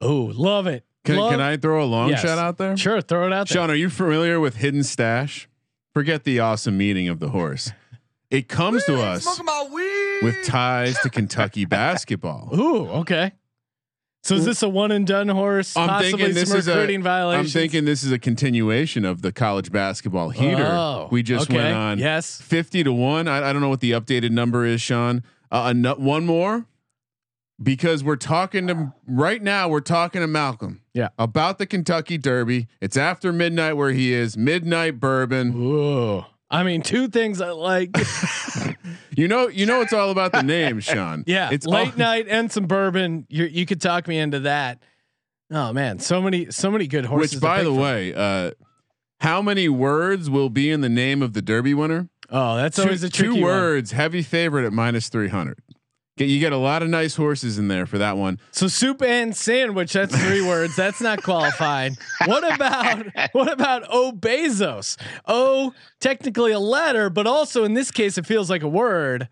Oh, 0.00 0.30
love 0.34 0.66
it. 0.68 0.84
Can, 1.04 1.16
Love- 1.16 1.32
can 1.32 1.40
I 1.40 1.56
throw 1.56 1.82
a 1.82 1.86
long 1.86 2.10
Yes. 2.10 2.22
shot 2.22 2.38
out 2.38 2.58
there? 2.58 2.76
Sure, 2.76 3.00
throw 3.00 3.26
it 3.26 3.32
out 3.32 3.48
there. 3.48 3.56
Sean, 3.56 3.70
are 3.70 3.74
you 3.74 3.90
familiar 3.90 4.38
with 4.38 4.56
Hidden 4.56 4.84
Stash? 4.84 5.48
Forget 5.92 6.22
the 6.22 6.38
awesome 6.38 6.78
meeting 6.78 7.08
of 7.08 7.18
the 7.18 7.30
horse. 7.30 7.72
It 8.30 8.48
comes 8.48 8.84
to 8.84 9.00
us 9.02 9.26
with 10.22 10.36
ties 10.46 10.98
to 11.00 11.10
Kentucky 11.10 11.64
basketball. 11.66 12.48
Ooh, 12.58 12.88
okay. 13.00 13.32
So 14.24 14.36
is 14.36 14.44
this 14.44 14.62
a 14.62 14.68
one 14.68 14.92
and 14.92 15.04
done 15.04 15.28
horse? 15.28 15.76
I'm 15.76 15.88
possibly 15.88 16.10
thinking 16.12 16.34
this 16.34 16.48
some 16.50 16.58
is 16.58 16.68
a. 16.68 16.94
I'm 16.94 17.46
thinking 17.46 17.84
this 17.84 18.04
is 18.04 18.12
a 18.12 18.20
continuation 18.20 19.04
of 19.04 19.20
the 19.20 19.32
college 19.32 19.72
basketball 19.72 20.30
heater. 20.30 20.64
Oh, 20.64 21.08
we 21.10 21.24
just 21.24 21.50
okay. 21.50 21.56
went 21.56 21.74
on. 21.74 21.98
Yes. 21.98 22.40
fifty 22.40 22.84
to 22.84 22.92
one. 22.92 23.26
I, 23.26 23.50
I 23.50 23.52
don't 23.52 23.60
know 23.60 23.68
what 23.68 23.80
the 23.80 23.90
updated 23.90 24.30
number 24.30 24.64
is, 24.64 24.80
Sean. 24.80 25.24
Uh, 25.50 25.70
ano- 25.70 25.96
one 25.96 26.24
more, 26.24 26.66
because 27.60 28.04
we're 28.04 28.14
talking 28.14 28.68
to 28.68 28.92
right 29.08 29.42
now. 29.42 29.68
We're 29.68 29.80
talking 29.80 30.20
to 30.20 30.28
Malcolm. 30.28 30.82
Yeah. 30.94 31.08
About 31.18 31.58
the 31.58 31.66
Kentucky 31.66 32.16
Derby. 32.16 32.68
It's 32.80 32.96
after 32.96 33.32
midnight 33.32 33.76
where 33.76 33.90
he 33.90 34.12
is. 34.12 34.36
Midnight 34.36 35.00
bourbon. 35.00 35.52
Ooh. 35.56 36.24
I 36.52 36.62
mean, 36.62 36.82
two 36.82 37.08
things 37.08 37.40
I 37.40 37.50
like. 37.50 37.90
You 39.14 39.28
know, 39.28 39.48
you 39.48 39.66
know, 39.66 39.82
it's 39.82 39.92
all 39.92 40.10
about 40.10 40.32
the 40.32 40.42
name, 40.42 40.80
Sean. 40.80 41.24
yeah, 41.26 41.50
it's 41.52 41.66
late 41.66 41.92
all- 41.92 41.98
night 41.98 42.26
and 42.28 42.50
some 42.50 42.66
bourbon. 42.66 43.26
You 43.28 43.44
you 43.44 43.66
could 43.66 43.80
talk 43.80 44.08
me 44.08 44.18
into 44.18 44.40
that. 44.40 44.82
Oh 45.50 45.72
man, 45.72 45.98
so 45.98 46.22
many 46.22 46.50
so 46.50 46.70
many 46.70 46.86
good 46.86 47.04
horses. 47.04 47.34
Which, 47.34 47.42
by 47.42 47.62
the 47.62 47.72
way, 47.74 48.14
uh, 48.14 48.52
how 49.20 49.42
many 49.42 49.68
words 49.68 50.30
will 50.30 50.48
be 50.48 50.70
in 50.70 50.80
the 50.80 50.88
name 50.88 51.20
of 51.20 51.34
the 51.34 51.42
Derby 51.42 51.74
winner? 51.74 52.08
oh, 52.30 52.56
that's 52.56 52.76
two, 52.76 52.82
always 52.84 53.02
a 53.02 53.10
tricky 53.10 53.34
two 53.34 53.42
one. 53.42 53.50
words. 53.50 53.92
Heavy 53.92 54.22
favorite 54.22 54.64
at 54.64 54.72
minus 54.72 55.10
three 55.10 55.28
hundred. 55.28 55.58
Get 56.18 56.28
you 56.28 56.40
get 56.40 56.52
a 56.52 56.58
lot 56.58 56.82
of 56.82 56.90
nice 56.90 57.16
horses 57.16 57.58
in 57.58 57.68
there 57.68 57.86
for 57.86 57.96
that 57.98 58.18
one. 58.18 58.38
So 58.50 58.68
soup 58.68 59.00
and 59.02 59.34
sandwich. 59.34 59.94
That's 59.94 60.14
three 60.26 60.42
words. 60.46 60.76
That's 60.76 61.00
not 61.00 61.22
qualified. 61.22 61.94
What 62.26 62.44
about 62.54 63.06
what 63.32 63.50
about 63.50 63.84
O 63.88 64.12
Besos? 64.12 64.98
O 65.26 65.72
technically 66.00 66.52
a 66.52 66.58
letter, 66.58 67.08
but 67.08 67.26
also 67.26 67.64
in 67.64 67.72
this 67.74 67.90
case 67.90 68.18
it 68.18 68.26
feels 68.26 68.50
like 68.50 68.62
a 68.62 68.68
word. 68.68 69.28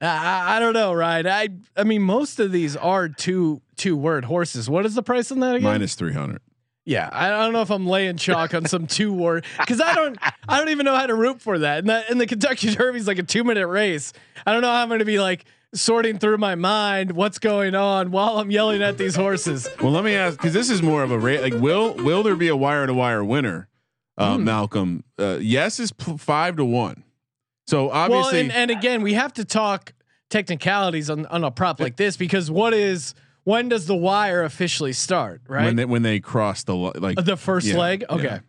I- 0.00 0.06
I, 0.06 0.56
I 0.56 0.60
don't 0.60 0.74
know, 0.74 0.92
right? 0.92 1.26
I 1.26 1.48
I 1.76 1.82
mean 1.84 2.02
most 2.02 2.38
of 2.38 2.52
these 2.52 2.76
are 2.76 3.08
two 3.08 3.60
two 3.76 3.96
word 3.96 4.24
horses. 4.24 4.70
What 4.70 4.86
is 4.86 4.94
the 4.94 5.02
price 5.02 5.32
on 5.32 5.40
that 5.40 5.56
again? 5.56 5.64
Minus 5.70 5.96
three 5.96 6.12
hundred. 6.12 6.40
Yeah, 6.84 7.08
I 7.12 7.28
don't 7.30 7.52
know 7.52 7.62
if 7.62 7.70
I'm 7.70 7.86
laying 7.86 8.16
chalk 8.16 8.54
on 8.54 8.66
some 8.66 8.86
two 8.88 9.12
word 9.12 9.44
because 9.58 9.80
I 9.80 9.94
don't 9.94 10.18
I 10.48 10.58
don't 10.58 10.68
even 10.68 10.84
know 10.84 10.94
how 10.96 11.06
to 11.06 11.14
root 11.16 11.40
for 11.40 11.58
that. 11.60 11.78
And 11.78 11.88
that 11.88 12.10
and 12.10 12.20
the 12.20 12.26
Kentucky 12.28 12.72
Derby 12.74 12.98
is 12.98 13.06
like 13.08 13.18
a 13.18 13.22
two 13.24 13.42
minute 13.42 13.66
race. 13.66 14.12
I 14.46 14.52
don't 14.52 14.62
know 14.62 14.68
how 14.70 14.82
I'm 14.82 14.88
going 14.88 15.00
to 15.00 15.04
be 15.04 15.18
like 15.20 15.44
sorting 15.74 16.18
through 16.18 16.38
my 16.38 16.54
mind 16.54 17.12
what's 17.12 17.38
going 17.38 17.74
on 17.74 18.10
while 18.10 18.38
I'm 18.38 18.50
yelling 18.50 18.82
at 18.82 18.98
these 18.98 19.14
horses. 19.16 19.68
Well, 19.82 19.92
let 19.92 20.04
me 20.04 20.14
ask 20.14 20.36
because 20.36 20.52
this 20.52 20.70
is 20.70 20.82
more 20.82 21.02
of 21.02 21.10
a 21.10 21.18
rate. 21.18 21.40
Like, 21.42 21.54
will 21.60 21.94
will 21.94 22.22
there 22.22 22.36
be 22.36 22.48
a 22.48 22.56
wire 22.56 22.86
to 22.86 22.94
wire 22.94 23.24
winner? 23.24 23.68
Uh, 24.18 24.36
Hmm. 24.36 24.44
Malcolm, 24.44 25.04
uh, 25.18 25.38
yes 25.40 25.80
is 25.80 25.90
p- 25.92 26.16
five 26.18 26.56
to 26.56 26.64
one. 26.64 27.02
So 27.66 27.86
Well, 27.86 27.94
obviously, 27.94 28.40
and, 28.40 28.52
and 28.52 28.70
again, 28.70 29.02
we 29.02 29.14
have 29.14 29.32
to 29.34 29.44
talk 29.44 29.94
technicalities 30.30 31.08
on, 31.10 31.26
on 31.26 31.44
a 31.44 31.50
prop 31.50 31.80
like 31.80 31.96
this 31.96 32.16
because 32.16 32.50
what 32.50 32.74
is 32.74 33.14
when 33.44 33.68
does 33.68 33.86
the 33.86 33.96
wire 33.96 34.42
officially 34.44 34.92
start? 34.92 35.40
Right, 35.48 35.64
when 35.64 35.76
they 35.76 35.84
when 35.84 36.02
they 36.02 36.20
cross 36.20 36.64
the 36.64 36.74
like 36.74 37.16
the 37.24 37.36
first 37.36 37.66
yeah, 37.66 37.78
leg. 37.78 38.04
yeah. 38.10 38.40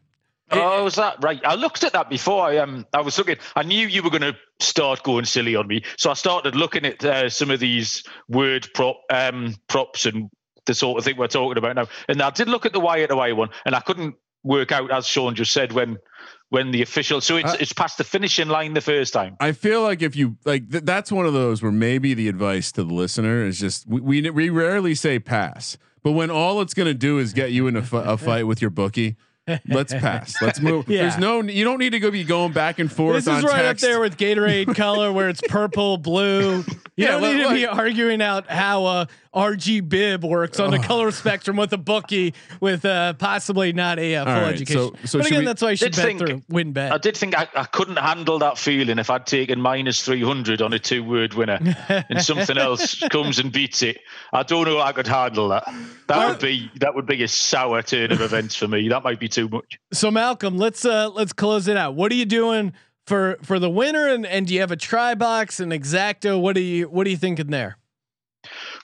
Oh, 0.51 0.84
was 0.84 0.95
that 0.95 1.23
right? 1.23 1.41
I 1.43 1.56
looked 1.56 1.84
at 1.84 1.93
that 1.93 2.10
before. 2.10 2.43
I 2.43 2.58
um, 2.58 2.86
I 2.93 3.01
was 3.01 3.17
looking. 3.17 3.38
I 3.56 3.63
knew 3.63 3.88
you 3.88 4.03
were 4.03 4.10
going 4.10 4.21
to 4.21 4.36
start 4.60 5.01
going 5.03 5.25
silly 5.25 5.56
on 5.56 5.67
me, 5.67 5.84
so 5.97 6.12
I 6.12 6.13
started 6.13 6.56
looking 6.56 6.86
at 6.86 7.03
uh, 7.03 7.29
some 7.29 7.49
of 7.49 7.60
these 7.60 8.03
word 8.27 8.67
prop 8.73 8.97
um 9.10 9.56
props 9.67 10.06
and 10.06 10.29
the 10.65 10.73
sort 10.73 10.97
of 10.97 11.06
thing 11.06 11.17
we're 11.17 11.27
talking 11.27 11.58
about 11.58 11.75
now. 11.75 11.88
And 12.08 12.21
I 12.21 12.29
did 12.29 12.47
look 12.49 12.65
at 12.65 12.73
the 12.73 12.79
wire 12.79 13.08
to 13.08 13.15
wire 13.15 13.36
one, 13.36 13.49
and 13.65 13.73
I 13.73 13.79
couldn't 13.79 14.15
work 14.43 14.71
out, 14.71 14.91
as 14.91 15.08
Sean 15.08 15.34
just 15.34 15.53
said, 15.53 15.71
when 15.71 15.97
when 16.49 16.71
the 16.71 16.82
official. 16.84 17.19
So 17.21 17.38
it's 17.38 17.53
Uh, 17.53 17.58
it's 17.60 17.73
past 17.73 17.97
the 17.97 18.03
finishing 18.03 18.47
line 18.49 18.73
the 18.73 18.82
first 18.82 19.13
time. 19.13 19.38
I 19.39 19.53
feel 19.53 19.82
like 19.82 20.01
if 20.01 20.15
you 20.15 20.38
like, 20.45 20.69
th- 20.69 20.84
that's 20.84 21.12
one 21.12 21.25
of 21.25 21.34
those 21.34 21.63
where 21.63 21.71
maybe 21.71 22.13
the 22.13 22.27
advice 22.27 22.71
to 22.73 22.84
the 22.84 22.93
listener 22.93 23.45
is 23.45 23.60
just 23.60 23.88
we 23.88 24.01
we, 24.01 24.29
we 24.29 24.49
rarely 24.49 24.93
say 24.93 25.17
pass, 25.19 25.77
but 26.03 26.12
when 26.12 26.29
all 26.29 26.62
it's 26.62 26.73
going 26.73 26.88
to 26.88 26.93
do 26.93 27.17
is 27.17 27.34
get 27.34 27.51
you 27.51 27.67
in 27.67 27.75
a, 27.75 27.84
a 27.91 28.17
fight 28.17 28.45
with 28.45 28.62
your 28.62 28.69
bookie. 28.69 29.15
Let's 29.67 29.93
pass. 29.93 30.41
Let's 30.41 30.60
move. 30.62 30.88
Yeah. 30.93 31.03
There's 31.03 31.17
no. 31.17 31.41
You 31.41 31.63
don't 31.63 31.79
need 31.79 31.91
to 31.91 31.99
go 31.99 32.12
be 32.12 32.23
going 32.23 32.51
back 32.53 32.79
and 32.79 32.91
forth 32.91 33.15
This 33.15 33.27
on 33.27 33.39
is 33.39 33.43
right 33.45 33.62
text. 33.63 33.84
up 33.84 33.89
there 33.89 33.99
with 33.99 34.17
Gatorade 34.17 34.75
color, 34.75 35.12
where 35.12 35.29
it's 35.29 35.41
purple, 35.47 35.97
blue. 35.97 36.58
You 36.60 36.63
Yeah, 36.95 37.08
don't 37.12 37.23
li- 37.23 37.38
need 37.38 37.43
to 37.43 37.53
be 37.53 37.65
arguing 37.65 38.21
out 38.21 38.47
how 38.49 38.86
a 38.86 39.08
ROYGBIV 39.34 40.22
works 40.22 40.60
on 40.60 40.72
the 40.72 40.80
color 40.80 41.12
spectrum 41.12 41.58
with 41.58 41.74
a 41.74 41.78
bookie 41.78 42.34
with 42.60 42.86
uh, 42.86 43.13
possibly 43.13 43.74
not 43.74 44.00
a 44.00 44.15
uh, 44.15 44.26
full 44.26 44.34
All 44.34 44.41
right, 44.41 44.54
education. 44.54 44.96
so- 45.04 45.06
so 45.06 45.19
but 45.19 45.28
again, 45.28 45.39
we- 45.39 45.46
that's 45.46 45.62
why 45.62 45.72
you 45.72 45.76
should 45.78 45.96
bet 45.96 46.06
think- 46.06 46.19
through 46.19 46.41
WynnBET. 46.52 46.91
I 46.91 46.98
did 46.98 47.17
think 47.17 47.38
I, 47.38 47.48
I 47.56 47.63
couldn't 47.65 47.98
handle 47.98 48.39
that 48.39 48.58
feeling 48.58 49.00
if 49.00 49.10
I'd 49.10 49.26
taken 49.26 49.60
minus 49.60 50.02
300 50.04 50.62
on 50.62 50.74
a 50.74 50.80
two 50.80 51.04
word 51.04 51.34
winner 51.34 51.60
and 52.10 52.22
something 52.24 52.58
else 52.58 53.00
comes 53.10 53.39
and 53.39 53.52
beats 53.52 53.82
it. 53.82 54.00
I 54.32 54.43
don't 54.43 54.65
know 54.65 54.80
I 54.80 54.91
could 54.91 55.08
handle 55.08 55.50
that. 55.50 55.63
That 56.08 56.30
would 56.30 56.39
be 56.39 56.69
that 56.80 56.96
would 56.96 57.06
be 57.06 57.24
a 57.24 57.28
sour 57.28 57.82
turn 57.82 58.12
of 58.12 58.22
events 58.22 58.56
for 58.56 58.67
me. 58.67 58.88
That 58.89 59.04
might 59.04 59.19
be 59.19 59.28
too 59.30 59.48
much. 59.50 59.78
So 59.91 60.12
Malcolm, 60.12 60.58
let's 60.58 60.86
uh 60.86 61.10
let's 61.10 61.34
close 61.34 61.67
it 61.67 61.78
out. 61.78 61.96
What 61.96 62.12
are 62.12 62.15
you 62.15 62.26
doing 62.26 62.74
for 63.06 63.38
for 63.43 63.60
the 63.60 63.69
winner, 63.69 64.08
and 64.08 64.26
and 64.26 64.48
do 64.48 64.54
you 64.54 64.60
have 64.62 64.72
a 64.72 64.76
try 64.78 65.15
box 65.15 65.60
and 65.60 65.72
exacta? 65.72 66.39
What 66.39 66.56
are 66.58 66.62
you 66.62 66.86
what 66.89 67.06
are 67.08 67.10
you 67.10 67.17
thinking 67.17 67.48
there? 67.48 67.78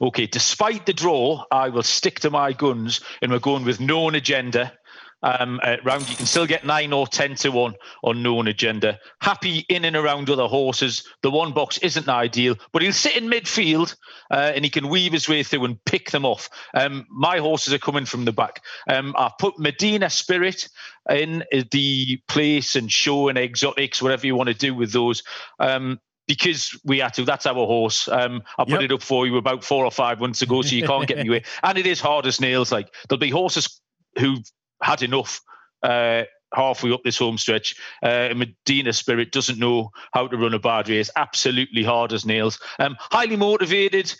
Okay, 0.01 0.27
despite 0.27 0.85
the 0.85 0.93
draw, 0.93 1.43
I 1.51 1.69
will 1.69 1.83
stick 1.83 2.21
to 2.21 2.29
my 2.29 2.53
guns 2.53 3.01
and 3.21 3.31
we're 3.31 3.39
going 3.39 3.65
with 3.65 3.79
known 3.79 4.15
agenda. 4.15 4.73
Um, 5.21 5.59
uh, 5.61 5.75
round 5.83 6.09
you 6.09 6.15
can 6.15 6.25
still 6.25 6.45
get 6.45 6.65
nine 6.65 6.93
or 6.93 7.05
ten 7.05 7.35
to 7.35 7.49
one 7.49 7.73
on 8.03 8.23
known 8.23 8.47
agenda. 8.47 8.99
Happy 9.19 9.65
in 9.67 9.83
and 9.83 9.97
around 9.97 10.29
other 10.29 10.47
horses. 10.47 11.03
The 11.21 11.31
one 11.31 11.51
box 11.51 11.77
isn't 11.79 12.07
ideal, 12.07 12.55
but 12.71 12.81
he'll 12.81 12.93
sit 12.93 13.17
in 13.17 13.29
midfield 13.29 13.97
uh, 14.31 14.53
and 14.55 14.63
he 14.63 14.71
can 14.71 14.87
weave 14.87 15.11
his 15.11 15.27
way 15.27 15.43
through 15.43 15.65
and 15.65 15.83
pick 15.83 16.11
them 16.11 16.25
off. 16.25 16.49
Um, 16.73 17.05
my 17.09 17.39
horses 17.39 17.73
are 17.73 17.79
coming 17.79 18.05
from 18.05 18.23
the 18.23 18.31
back. 18.31 18.63
Um, 18.87 19.13
I've 19.17 19.37
put 19.37 19.59
Medina 19.59 20.09
Spirit 20.09 20.69
in 21.09 21.43
the 21.71 22.21
place 22.29 22.77
and 22.77 22.89
show 22.89 23.27
and 23.27 23.37
exotics, 23.37 24.01
whatever 24.01 24.25
you 24.25 24.35
want 24.35 24.47
to 24.47 24.55
do 24.55 24.73
with 24.73 24.93
those. 24.93 25.23
Um, 25.59 25.99
because 26.29 26.79
we 26.85 26.99
had 26.99 27.15
to. 27.15 27.25
That's 27.25 27.47
our 27.47 27.55
horse. 27.55 28.07
Um, 28.07 28.43
I 28.59 28.63
put 28.63 28.73
Yep. 28.73 28.81
it 28.83 28.91
up 28.91 29.01
for 29.01 29.25
you 29.25 29.35
about 29.37 29.63
four 29.63 29.83
or 29.83 29.89
five 29.91 30.19
months 30.19 30.43
ago, 30.43 30.61
so 30.61 30.75
you 30.75 30.85
can't 30.85 31.07
get 31.07 31.17
me 31.23 31.27
away. 31.27 31.43
And 31.63 31.75
it 31.77 31.87
is 31.87 31.99
hard 31.99 32.27
as 32.27 32.39
nails. 32.39 32.71
Like 32.71 32.93
there'll 33.09 33.19
be 33.19 33.31
horses 33.31 33.81
who've 34.17 34.45
had 34.81 35.01
enough 35.01 35.41
uh, 35.81 36.23
halfway 36.53 36.91
up 36.93 37.01
this 37.03 37.17
home 37.17 37.39
stretch. 37.39 37.75
Uh, 38.03 38.29
Medina 38.35 38.93
Spirit 38.93 39.31
doesn't 39.31 39.57
know 39.57 39.89
how 40.13 40.27
to 40.27 40.37
run 40.37 40.53
a 40.53 40.59
bad 40.59 40.87
race. 40.87 41.09
Absolutely 41.15 41.83
hard 41.83 42.13
as 42.13 42.27
nails. 42.27 42.59
Um, 42.77 42.95
highly 42.99 43.35
motivated. 43.35 44.13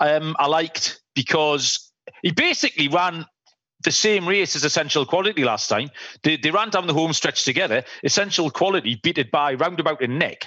Um, 0.00 0.36
I 0.38 0.46
liked 0.48 1.00
because 1.14 1.90
he 2.22 2.30
basically 2.30 2.88
ran 2.88 3.24
the 3.84 3.92
same 3.92 4.28
race 4.28 4.54
as 4.54 4.64
Essential 4.64 5.06
Quality 5.06 5.44
last 5.44 5.68
time. 5.68 5.90
They, 6.24 6.36
they 6.36 6.50
ran 6.50 6.68
down 6.68 6.86
the 6.86 6.92
home 6.94 7.14
stretch 7.14 7.42
together. 7.44 7.84
Essential 8.02 8.50
Quality 8.50 9.00
beat 9.02 9.16
it 9.16 9.30
by 9.30 9.54
roundabout 9.54 10.02
a 10.02 10.08
neck. 10.08 10.46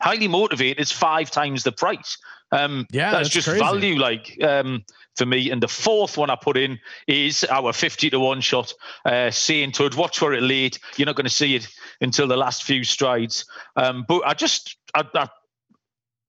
Highly 0.00 0.28
motivated 0.28 0.80
is 0.80 0.92
five 0.92 1.30
times 1.30 1.62
the 1.62 1.72
price. 1.72 2.18
Um, 2.52 2.86
Yeah, 2.90 3.10
that's, 3.12 3.28
that's 3.28 3.34
just 3.34 3.48
crazy. 3.48 3.60
value, 3.60 3.96
like 3.96 4.36
um, 4.42 4.84
for 5.16 5.26
me. 5.26 5.50
And 5.50 5.62
the 5.62 5.68
fourth 5.68 6.16
one 6.16 6.30
I 6.30 6.36
put 6.36 6.56
in 6.56 6.78
is 7.06 7.44
our 7.44 7.72
fifty 7.72 8.10
to 8.10 8.18
one 8.18 8.40
shot. 8.40 8.72
Uh, 9.04 9.30
Sainthood. 9.30 9.94
Watch 9.94 10.18
for 10.18 10.34
it 10.34 10.42
late. 10.42 10.78
You're 10.96 11.06
not 11.06 11.16
going 11.16 11.26
to 11.26 11.30
see 11.30 11.54
it 11.54 11.68
until 12.00 12.26
the 12.26 12.36
last 12.36 12.64
few 12.64 12.82
strides. 12.82 13.44
Um, 13.76 14.04
but 14.08 14.22
I 14.26 14.34
just 14.34 14.76
I, 14.94 15.04
I 15.14 15.28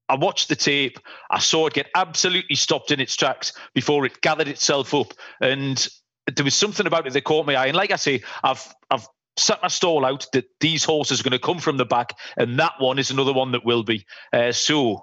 I 0.10 0.16
watched 0.16 0.50
the 0.50 0.56
tape. 0.58 1.00
I 1.30 1.40
saw 1.40 1.68
it 1.68 1.74
get 1.74 1.88
absolutely 1.96 2.58
stopped 2.58 2.92
in 2.92 3.00
its 3.00 3.16
tracks 3.16 3.54
before 3.74 4.06
it 4.06 4.22
gathered 4.22 4.50
itself 4.50 4.94
up, 4.94 5.14
and 5.40 5.88
there 6.36 6.44
was 6.44 6.54
something 6.54 6.86
about 6.86 7.08
it 7.08 7.14
that 7.14 7.24
caught 7.24 7.48
my 7.48 7.56
eye. 7.56 7.68
And 7.68 7.78
like 7.78 7.92
I 7.92 7.96
say, 7.96 8.22
I've 8.44 8.76
I've 8.92 9.08
set 9.38 9.62
my 9.62 9.68
stall 9.68 10.06
out 10.06 10.26
that 10.34 10.46
these 10.60 10.84
horses 10.84 11.20
are 11.20 11.24
going 11.24 11.32
to 11.32 11.40
come 11.40 11.60
from 11.60 11.78
the 11.78 11.86
back, 11.86 12.18
and 12.38 12.60
that 12.60 12.74
one 12.80 13.00
is 13.00 13.12
another 13.12 13.34
one 13.34 13.52
that 13.54 13.66
will 13.66 13.84
be. 13.84 14.06
Uh, 14.34 14.52
so, 14.52 15.02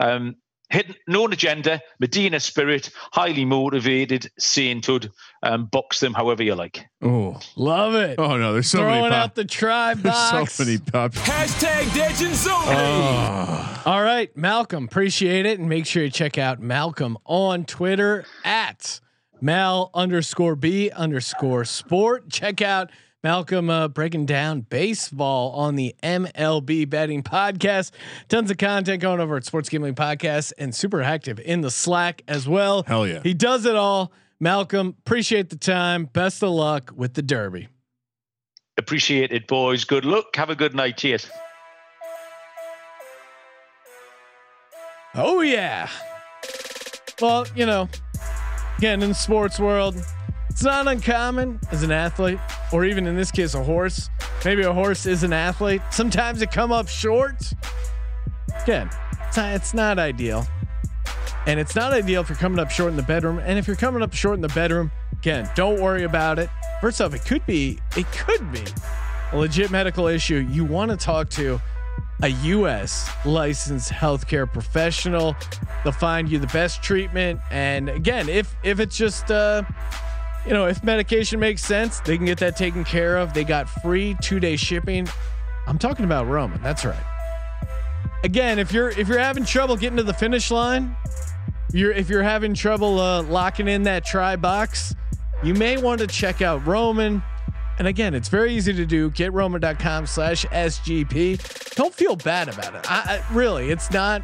um, 0.00 0.36
hidden, 0.70 0.94
known 1.06 1.32
agenda, 1.32 1.80
Medina 2.00 2.40
Spirit, 2.40 2.90
highly 3.12 3.44
motivated, 3.44 4.30
Sainthood, 4.38 5.10
um, 5.42 5.66
box 5.66 6.00
them 6.00 6.12
however 6.14 6.42
you 6.42 6.54
like. 6.54 6.84
Oh, 7.02 7.38
Love 7.56 7.94
it. 7.94 8.18
oh 8.18 8.36
no, 8.36 8.52
there's 8.52 8.68
so 8.70 8.78
Throwing 8.78 9.02
many 9.02 9.14
out 9.14 9.28
pop. 9.28 9.34
the 9.34 9.44
try 9.44 9.94
There's 9.94 10.14
box. 10.14 10.54
so 10.54 10.64
many 10.64 10.78
pop. 10.78 11.12
Hashtag 11.12 11.84
Degens 11.90 12.46
only. 12.50 12.74
Oh, 12.76 13.82
All 13.86 14.02
right, 14.02 14.34
Malcolm, 14.36 14.84
appreciate 14.84 15.46
it, 15.46 15.58
and 15.58 15.68
make 15.68 15.86
sure 15.86 16.02
you 16.04 16.10
check 16.10 16.38
out 16.38 16.60
Malcolm 16.60 17.16
on 17.24 17.64
Twitter 17.64 18.24
at 18.44 19.00
Mal 19.40 19.90
underscore 19.94 20.56
B 20.56 20.90
underscore 20.90 21.64
Sport. 21.66 22.30
Check 22.30 22.62
out 22.62 22.90
Malcolm 23.24 23.70
uh, 23.70 23.88
breaking 23.88 24.26
down 24.26 24.60
baseball 24.60 25.52
on 25.52 25.76
the 25.76 25.96
MLB 26.02 26.88
betting 26.88 27.22
podcast. 27.22 27.90
Tons 28.28 28.50
of 28.50 28.58
content 28.58 29.00
going 29.00 29.18
over 29.18 29.38
at 29.38 29.46
Sports 29.46 29.70
Gambling 29.70 29.94
Podcast 29.94 30.52
and 30.58 30.74
super 30.74 31.00
active 31.00 31.40
in 31.40 31.62
the 31.62 31.70
Slack 31.70 32.20
as 32.28 32.46
well. 32.46 32.82
Hell 32.86 33.08
yeah. 33.08 33.20
he 33.22 33.32
does 33.32 33.64
it 33.64 33.74
all. 33.74 34.12
Malcolm, 34.40 34.94
appreciate 35.06 35.48
the 35.48 35.56
time. 35.56 36.04
Best 36.04 36.42
of 36.42 36.50
luck 36.50 36.92
with 36.94 37.14
the 37.14 37.22
Derby. 37.22 37.68
Appreciate 38.76 39.32
it, 39.32 39.46
boys. 39.46 39.84
Good 39.84 40.04
luck. 40.04 40.36
Have 40.36 40.50
a 40.50 40.54
good 40.54 40.74
night. 40.74 40.98
Cheers. 40.98 41.30
Oh 45.14 45.40
yeah. 45.40 45.88
Well, 47.22 47.46
you 47.56 47.64
know, 47.64 47.88
again 48.76 49.00
in 49.02 49.10
the 49.10 49.14
sports 49.14 49.58
world, 49.58 49.96
it's 50.54 50.62
not 50.62 50.86
uncommon 50.86 51.58
as 51.72 51.82
an 51.82 51.90
athlete, 51.90 52.38
or 52.72 52.84
even 52.84 53.08
in 53.08 53.16
this 53.16 53.32
case, 53.32 53.54
a 53.54 53.64
horse. 53.64 54.08
Maybe 54.44 54.62
a 54.62 54.72
horse 54.72 55.04
is 55.04 55.24
an 55.24 55.32
athlete. 55.32 55.82
Sometimes 55.90 56.42
it 56.42 56.52
come 56.52 56.70
up 56.70 56.86
short. 56.86 57.52
Again, 58.62 58.88
it's 59.26 59.36
not, 59.36 59.54
it's 59.56 59.74
not 59.74 59.98
ideal, 59.98 60.46
and 61.48 61.58
it's 61.58 61.74
not 61.74 61.92
ideal 61.92 62.20
if 62.20 62.28
you're 62.28 62.38
coming 62.38 62.60
up 62.60 62.70
short 62.70 62.90
in 62.90 62.96
the 62.96 63.02
bedroom. 63.02 63.40
And 63.40 63.58
if 63.58 63.66
you're 63.66 63.74
coming 63.74 64.00
up 64.00 64.14
short 64.14 64.36
in 64.36 64.42
the 64.42 64.48
bedroom, 64.48 64.92
again, 65.12 65.50
don't 65.56 65.80
worry 65.80 66.04
about 66.04 66.38
it. 66.38 66.48
First 66.80 67.00
off, 67.00 67.14
it 67.14 67.24
could 67.24 67.44
be 67.46 67.80
it 67.96 68.06
could 68.12 68.52
be 68.52 68.62
a 69.32 69.36
legit 69.36 69.72
medical 69.72 70.06
issue. 70.06 70.46
You 70.52 70.64
want 70.64 70.92
to 70.92 70.96
talk 70.96 71.30
to 71.30 71.60
a 72.22 72.28
U.S. 72.28 73.10
licensed 73.24 73.90
healthcare 73.90 74.50
professional. 74.50 75.34
They'll 75.82 75.92
find 75.92 76.28
you 76.30 76.38
the 76.38 76.46
best 76.46 76.80
treatment. 76.80 77.40
And 77.50 77.88
again, 77.88 78.28
if 78.28 78.54
if 78.62 78.78
it's 78.78 78.96
just 78.96 79.32
uh, 79.32 79.64
you 80.46 80.52
know, 80.52 80.66
if 80.66 80.82
medication 80.84 81.40
makes 81.40 81.64
sense, 81.64 82.00
they 82.00 82.16
can 82.16 82.26
get 82.26 82.38
that 82.38 82.56
taken 82.56 82.84
care 82.84 83.16
of. 83.16 83.32
They 83.34 83.44
got 83.44 83.68
free 83.68 84.16
two 84.22 84.40
day 84.40 84.56
shipping. 84.56 85.08
I'm 85.66 85.78
talking 85.78 86.04
about 86.04 86.26
Roman. 86.26 86.62
That's 86.62 86.84
right. 86.84 87.04
Again, 88.22 88.58
if 88.58 88.72
you're 88.72 88.90
if 88.90 89.08
you're 89.08 89.18
having 89.18 89.44
trouble 89.44 89.76
getting 89.76 89.96
to 89.96 90.02
the 90.02 90.14
finish 90.14 90.50
line, 90.50 90.96
you're 91.72 91.92
if 91.92 92.08
you're 92.08 92.22
having 92.22 92.54
trouble 92.54 92.98
uh, 92.98 93.22
locking 93.22 93.68
in 93.68 93.82
that 93.84 94.04
tri 94.04 94.36
box, 94.36 94.94
you 95.42 95.54
may 95.54 95.76
want 95.76 96.00
to 96.00 96.06
check 96.06 96.42
out 96.42 96.66
Roman. 96.66 97.22
And 97.78 97.88
again, 97.88 98.14
it's 98.14 98.28
very 98.28 98.54
easy 98.54 98.72
to 98.72 98.86
do. 98.86 99.10
GetRoman.com 99.10 100.06
slash 100.06 100.44
SGP. 100.46 101.74
Don't 101.74 101.92
feel 101.92 102.14
bad 102.14 102.48
about 102.48 102.74
it. 102.76 102.90
I, 102.90 103.16
I 103.16 103.34
really, 103.34 103.70
it's 103.70 103.90
not, 103.90 104.22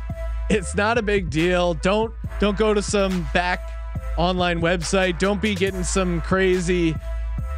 it's 0.48 0.76
not 0.76 0.98
a 0.98 1.02
big 1.02 1.30
deal. 1.30 1.74
Don't, 1.74 2.14
don't 2.38 2.56
go 2.56 2.72
to 2.74 2.80
some 2.80 3.26
back 3.34 3.68
online 4.16 4.60
website. 4.60 5.18
Don't 5.18 5.40
be 5.40 5.54
getting 5.54 5.84
some 5.84 6.20
crazy, 6.20 6.94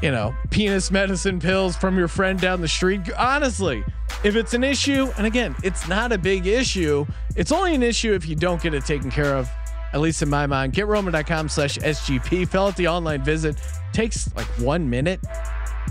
you 0.02 0.10
know, 0.10 0.34
penis 0.50 0.90
medicine 0.90 1.40
pills 1.40 1.76
from 1.76 1.98
your 1.98 2.08
friend 2.08 2.40
down 2.40 2.60
the 2.60 2.68
street. 2.68 3.00
Honestly, 3.18 3.84
if 4.24 4.36
it's 4.36 4.54
an 4.54 4.64
issue, 4.64 5.10
and 5.16 5.26
again, 5.26 5.54
it's 5.62 5.88
not 5.88 6.12
a 6.12 6.18
big 6.18 6.46
issue. 6.46 7.06
It's 7.36 7.52
only 7.52 7.74
an 7.74 7.82
issue 7.82 8.12
if 8.12 8.26
you 8.26 8.36
don't 8.36 8.62
get 8.62 8.74
it 8.74 8.84
taken 8.84 9.10
care 9.10 9.34
of. 9.34 9.50
At 9.92 10.00
least 10.00 10.22
in 10.22 10.30
my 10.30 10.46
mind, 10.46 10.72
getroman.com 10.72 11.48
slash 11.50 11.76
SGP. 11.78 12.48
Fill 12.48 12.66
out 12.66 12.76
the 12.76 12.88
online 12.88 13.22
visit. 13.22 13.56
Takes 13.92 14.34
like 14.34 14.46
one 14.58 14.88
minute. 14.88 15.20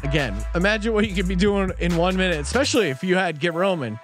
Again, 0.04 0.36
imagine 0.56 0.94
what 0.94 1.08
you 1.08 1.14
could 1.14 1.28
be 1.28 1.36
doing 1.36 1.72
in 1.80 1.96
one 1.96 2.18
minute, 2.18 2.40
especially 2.40 2.90
if 2.90 3.04
you 3.04 3.16
had 3.16 3.40
Get 3.40 3.54
Roman 3.54 4.00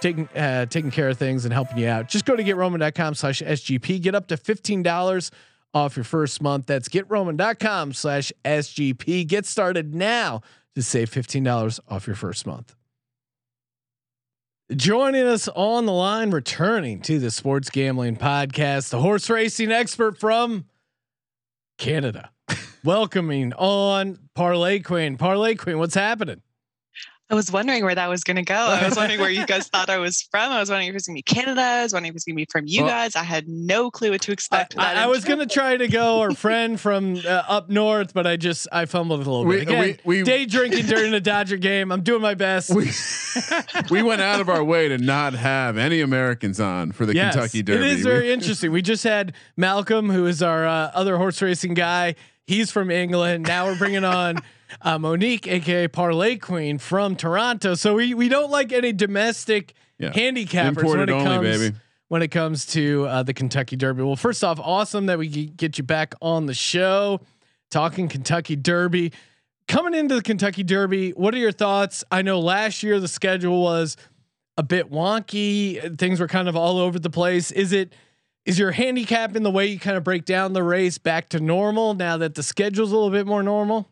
taking 0.00 0.28
uh, 0.36 0.66
taking 0.66 0.90
care 0.90 1.08
of 1.08 1.18
things 1.18 1.44
and 1.44 1.52
helping 1.52 1.78
you 1.78 1.88
out. 1.88 2.08
Just 2.08 2.24
go 2.24 2.36
to 2.36 2.44
getroman.com 2.44 3.14
slash 3.14 3.40
SGP. 3.40 4.00
Get 4.02 4.14
up 4.14 4.28
to 4.28 4.36
$15 4.36 5.30
off 5.74 5.96
your 5.96 6.04
first 6.04 6.40
month. 6.40 6.66
That's 6.66 6.88
getroman.com 6.88 7.92
slash 7.92 8.32
SGP. 8.44 9.26
Get 9.26 9.46
started 9.46 9.94
now 9.94 10.42
to 10.74 10.82
save 10.82 11.10
$15 11.10 11.80
off 11.88 12.06
your 12.06 12.16
first 12.16 12.46
month. 12.46 12.74
Joining 14.74 15.26
us 15.26 15.46
on 15.48 15.84
the 15.84 15.92
line, 15.92 16.30
returning 16.30 17.00
to 17.02 17.18
the 17.18 17.30
Sports 17.30 17.68
Gambling 17.68 18.16
Podcast, 18.16 18.90
the 18.90 19.00
horse 19.00 19.28
racing 19.28 19.70
expert 19.70 20.18
from 20.18 20.64
Canada. 21.76 22.30
Welcoming 22.84 23.52
on 23.52 24.18
Parlay 24.34 24.80
Queen. 24.80 25.18
Parlay 25.18 25.54
Queen, 25.54 25.78
what's 25.78 25.94
happening? 25.94 26.40
I 27.30 27.34
was 27.34 27.50
wondering 27.50 27.82
where 27.84 27.94
that 27.94 28.08
was 28.10 28.22
going 28.22 28.36
to 28.36 28.42
go. 28.42 28.54
I 28.54 28.86
was 28.86 28.96
wondering 28.96 29.18
where 29.18 29.30
you 29.30 29.46
guys 29.54 29.66
thought 29.68 29.88
I 29.88 29.96
was 29.96 30.20
from. 30.30 30.52
I 30.52 30.60
was 30.60 30.68
wondering 30.68 30.88
if 30.88 30.92
it 30.92 30.96
was 30.96 31.06
going 31.06 31.16
to 31.16 31.18
be 31.18 31.22
Canada. 31.22 31.62
I 31.62 31.82
was 31.82 31.92
wondering 31.94 32.10
if 32.10 32.12
it 32.12 32.16
was 32.16 32.24
going 32.24 32.34
to 32.36 32.40
be 32.42 32.46
from 32.52 32.64
you 32.66 32.82
Well- 32.82 32.90
guys. 32.92 33.16
I 33.16 33.22
had 33.22 33.48
no 33.48 33.90
clue 33.90 34.10
what 34.10 34.20
to 34.22 34.32
expect. 34.32 34.74
with 34.74 34.84
that 34.84 34.96
I- 34.98 35.04
I 35.04 35.06
was 35.06 35.24
gonna 35.24 35.46
try 35.46 35.76
to 35.76 35.88
go 35.88 36.20
our 36.20 36.34
friend 36.34 36.78
from 36.78 37.16
uh, 37.26 37.28
up 37.48 37.70
north, 37.70 38.12
but 38.12 38.26
I 38.26 38.36
just 38.36 38.68
I 38.70 38.84
fumbled 38.84 39.20
a 39.20 39.30
little 39.30 39.44
We- 39.46 39.56
bit. 39.56 39.68
Again, 39.68 39.98
we- 40.04 40.18
we- 40.18 40.22
day 40.22 40.44
drinking 40.44 40.84
during 40.86 41.12
the 41.12 41.20
Dodger 41.20 41.56
game. 41.56 41.90
I'm 41.92 42.02
doing 42.02 42.20
my 42.20 42.34
best. 42.34 42.70
we 42.74 42.90
we 43.90 44.02
went 44.02 44.20
out 44.20 44.40
of 44.40 44.48
our 44.50 44.62
way 44.62 44.88
to 44.88 44.98
not 44.98 45.32
have 45.32 45.76
any 45.78 46.02
Americans 46.02 46.60
on 46.60 46.92
for 46.92 47.06
the 47.06 47.14
Yes, 47.14 47.34
Kentucky 47.34 47.62
Derby. 47.62 47.86
It 47.86 47.92
is 47.98 48.02
very 48.02 48.32
interesting. 48.32 48.70
We 48.70 48.82
just 48.82 49.02
had 49.02 49.32
Malcolm, 49.56 50.10
who 50.10 50.26
is 50.26 50.42
our 50.42 50.66
uh, 50.66 50.90
other 50.94 51.16
horse 51.16 51.40
racing 51.40 51.72
guy. 51.74 52.16
He's 52.46 52.70
from 52.70 52.90
England. 52.90 53.46
Now 53.46 53.64
we're 53.66 53.78
bringing 53.78 54.04
on 54.04 54.36
uh, 54.82 54.98
Monique, 54.98 55.46
aka 55.48 55.88
Parlay 55.88 56.36
Queen, 56.36 56.78
from 56.78 57.16
Toronto. 57.16 57.74
So 57.74 57.94
we 57.94 58.14
we 58.14 58.28
don't 58.28 58.50
like 58.50 58.72
any 58.72 58.92
domestic 58.92 59.74
Yeah. 59.98 60.10
handicappers 60.12 60.68
Imported 60.78 60.98
when 60.98 61.08
it 61.08 61.12
only, 61.12 61.24
comes 61.48 61.58
baby. 61.58 61.76
when 62.08 62.22
it 62.22 62.28
comes 62.28 62.66
to 62.66 63.06
uh, 63.06 63.22
the 63.22 63.34
Kentucky 63.34 63.76
Derby. 63.76 64.02
Well, 64.02 64.16
first 64.16 64.42
off, 64.44 64.58
awesome 64.60 65.06
that 65.06 65.18
we 65.18 65.28
get 65.28 65.78
you 65.78 65.84
back 65.84 66.14
on 66.20 66.46
the 66.46 66.54
show, 66.54 67.20
talking 67.70 68.08
Kentucky 68.08 68.56
Derby. 68.56 69.12
coming 69.68 69.94
into 69.94 70.14
the 70.14 70.22
Kentucky 70.22 70.62
Derby, 70.62 71.10
what 71.12 71.34
are 71.34 71.38
your 71.38 71.52
thoughts? 71.52 72.04
I 72.10 72.22
know 72.22 72.38
last 72.40 72.82
year 72.82 73.00
the 73.00 73.08
schedule 73.08 73.62
was 73.62 73.96
a 74.58 74.62
bit 74.62 74.90
wonky. 74.90 75.98
Things 75.98 76.20
were 76.20 76.28
kind 76.28 76.48
of 76.48 76.54
all 76.56 76.78
over 76.78 76.98
the 76.98 77.10
place. 77.10 77.50
Is 77.50 77.72
it 77.72 77.92
is 78.44 78.58
your 78.58 78.72
handicap 78.72 79.34
in 79.36 79.42
the 79.42 79.50
way 79.50 79.66
you 79.66 79.78
kind 79.78 79.96
of 79.96 80.04
break 80.04 80.26
down 80.26 80.52
the 80.52 80.62
race 80.62 80.98
back 80.98 81.30
to 81.30 81.40
normal 81.40 81.94
now 81.94 82.18
that 82.18 82.34
the 82.34 82.42
schedule's 82.42 82.92
a 82.92 82.94
little 82.94 83.10
bit 83.10 83.26
more 83.26 83.42
normal? 83.42 83.88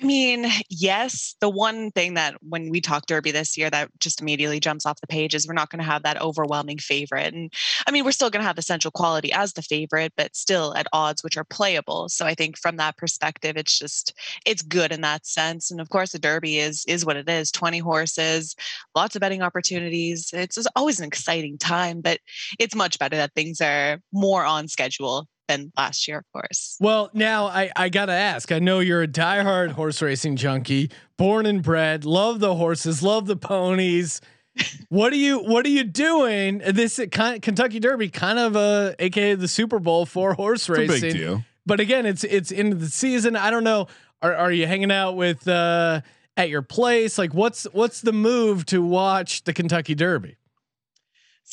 I 0.00 0.04
mean, 0.04 0.46
yes. 0.68 1.36
The 1.40 1.48
one 1.48 1.92
thing 1.92 2.14
that 2.14 2.34
when 2.42 2.68
we 2.68 2.80
talk 2.80 3.06
Derby 3.06 3.30
this 3.30 3.56
year 3.56 3.70
that 3.70 3.90
just 4.00 4.20
immediately 4.20 4.58
jumps 4.58 4.86
off 4.86 5.00
the 5.00 5.06
page 5.06 5.34
is 5.34 5.46
we're 5.46 5.54
not 5.54 5.70
going 5.70 5.78
to 5.78 5.90
have 5.90 6.02
that 6.02 6.20
overwhelming 6.20 6.78
favorite. 6.78 7.32
And 7.32 7.52
I 7.86 7.90
mean, 7.92 8.04
we're 8.04 8.12
still 8.12 8.28
going 8.28 8.42
to 8.42 8.46
have 8.46 8.58
Essential 8.58 8.90
Quality 8.90 9.32
as 9.32 9.52
the 9.52 9.62
favorite, 9.62 10.12
but 10.16 10.34
still 10.34 10.74
at 10.74 10.88
odds 10.92 11.22
which 11.22 11.36
are 11.36 11.44
playable. 11.44 12.08
So 12.08 12.26
I 12.26 12.34
think 12.34 12.58
from 12.58 12.76
that 12.78 12.96
perspective, 12.96 13.56
it's 13.56 13.78
just 13.78 14.12
it's 14.44 14.62
good 14.62 14.90
in 14.90 15.00
that 15.02 15.26
sense. 15.26 15.70
And 15.70 15.80
of 15.80 15.90
course, 15.90 16.10
the 16.12 16.18
Derby 16.18 16.58
is 16.58 16.84
is 16.88 17.06
what 17.06 17.16
it 17.16 17.28
is: 17.28 17.52
twenty 17.52 17.78
horses, 17.78 18.56
lots 18.94 19.14
of 19.14 19.20
betting 19.20 19.42
opportunities. 19.42 20.30
It's 20.32 20.58
always 20.74 20.98
an 20.98 21.06
exciting 21.06 21.56
time, 21.56 22.00
but 22.00 22.18
it's 22.58 22.74
much 22.74 22.98
better 22.98 23.16
that 23.16 23.34
things 23.34 23.60
are 23.60 24.00
more 24.12 24.44
on 24.44 24.66
schedule 24.68 25.28
than 25.48 25.72
last 25.76 26.08
year, 26.08 26.18
of 26.18 26.24
course. 26.32 26.76
Well, 26.80 27.10
now 27.12 27.46
I, 27.46 27.70
I 27.76 27.88
gotta 27.88 28.12
ask. 28.12 28.50
I 28.52 28.58
know 28.58 28.80
you're 28.80 29.02
a 29.02 29.08
diehard 29.08 29.72
horse 29.72 30.00
racing 30.02 30.36
junkie, 30.36 30.90
born 31.16 31.46
and 31.46 31.62
bred, 31.62 32.04
love 32.04 32.40
the 32.40 32.54
horses, 32.54 33.02
love 33.02 33.26
the 33.26 33.36
ponies. 33.36 34.20
what 34.88 35.12
are 35.12 35.16
you 35.16 35.40
What 35.40 35.66
are 35.66 35.70
you 35.70 35.84
doing? 35.84 36.58
This 36.58 37.00
kind 37.10 37.42
Kentucky 37.42 37.80
Derby, 37.80 38.08
kind 38.08 38.38
of 38.38 38.56
a 38.56 38.94
AKA 38.98 39.34
the 39.34 39.48
Super 39.48 39.78
Bowl 39.78 40.06
for 40.06 40.34
horse 40.34 40.68
It's 40.68 40.78
a 40.78 40.80
racing. 40.80 41.00
big 41.00 41.12
deal. 41.12 41.44
But 41.66 41.80
again, 41.80 42.06
it's 42.06 42.24
it's 42.24 42.50
into 42.50 42.76
the 42.76 42.88
season. 42.88 43.36
I 43.36 43.50
don't 43.50 43.64
know. 43.64 43.88
Are 44.22 44.34
Are 44.34 44.52
you 44.52 44.66
hanging 44.66 44.92
out 44.92 45.16
with 45.16 45.48
uh, 45.48 46.02
at 46.36 46.48
your 46.50 46.62
place? 46.62 47.18
Like, 47.18 47.34
what's 47.34 47.64
what's 47.72 48.00
the 48.00 48.12
move 48.12 48.64
to 48.66 48.82
watch 48.82 49.44
the 49.44 49.52
Kentucky 49.52 49.94
Derby? 49.94 50.36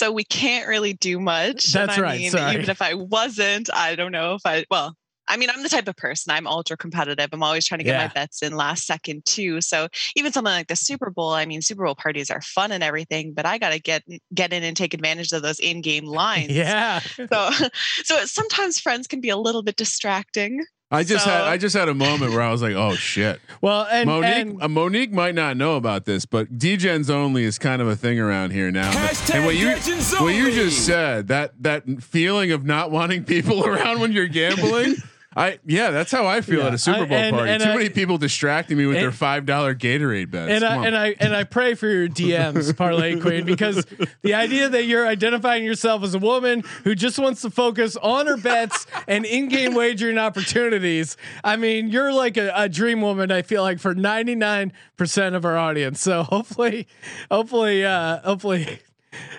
So 0.01 0.11
we 0.11 0.23
can't 0.23 0.67
really 0.67 0.93
do 0.93 1.19
much. 1.19 1.65
That's 1.71 1.99
right, 1.99 2.19
Mean, 2.19 2.31
sorry. 2.31 2.55
Even 2.55 2.69
if 2.71 2.81
I 2.81 2.95
wasn't, 2.95 3.69
I 3.71 3.93
don't 3.95 4.11
know 4.11 4.33
if 4.33 4.41
I. 4.45 4.65
Well, 4.71 4.95
I 5.27 5.37
mean, 5.37 5.51
I'm 5.51 5.61
the 5.61 5.69
type 5.69 5.87
of 5.87 5.95
person. 5.95 6.31
I'm 6.33 6.47
ultra 6.47 6.75
competitive. 6.75 7.29
I'm 7.31 7.43
always 7.43 7.67
trying 7.67 7.77
to 7.77 7.83
get 7.83 7.91
Yeah. 7.93 8.07
my 8.07 8.13
bets 8.13 8.41
in 8.41 8.53
last 8.57 8.87
second 8.87 9.23
too. 9.25 9.61
So 9.61 9.87
even 10.15 10.31
something 10.31 10.51
like 10.51 10.67
the 10.69 10.75
Super 10.75 11.11
Bowl. 11.11 11.29
I 11.29 11.45
mean, 11.45 11.61
Super 11.61 11.85
Bowl 11.85 11.93
parties 11.93 12.31
are 12.31 12.41
fun 12.41 12.71
and 12.71 12.83
everything, 12.83 13.33
but 13.33 13.45
I 13.45 13.59
got 13.59 13.73
to 13.73 13.79
get 13.79 14.03
get 14.33 14.51
in 14.53 14.63
and 14.63 14.75
take 14.75 14.95
advantage 14.95 15.31
of 15.33 15.43
those 15.43 15.59
in-game 15.59 16.05
lines. 16.05 16.51
Yeah, 16.51 16.99
So, 17.31 17.51
so 18.03 18.25
sometimes 18.25 18.79
friends 18.79 19.05
can 19.05 19.21
be 19.21 19.29
a 19.29 19.37
little 19.37 19.61
bit 19.61 19.75
distracting. 19.75 20.65
I 20.91 21.03
just 21.03 21.25
had 21.25 21.41
I 21.43 21.57
just 21.57 21.75
had 21.75 21.87
a 21.89 21.93
moment 21.93 22.31
where 22.33 22.41
I 22.41 22.51
was 22.51 22.61
like, 22.61 22.73
oh 22.75 22.95
shit. 22.95 23.39
well, 23.61 23.87
and 23.89 24.07
Monique 24.09 24.35
and- 24.35 24.61
uh, 24.61 24.67
Monique 24.67 25.11
might 25.13 25.35
not 25.35 25.55
know 25.57 25.75
about 25.77 26.05
this, 26.05 26.25
but 26.25 26.57
Degens 26.57 27.09
only 27.09 27.43
is 27.45 27.57
kind 27.57 27.81
of 27.81 27.87
a 27.87 27.95
thing 27.95 28.19
around 28.19 28.51
here 28.51 28.71
now. 28.71 28.91
and 29.33 29.45
what 29.45 29.55
you 29.55 29.71
what 30.19 30.35
you 30.35 30.51
just 30.51 30.85
said 30.85 31.29
that 31.29 31.53
that 31.63 31.83
feeling 32.03 32.51
of 32.51 32.65
not 32.65 32.91
wanting 32.91 33.23
people 33.23 33.65
around 33.67 33.99
when 34.01 34.11
you're 34.11 34.27
gambling. 34.27 34.95
I 35.33 35.59
yeah, 35.65 35.91
that's 35.91 36.11
how 36.11 36.25
I 36.27 36.41
feel 36.41 36.59
Yeah. 36.59 36.67
at 36.67 36.73
a 36.73 36.77
Super 36.77 37.03
I- 37.03 37.05
Bowl 37.05 37.17
and- 37.17 37.35
party. 37.37 37.51
and 37.51 37.63
Too 37.63 37.69
I- 37.69 37.75
many 37.77 37.89
people 37.89 38.17
distracting 38.17 38.77
me 38.77 38.85
with 38.85 38.97
and- 38.97 39.03
their 39.05 39.11
five 39.13 39.45
dollar 39.45 39.73
Gatorade 39.73 40.29
bets. 40.29 40.51
and 40.51 40.65
I, 40.65 40.85
and 40.85 40.97
I 40.97 41.15
and 41.21 41.33
I 41.33 41.45
pray 41.45 41.73
for 41.73 41.87
your 41.87 42.07
DMs, 42.09 42.75
Parlay 42.75 43.17
Queen, 43.17 43.45
because 43.45 43.85
the 44.23 44.33
idea 44.33 44.67
that 44.67 44.83
you're 44.85 45.07
identifying 45.07 45.63
yourself 45.63 46.03
as 46.03 46.13
a 46.15 46.19
woman 46.19 46.63
who 46.83 46.95
just 46.95 47.17
wants 47.17 47.41
to 47.43 47.49
focus 47.49 47.95
on 47.95 48.27
her 48.27 48.35
bets 48.35 48.85
and 49.07 49.25
in-game 49.25 49.73
wagering 49.73 50.17
opportunities. 50.17 51.15
I 51.45 51.55
mean, 51.55 51.87
you're 51.87 52.11
like 52.11 52.35
a, 52.35 52.51
a 52.53 52.67
dream 52.67 52.99
woman. 52.99 53.31
I 53.31 53.41
feel 53.41 53.61
like 53.63 53.79
for 53.79 53.95
99 53.95 54.73
percent 54.97 55.35
of 55.35 55.45
our 55.45 55.57
audience. 55.57 56.01
So 56.01 56.23
hopefully, 56.23 56.87
hopefully, 57.31 57.85
uh, 57.85 58.19
hopefully. 58.19 58.79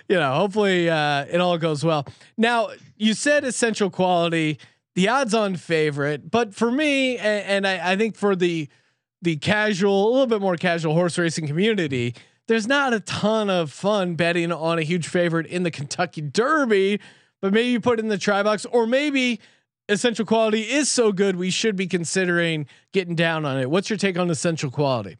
You 0.07 0.17
know, 0.17 0.35
hopefully 0.35 0.91
uh, 0.91 1.25
it 1.31 1.41
all 1.41 1.57
goes 1.57 1.83
well. 1.83 2.07
Now, 2.37 2.69
you 2.99 3.15
said 3.15 3.43
essential 3.45 3.89
quality, 3.89 4.59
the 4.95 5.09
odds-on 5.09 5.57
favorite, 5.57 6.31
but 6.31 6.55
for 6.55 6.71
me, 6.71 7.17
and, 7.17 7.47
and 7.47 7.67
I, 7.67 7.93
I 7.93 7.97
think 7.97 8.17
for 8.17 8.37
the 8.37 8.69
the 9.23 9.37
casual, 9.37 10.09
a 10.09 10.11
little 10.11 10.27
bit 10.27 10.41
more 10.41 10.57
casual 10.57 10.95
horse 10.95 11.17
racing 11.17 11.47
community, 11.47 12.13
there's 12.49 12.67
not 12.67 12.93
a 12.93 12.99
ton 13.01 13.49
of 13.49 13.71
fun 13.71 14.17
betting 14.17 14.51
on 14.51 14.79
a 14.79 14.83
huge 14.83 15.07
favorite 15.07 15.47
in 15.47 15.63
the 15.63 15.71
Kentucky 15.71 16.21
Derby, 16.21 17.01
but 17.41 17.53
maybe 17.53 17.69
you 17.69 17.81
put 17.81 18.01
in 18.01 18.09
the 18.09 18.19
tri 18.19 18.43
box, 18.43 18.67
or 18.67 18.85
maybe 18.85 19.41
essential 19.89 20.27
quality 20.27 20.63
is 20.63 20.91
so 20.91 21.13
good 21.13 21.37
we 21.37 21.51
should 21.51 21.77
be 21.77 21.87
considering 21.87 22.67
getting 22.93 23.15
down 23.15 23.45
on 23.45 23.59
it. 23.59 23.71
What's 23.71 23.89
your 23.91 23.97
take 23.97 24.19
on 24.19 24.29
essential 24.29 24.71
quality? 24.71 25.19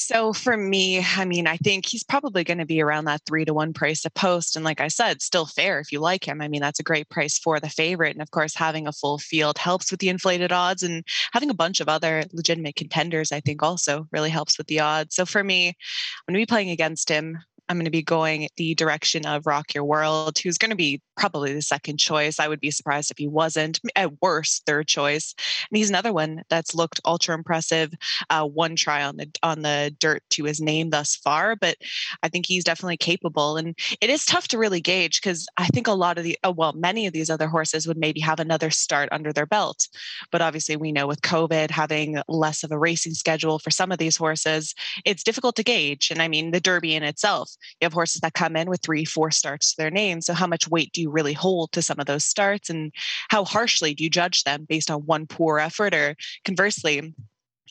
So 0.00 0.32
for 0.32 0.56
me, 0.56 1.04
I 1.16 1.24
mean, 1.24 1.48
I 1.48 1.56
think 1.56 1.84
he's 1.84 2.04
probably 2.04 2.44
going 2.44 2.58
to 2.58 2.64
be 2.64 2.80
around 2.80 3.06
that 3.06 3.22
three 3.26 3.44
to 3.44 3.52
one 3.52 3.72
price 3.72 4.04
a 4.04 4.10
post. 4.10 4.54
And 4.54 4.64
like 4.64 4.80
I 4.80 4.86
said, 4.86 5.20
still 5.20 5.44
fair 5.44 5.80
if 5.80 5.90
you 5.90 5.98
like 5.98 6.24
him. 6.24 6.40
I 6.40 6.46
mean, 6.46 6.60
that's 6.60 6.78
a 6.78 6.84
great 6.84 7.08
price 7.08 7.36
for 7.36 7.58
the 7.58 7.68
favorite. 7.68 8.12
And 8.14 8.22
of 8.22 8.30
course, 8.30 8.54
having 8.54 8.86
a 8.86 8.92
full 8.92 9.18
field 9.18 9.58
helps 9.58 9.90
with 9.90 9.98
the 9.98 10.08
inflated 10.08 10.52
odds 10.52 10.84
and 10.84 11.02
having 11.32 11.50
a 11.50 11.54
bunch 11.54 11.80
of 11.80 11.88
other 11.88 12.22
legitimate 12.32 12.76
contenders, 12.76 13.32
I 13.32 13.40
think 13.40 13.60
also 13.60 14.06
really 14.12 14.30
helps 14.30 14.56
with 14.56 14.68
the 14.68 14.78
odds. 14.78 15.16
So 15.16 15.26
for 15.26 15.42
me, 15.42 15.66
I'm 15.70 16.32
going 16.32 16.40
to 16.40 16.42
be 16.42 16.46
playing 16.46 16.70
against 16.70 17.08
him. 17.08 17.38
I'm 17.68 17.76
going 17.76 17.84
to 17.84 17.90
be 17.90 18.02
going 18.02 18.48
the 18.56 18.74
direction 18.74 19.26
of 19.26 19.46
Rock 19.46 19.74
Your 19.74 19.84
World, 19.84 20.38
who's 20.38 20.58
going 20.58 20.70
to 20.70 20.76
be 20.76 21.02
probably 21.16 21.52
the 21.52 21.62
second 21.62 21.98
choice. 21.98 22.38
I 22.38 22.48
would 22.48 22.60
be 22.60 22.70
surprised 22.70 23.10
if 23.10 23.18
he 23.18 23.26
wasn't. 23.26 23.80
At 23.96 24.22
worst, 24.22 24.64
third 24.66 24.86
choice. 24.86 25.34
And 25.70 25.76
he's 25.76 25.90
another 25.90 26.12
one 26.12 26.42
that's 26.48 26.74
looked 26.74 27.00
ultra 27.04 27.34
impressive. 27.34 27.92
Uh, 28.30 28.44
one 28.46 28.76
try 28.76 29.02
on 29.02 29.16
the 29.16 29.28
on 29.42 29.62
the 29.62 29.94
dirt 29.98 30.22
to 30.30 30.44
his 30.44 30.60
name 30.60 30.90
thus 30.90 31.16
far, 31.16 31.56
but 31.56 31.76
I 32.22 32.28
think 32.28 32.46
he's 32.46 32.64
definitely 32.64 32.96
capable. 32.96 33.56
And 33.56 33.78
it 34.00 34.10
is 34.10 34.24
tough 34.24 34.48
to 34.48 34.58
really 34.58 34.80
gauge 34.80 35.20
because 35.20 35.46
I 35.56 35.66
think 35.68 35.86
a 35.86 35.92
lot 35.92 36.18
of 36.18 36.24
the, 36.24 36.38
oh, 36.44 36.52
well, 36.52 36.72
many 36.72 37.06
of 37.06 37.12
these 37.12 37.30
other 37.30 37.48
horses 37.48 37.86
would 37.86 37.98
maybe 37.98 38.20
have 38.20 38.40
another 38.40 38.70
start 38.70 39.08
under 39.12 39.32
their 39.32 39.46
belt. 39.46 39.88
But 40.30 40.40
obviously, 40.40 40.76
we 40.76 40.92
know 40.92 41.06
with 41.06 41.22
COVID 41.22 41.70
having 41.70 42.20
less 42.28 42.62
of 42.62 42.72
a 42.72 42.78
racing 42.78 43.14
schedule 43.14 43.58
for 43.58 43.70
some 43.70 43.92
of 43.92 43.98
these 43.98 44.16
horses, 44.16 44.74
it's 45.04 45.22
difficult 45.22 45.56
to 45.56 45.64
gauge. 45.64 46.10
And 46.10 46.22
I 46.22 46.28
mean, 46.28 46.50
the 46.50 46.60
Derby 46.60 46.94
in 46.94 47.02
itself, 47.02 47.50
you 47.80 47.84
have 47.84 47.92
horses 47.92 48.20
that 48.20 48.34
come 48.34 48.56
in 48.56 48.68
with 48.68 48.82
three, 48.82 49.04
four 49.04 49.30
starts 49.30 49.70
to 49.70 49.76
their 49.76 49.90
name. 49.90 50.20
So, 50.20 50.34
how 50.34 50.46
much 50.46 50.68
weight 50.68 50.92
do 50.92 51.00
you 51.00 51.10
really 51.10 51.32
hold 51.32 51.72
to 51.72 51.82
some 51.82 51.98
of 51.98 52.06
those 52.06 52.24
starts? 52.24 52.70
And 52.70 52.92
how 53.28 53.44
harshly 53.44 53.94
do 53.94 54.04
you 54.04 54.10
judge 54.10 54.44
them 54.44 54.66
based 54.68 54.90
on 54.90 55.06
one 55.06 55.26
poor 55.26 55.58
effort? 55.58 55.94
Or 55.94 56.16
conversely, 56.44 57.14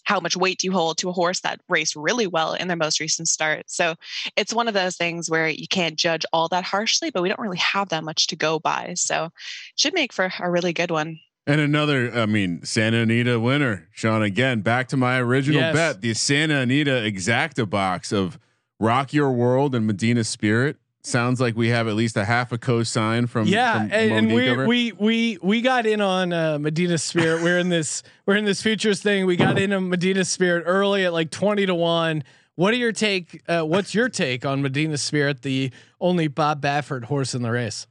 how 0.03 0.19
much 0.21 0.38
weight 0.38 0.59
do 0.59 0.67
you 0.67 0.71
hold 0.71 0.97
to 0.99 1.09
a 1.09 1.13
horse 1.13 1.41
that 1.41 1.59
raced 1.67 1.95
really 1.95 2.27
well 2.27 2.53
in 2.53 2.67
their 2.69 2.77
most 2.77 2.99
recent 2.99 3.27
start? 3.27 3.63
So, 3.67 3.95
it's 4.35 4.53
one 4.53 4.67
of 4.67 4.73
those 4.73 4.95
things 4.95 5.29
where 5.29 5.47
you 5.47 5.67
can't 5.67 5.95
judge 5.97 6.25
all 6.31 6.47
that 6.49 6.63
harshly, 6.63 7.11
but 7.11 7.21
we 7.21 7.29
don't 7.29 7.39
really 7.39 7.57
have 7.57 7.89
that 7.89 8.03
much 8.03 8.27
to 8.27 8.35
go 8.35 8.59
by. 8.59 8.93
So, 8.95 9.29
should 9.75 9.93
make 9.93 10.13
for 10.13 10.31
a 10.39 10.49
really 10.49 10.73
good 10.73 10.91
one. 10.91 11.19
And 11.45 11.61
another, 11.61 12.11
I 12.13 12.25
mean, 12.25 12.65
Santa 12.65 12.97
Anita 12.97 13.39
winner, 13.39 13.88
Sean. 13.93 14.21
Again, 14.21 14.59
back 14.59 14.89
to 14.89 14.97
my 14.97 15.17
original 15.17 15.61
Yes. 15.61 15.73
bet: 15.73 16.01
the 16.01 16.13
Santa 16.13 16.59
Anita 16.59 16.91
exacta 16.91 17.69
box 17.69 18.11
of 18.11 18.38
Rock 18.80 19.13
Your 19.13 19.32
World 19.32 19.75
and 19.75 19.88
Medina 19.88 20.23
Spirit. 20.23 20.78
Sounds 21.01 21.39
like 21.39 21.55
we 21.55 21.69
have 21.69 21.88
at 21.88 21.95
least 21.95 22.17
a 22.17 22.25
half 22.25 22.51
a 22.51 22.57
cosign 22.57 23.30
from 23.30 23.47
yeah, 23.47 23.73
from 23.73 23.91
and, 23.93 24.11
and 24.11 24.34
we 24.34 24.65
we 24.65 24.91
we 24.91 25.38
we 25.41 25.61
got 25.61 25.86
in 25.86 26.01
on 26.01 26.34
uh, 26.34 26.59
Medina 26.59 26.97
Spirit. 26.97 27.41
we're 27.41 27.59
in 27.59 27.69
this 27.69 28.03
we're 28.25 28.36
in 28.36 28.45
this 28.45 28.61
futures 28.61 29.01
thing. 29.01 29.25
We 29.25 29.38
got 29.38 29.57
in 29.57 29.71
on 29.71 29.89
Medina 29.89 30.25
Spirit 30.25 30.63
early 30.65 31.05
at 31.05 31.13
like 31.13 31.32
twenty 31.32 31.65
to 31.65 31.75
one. 31.75 32.23
What 32.55 32.73
are 32.73 32.78
your 32.78 32.91
take? 32.91 33.41
Uh, 33.47 33.61
what's 33.61 33.93
your 33.93 34.09
take 34.09 34.45
on 34.45 34.61
Medina 34.61 34.97
Spirit, 34.97 35.43
the 35.43 35.71
only 36.01 36.28
Bob 36.28 36.61
Baffert 36.61 37.05
horse 37.05 37.34
in 37.34 37.41
the 37.41 37.51
race? 37.51 37.88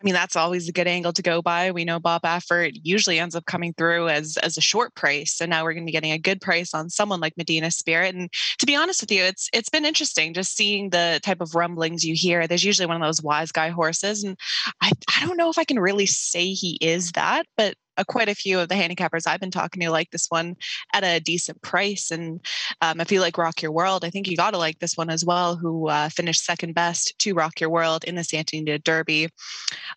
I 0.00 0.04
mean, 0.04 0.14
that's 0.14 0.36
always 0.36 0.68
a 0.68 0.72
good 0.72 0.86
angle 0.86 1.12
to 1.12 1.22
go 1.22 1.42
by. 1.42 1.72
We 1.72 1.84
know 1.84 1.98
Bob 1.98 2.22
Baffert 2.22 2.78
usually 2.84 3.18
ends 3.18 3.34
up 3.34 3.46
coming 3.46 3.74
through 3.74 4.08
as 4.08 4.36
as 4.36 4.56
a 4.56 4.60
short 4.60 4.94
price, 4.94 5.34
so 5.34 5.44
now 5.44 5.64
we're 5.64 5.72
going 5.72 5.84
to 5.84 5.88
be 5.88 5.92
getting 5.92 6.12
a 6.12 6.18
good 6.18 6.40
price 6.40 6.72
on 6.72 6.88
someone 6.88 7.18
like 7.18 7.36
Medina 7.36 7.72
Spirit. 7.72 8.14
And 8.14 8.30
to 8.58 8.66
be 8.66 8.76
honest 8.76 9.00
with 9.00 9.10
you, 9.10 9.24
it's 9.24 9.48
it's 9.52 9.68
been 9.68 9.84
interesting 9.84 10.34
just 10.34 10.56
seeing 10.56 10.90
the 10.90 11.18
type 11.24 11.40
of 11.40 11.56
rumblings 11.56 12.04
you 12.04 12.14
hear. 12.14 12.46
There's 12.46 12.64
usually 12.64 12.86
one 12.86 12.96
of 12.96 13.02
those 13.02 13.22
wise 13.22 13.50
guy 13.50 13.70
horses, 13.70 14.22
and 14.22 14.36
I 14.80 14.92
I 15.16 15.26
don't 15.26 15.36
know 15.36 15.50
if 15.50 15.58
I 15.58 15.64
can 15.64 15.80
really 15.80 16.06
say 16.06 16.52
he 16.52 16.78
is 16.80 17.12
that, 17.12 17.46
but 17.56 17.74
uh, 17.98 18.04
quite 18.04 18.28
a 18.28 18.34
few 18.34 18.58
of 18.60 18.68
the 18.68 18.74
handicappers 18.74 19.26
I've 19.26 19.40
been 19.40 19.50
talking 19.50 19.82
to 19.82 19.90
like 19.90 20.10
this 20.10 20.26
one 20.28 20.56
at 20.92 21.04
a 21.04 21.20
decent 21.20 21.60
price. 21.62 22.10
And 22.10 22.40
um, 22.80 23.00
if 23.00 23.12
you 23.12 23.20
like 23.20 23.36
Rock 23.36 23.60
Your 23.62 23.72
World, 23.72 24.04
I 24.04 24.10
think 24.10 24.28
you 24.28 24.36
got 24.36 24.52
to 24.52 24.58
like 24.58 24.78
this 24.78 24.96
one 24.96 25.10
as 25.10 25.24
well, 25.24 25.56
who 25.56 25.88
uh, 25.88 26.08
finished 26.08 26.44
second 26.44 26.74
best 26.74 27.18
to 27.20 27.34
Rock 27.34 27.60
Your 27.60 27.70
World 27.70 28.04
in 28.04 28.14
the 28.14 28.24
Santa 28.24 28.56
Anita 28.56 28.78
Derby. 28.78 29.28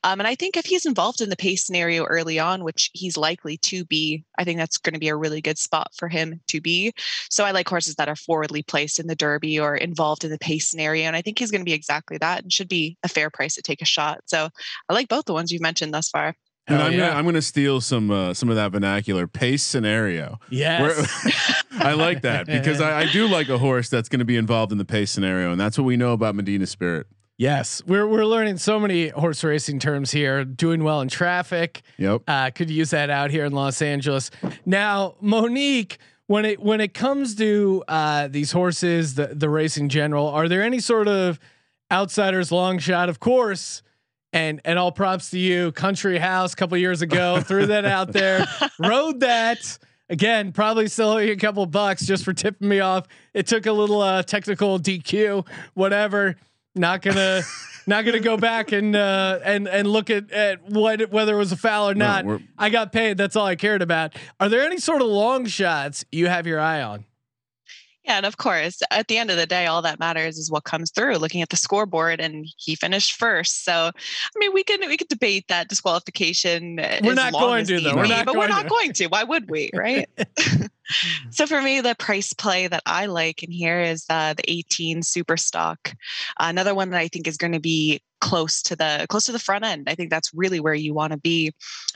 Um, 0.03 0.19
and 0.19 0.27
I 0.27 0.35
think 0.35 0.57
if 0.57 0.65
he's 0.65 0.85
involved 0.85 1.21
in 1.21 1.29
the 1.29 1.35
pace 1.35 1.65
scenario 1.65 2.05
early 2.05 2.39
on, 2.39 2.63
which 2.63 2.89
he's 2.93 3.17
likely 3.17 3.57
to 3.57 3.85
be, 3.85 4.23
I 4.37 4.43
think 4.43 4.57
that's 4.57 4.77
going 4.77 4.93
to 4.93 4.99
be 4.99 5.09
a 5.09 5.15
really 5.15 5.41
good 5.41 5.57
spot 5.57 5.91
for 5.95 6.09
him 6.09 6.41
to 6.47 6.59
be. 6.59 6.93
So 7.29 7.45
I 7.45 7.51
like 7.51 7.69
horses 7.69 7.95
that 7.95 8.09
are 8.09 8.15
forwardly 8.15 8.63
placed 8.63 8.99
in 8.99 9.07
the 9.07 9.15
Derby 9.15 9.59
or 9.59 9.75
involved 9.75 10.23
in 10.23 10.31
the 10.31 10.39
pace 10.39 10.69
scenario. 10.69 11.05
And 11.05 11.15
I 11.15 11.21
think 11.21 11.39
he's 11.39 11.51
going 11.51 11.61
to 11.61 11.65
be 11.65 11.73
exactly 11.73 12.17
that 12.17 12.43
and 12.43 12.51
should 12.51 12.69
be 12.69 12.97
a 13.03 13.07
fair 13.07 13.29
price 13.29 13.55
to 13.55 13.61
take 13.61 13.81
a 13.81 13.85
shot. 13.85 14.21
So 14.25 14.49
I 14.89 14.93
like 14.93 15.07
both 15.07 15.25
the 15.25 15.33
ones 15.33 15.51
you've 15.51 15.61
mentioned 15.61 15.93
thus 15.93 16.09
far. 16.09 16.35
And 16.73 16.81
I'm 16.81 16.91
yeah. 16.93 17.07
gonna 17.07 17.19
I'm 17.19 17.25
gonna 17.25 17.41
steal 17.41 17.81
some 17.81 18.11
uh, 18.11 18.33
some 18.33 18.49
of 18.49 18.55
that 18.55 18.71
vernacular 18.71 19.27
pace 19.27 19.63
scenario. 19.63 20.39
Yes. 20.49 21.63
I 21.73 21.93
like 21.93 22.21
that 22.21 22.45
because 22.45 22.81
I, 22.81 23.01
I 23.01 23.05
do 23.11 23.27
like 23.27 23.49
a 23.49 23.57
horse 23.57 23.89
that's 23.89 24.09
going 24.09 24.19
to 24.19 24.25
be 24.25 24.37
involved 24.37 24.71
in 24.71 24.77
the 24.77 24.85
pace 24.85 25.11
scenario, 25.11 25.51
and 25.51 25.59
that's 25.59 25.77
what 25.77 25.85
we 25.85 25.97
know 25.97 26.13
about 26.13 26.35
Medina 26.35 26.67
Spirit. 26.67 27.07
Yes, 27.37 27.81
we're 27.87 28.07
we're 28.07 28.25
learning 28.25 28.57
so 28.57 28.79
many 28.79 29.07
horse 29.09 29.43
racing 29.43 29.79
terms 29.79 30.11
here. 30.11 30.45
Doing 30.45 30.83
well 30.83 31.01
in 31.01 31.07
traffic. 31.07 31.81
Yep. 31.97 32.21
Uh, 32.27 32.51
could 32.51 32.69
use 32.69 32.91
that 32.91 33.09
out 33.09 33.31
here 33.31 33.45
in 33.45 33.53
Los 33.53 33.81
Angeles. 33.81 34.29
Now, 34.63 35.15
Monique, 35.21 35.97
when 36.27 36.45
it 36.45 36.59
when 36.61 36.79
it 36.81 36.93
comes 36.93 37.33
to 37.35 37.83
uh, 37.87 38.27
these 38.27 38.51
horses, 38.51 39.15
the 39.15 39.27
the 39.33 39.49
race 39.49 39.75
in 39.75 39.89
general, 39.89 40.27
are 40.27 40.47
there 40.47 40.61
any 40.61 40.79
sort 40.79 41.07
of 41.07 41.39
outsiders 41.91 42.51
long 42.51 42.77
shot? 42.77 43.09
Of 43.09 43.19
course. 43.19 43.81
And 44.33 44.61
and 44.63 44.79
all 44.79 44.91
props 44.93 45.29
to 45.31 45.39
you, 45.39 45.71
Country 45.73 46.17
House, 46.17 46.53
a 46.53 46.55
couple 46.55 46.77
years 46.77 47.01
ago, 47.01 47.41
threw 47.41 47.65
that 47.65 47.83
out 47.83 48.13
there, 48.13 48.45
rode 48.79 49.19
that 49.19 49.77
again. 50.09 50.53
Probably 50.53 50.87
still 50.87 51.17
a 51.17 51.35
couple 51.35 51.65
bucks 51.65 52.05
just 52.05 52.23
for 52.23 52.31
tipping 52.33 52.69
me 52.69 52.79
off. 52.79 53.07
It 53.33 53.45
took 53.47 53.65
a 53.65 53.73
little 53.73 54.01
uh, 54.01 54.23
technical 54.23 54.79
DQ, 54.79 55.45
whatever. 55.73 56.37
Not 56.75 57.01
gonna 57.01 57.41
not 57.87 58.05
gonna 58.05 58.21
go 58.21 58.37
back 58.37 58.71
and 58.71 58.95
uh, 58.95 59.39
and 59.43 59.67
and 59.67 59.85
look 59.85 60.09
at 60.09 60.31
at 60.31 60.63
what 60.69 61.11
whether 61.11 61.33
it 61.33 61.37
was 61.37 61.51
a 61.51 61.57
foul 61.57 61.89
or 61.89 61.93
not. 61.95 62.23
we're- 62.23 62.47
I 62.57 62.69
got 62.69 62.93
paid. 62.93 63.17
That's 63.17 63.35
all 63.35 63.45
I 63.45 63.57
cared 63.57 63.81
about. 63.81 64.15
Are 64.39 64.47
there 64.47 64.61
any 64.61 64.77
sort 64.77 65.01
of 65.01 65.09
long 65.09 65.45
shots 65.45 66.05
you 66.09 66.27
have 66.27 66.47
your 66.47 66.61
eye 66.61 66.81
on? 66.81 67.03
Yeah, 68.03 68.17
and 68.17 68.25
of 68.25 68.37
course, 68.37 68.81
at 68.89 69.07
the 69.07 69.17
end 69.17 69.29
of 69.29 69.37
the 69.37 69.45
day, 69.45 69.67
all 69.67 69.83
that 69.83 69.99
matters 69.99 70.37
is 70.37 70.49
what 70.49 70.63
comes 70.63 70.89
through. 70.89 71.17
Looking 71.17 71.43
at 71.43 71.49
the 71.49 71.55
scoreboard, 71.55 72.19
and 72.19 72.47
he 72.57 72.75
finished 72.75 73.13
first. 73.13 73.63
So, 73.63 73.73
I 73.73 74.39
mean, 74.39 74.53
we 74.53 74.63
can 74.63 74.79
we 74.87 74.97
could 74.97 75.07
debate 75.07 75.45
that 75.49 75.67
disqualification. 75.67 76.77
We're 76.77 77.11
as 77.11 77.15
not 77.15 77.33
long 77.33 77.41
going 77.41 77.61
as 77.61 77.67
to, 77.67 77.79
though. 77.79 77.95
We're 77.95 78.07
not 78.07 78.25
but 78.25 78.35
we're 78.35 78.47
not 78.47 78.63
to. 78.63 78.69
going 78.69 78.93
to. 78.93 79.07
Why 79.07 79.23
would 79.23 79.49
we, 79.51 79.69
right? 79.73 80.09
so 81.29 81.45
for 81.47 81.61
me, 81.61 81.81
the 81.81 81.95
price 81.95 82.33
play 82.33 82.67
that 82.67 82.83
I 82.85 83.05
like 83.05 83.43
in 83.43 83.51
here 83.51 83.81
is 83.81 84.05
uh, 84.09 84.33
the 84.33 84.49
18 84.49 85.03
Super 85.03 85.37
Stock. 85.37 85.93
another 86.39 86.75
one 86.75 86.89
that 86.91 86.99
I 86.99 87.07
think 87.07 87.27
is 87.27 87.37
going 87.37 87.53
to 87.53 87.59
be 87.59 88.01
close 88.19 88.61
to 88.61 88.75
the 88.75 89.05
close 89.09 89.25
to 89.25 89.31
the 89.31 89.39
front 89.39 89.65
end. 89.65 89.87
I 89.87 89.95
think 89.95 90.09
that's 90.09 90.31
really 90.33 90.59
where 90.59 90.73
you 90.73 90.93
want 90.93 91.11
to 91.11 91.17
be, 91.17 91.53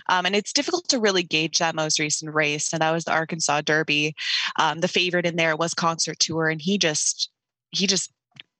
um, 0.10 0.26
and 0.26 0.36
it's 0.36 0.54
difficult 0.54 0.88
to 0.89 1.00
really 1.00 1.24
gauge 1.24 1.60
that 1.60 1.76
most 1.76 2.00
recent 2.00 2.34
race, 2.34 2.74
and 2.74 2.82
that 2.82 2.91
was 2.91 3.06
the 3.06 3.14
Arkansas 3.14 3.62
Derby. 3.62 4.16
Um, 4.58 4.80
the 4.80 4.88
favorite 4.88 5.26
in 5.26 5.36
there 5.36 5.56
was 5.56 5.74
Concert 5.74 6.20
Tour, 6.20 6.50
and 6.50 6.62
he 6.62 6.78
just 6.78 7.30
he 7.72 7.88
just 7.88 8.12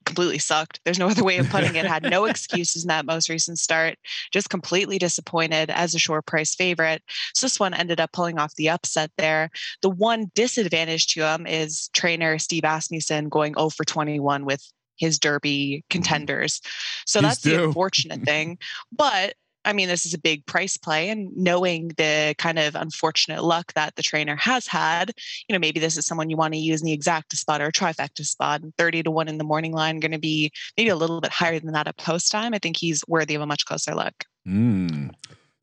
completely 0.06 0.38
sucked. 0.38 0.80
There's 0.84 0.98
no 0.98 1.08
other 1.08 1.24
way 1.24 1.36
of 1.36 1.50
putting 1.50 1.74
it. 1.74 1.84
Had 1.84 2.04
no 2.04 2.24
excuses 2.26 2.84
in 2.84 2.88
that 2.88 3.04
most 3.04 3.28
recent 3.28 3.58
start. 3.58 3.98
Just 4.32 4.48
completely 4.48 4.98
disappointed 4.98 5.70
as 5.70 5.94
a 5.94 5.98
short 5.98 6.24
price 6.24 6.54
favorite. 6.54 7.02
So 7.34 7.46
this 7.46 7.60
one 7.60 7.74
ended 7.74 8.00
up 8.00 8.12
pulling 8.12 8.38
off 8.38 8.54
the 8.54 8.70
upset 8.70 9.10
there. 9.18 9.50
The 9.82 9.90
one 9.90 10.30
disadvantage 10.34 11.08
to 11.08 11.26
him 11.26 11.46
is 11.46 11.90
trainer 11.92 12.38
Steve 12.38 12.64
Asmussen 12.64 13.28
going 13.28 13.54
0 13.54 13.70
for 13.70 13.84
21 13.84 14.46
with 14.46 14.62
his 14.96 15.18
Derby 15.18 15.82
mm-hmm. 15.82 15.86
contenders. 15.90 16.60
So 17.04 17.20
He's 17.20 17.28
that's 17.28 17.40
the 17.42 17.64
unfortunate 17.64 18.22
thing. 18.24 18.58
But 18.90 19.34
I 19.66 19.72
mean, 19.72 19.88
this 19.88 20.06
is 20.06 20.14
a 20.14 20.18
big 20.18 20.46
price 20.46 20.76
play, 20.76 21.10
and 21.10 21.36
knowing 21.36 21.88
the 21.96 22.34
kind 22.38 22.58
of 22.58 22.76
unfortunate 22.76 23.42
luck 23.42 23.72
that 23.74 23.96
the 23.96 24.02
trainer 24.02 24.36
has 24.36 24.66
had, 24.66 25.12
you 25.48 25.52
know, 25.52 25.58
maybe 25.58 25.80
this 25.80 25.96
is 25.96 26.06
someone 26.06 26.30
you 26.30 26.36
want 26.36 26.54
to 26.54 26.60
use 26.60 26.80
in 26.80 26.86
the 26.86 26.96
exacta 26.96 27.34
spot 27.34 27.60
or 27.60 27.70
trifecta 27.70 28.24
spot. 28.24 28.62
And 28.62 28.72
30 28.76 29.02
to 29.02 29.10
1 29.10 29.28
in 29.28 29.38
the 29.38 29.44
morning 29.44 29.72
line 29.72 30.00
going 30.00 30.12
to 30.12 30.18
be 30.18 30.52
maybe 30.76 30.88
a 30.88 30.96
little 30.96 31.20
bit 31.20 31.32
higher 31.32 31.58
than 31.58 31.72
that 31.72 31.88
at 31.88 31.98
post 31.98 32.30
time. 32.30 32.54
I 32.54 32.58
think 32.58 32.76
he's 32.76 33.02
worthy 33.08 33.34
of 33.34 33.42
a 33.42 33.46
much 33.46 33.66
closer 33.66 33.94
look. 33.94 34.14
Mm. 34.46 35.12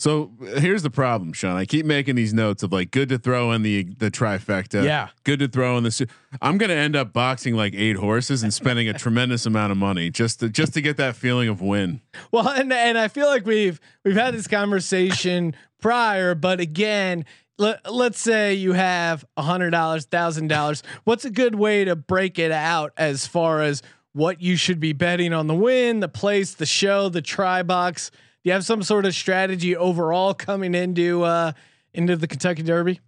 So 0.03 0.33
here's 0.57 0.83
the 0.83 0.89
problem, 0.89 1.31
Sean. 1.31 1.55
I 1.55 1.63
keep 1.63 1.85
making 1.85 2.15
these 2.15 2.33
notes 2.33 2.61
of 2.61 2.73
like 2.73 2.91
good 2.91 3.07
to 3.07 3.17
throw 3.17 3.53
in 3.53 3.61
the 3.61 3.83
the 3.83 4.11
trifecta. 4.11 4.83
Yeah. 4.83 5.07
Good 5.23 5.39
to 5.39 5.47
throw 5.47 5.77
in 5.77 5.85
the. 5.85 5.91
su- 5.91 6.07
I'm 6.41 6.57
gonna 6.57 6.73
end 6.73 6.97
up 6.97 7.13
boxing 7.13 7.55
like 7.55 7.73
eight 7.73 7.95
horses 7.95 8.43
and 8.43 8.53
spending 8.53 8.89
a 8.89 8.93
tremendous 8.93 9.45
amount 9.45 9.71
of 9.71 9.77
money 9.77 10.09
just 10.09 10.41
to 10.41 10.49
just 10.49 10.73
to 10.73 10.81
get 10.81 10.97
that 10.97 11.15
feeling 11.15 11.47
of 11.47 11.61
win. 11.61 12.01
Well, 12.33 12.49
and 12.49 12.73
and 12.73 12.97
I 12.97 13.07
feel 13.07 13.27
like 13.27 13.45
we've 13.45 13.79
we've 14.03 14.17
had 14.17 14.33
this 14.33 14.45
conversation 14.45 15.55
prior, 15.81 16.35
but 16.35 16.59
again, 16.59 17.23
let, 17.57 17.89
let's 17.89 18.19
say 18.19 18.55
you 18.55 18.73
have 18.73 19.23
a 19.37 19.43
hundred 19.43 19.69
dollars, 19.69 20.03
thousand 20.03 20.49
dollars. 20.49 20.83
What's 21.05 21.23
a 21.23 21.29
good 21.29 21.55
way 21.55 21.85
to 21.85 21.95
break 21.95 22.37
it 22.37 22.51
out 22.51 22.91
as 22.97 23.25
far 23.25 23.61
as 23.61 23.81
what 24.11 24.41
you 24.41 24.57
should 24.57 24.81
be 24.81 24.91
betting 24.91 25.31
on 25.31 25.47
the 25.47 25.55
win, 25.55 26.01
the 26.01 26.09
place, 26.09 26.55
the 26.55 26.65
show, 26.65 27.07
the 27.07 27.21
tri 27.21 27.63
box? 27.63 28.11
Do 28.43 28.49
you 28.49 28.53
have 28.53 28.65
some 28.65 28.83
sort 28.83 29.05
of 29.05 29.15
strategy 29.15 29.75
overall 29.77 30.33
coming 30.33 30.75
into 30.75 31.23
uh 31.23 31.53
into 31.93 32.17
the 32.17 32.27
Kentucky 32.27 32.63
Derby? 32.63 32.99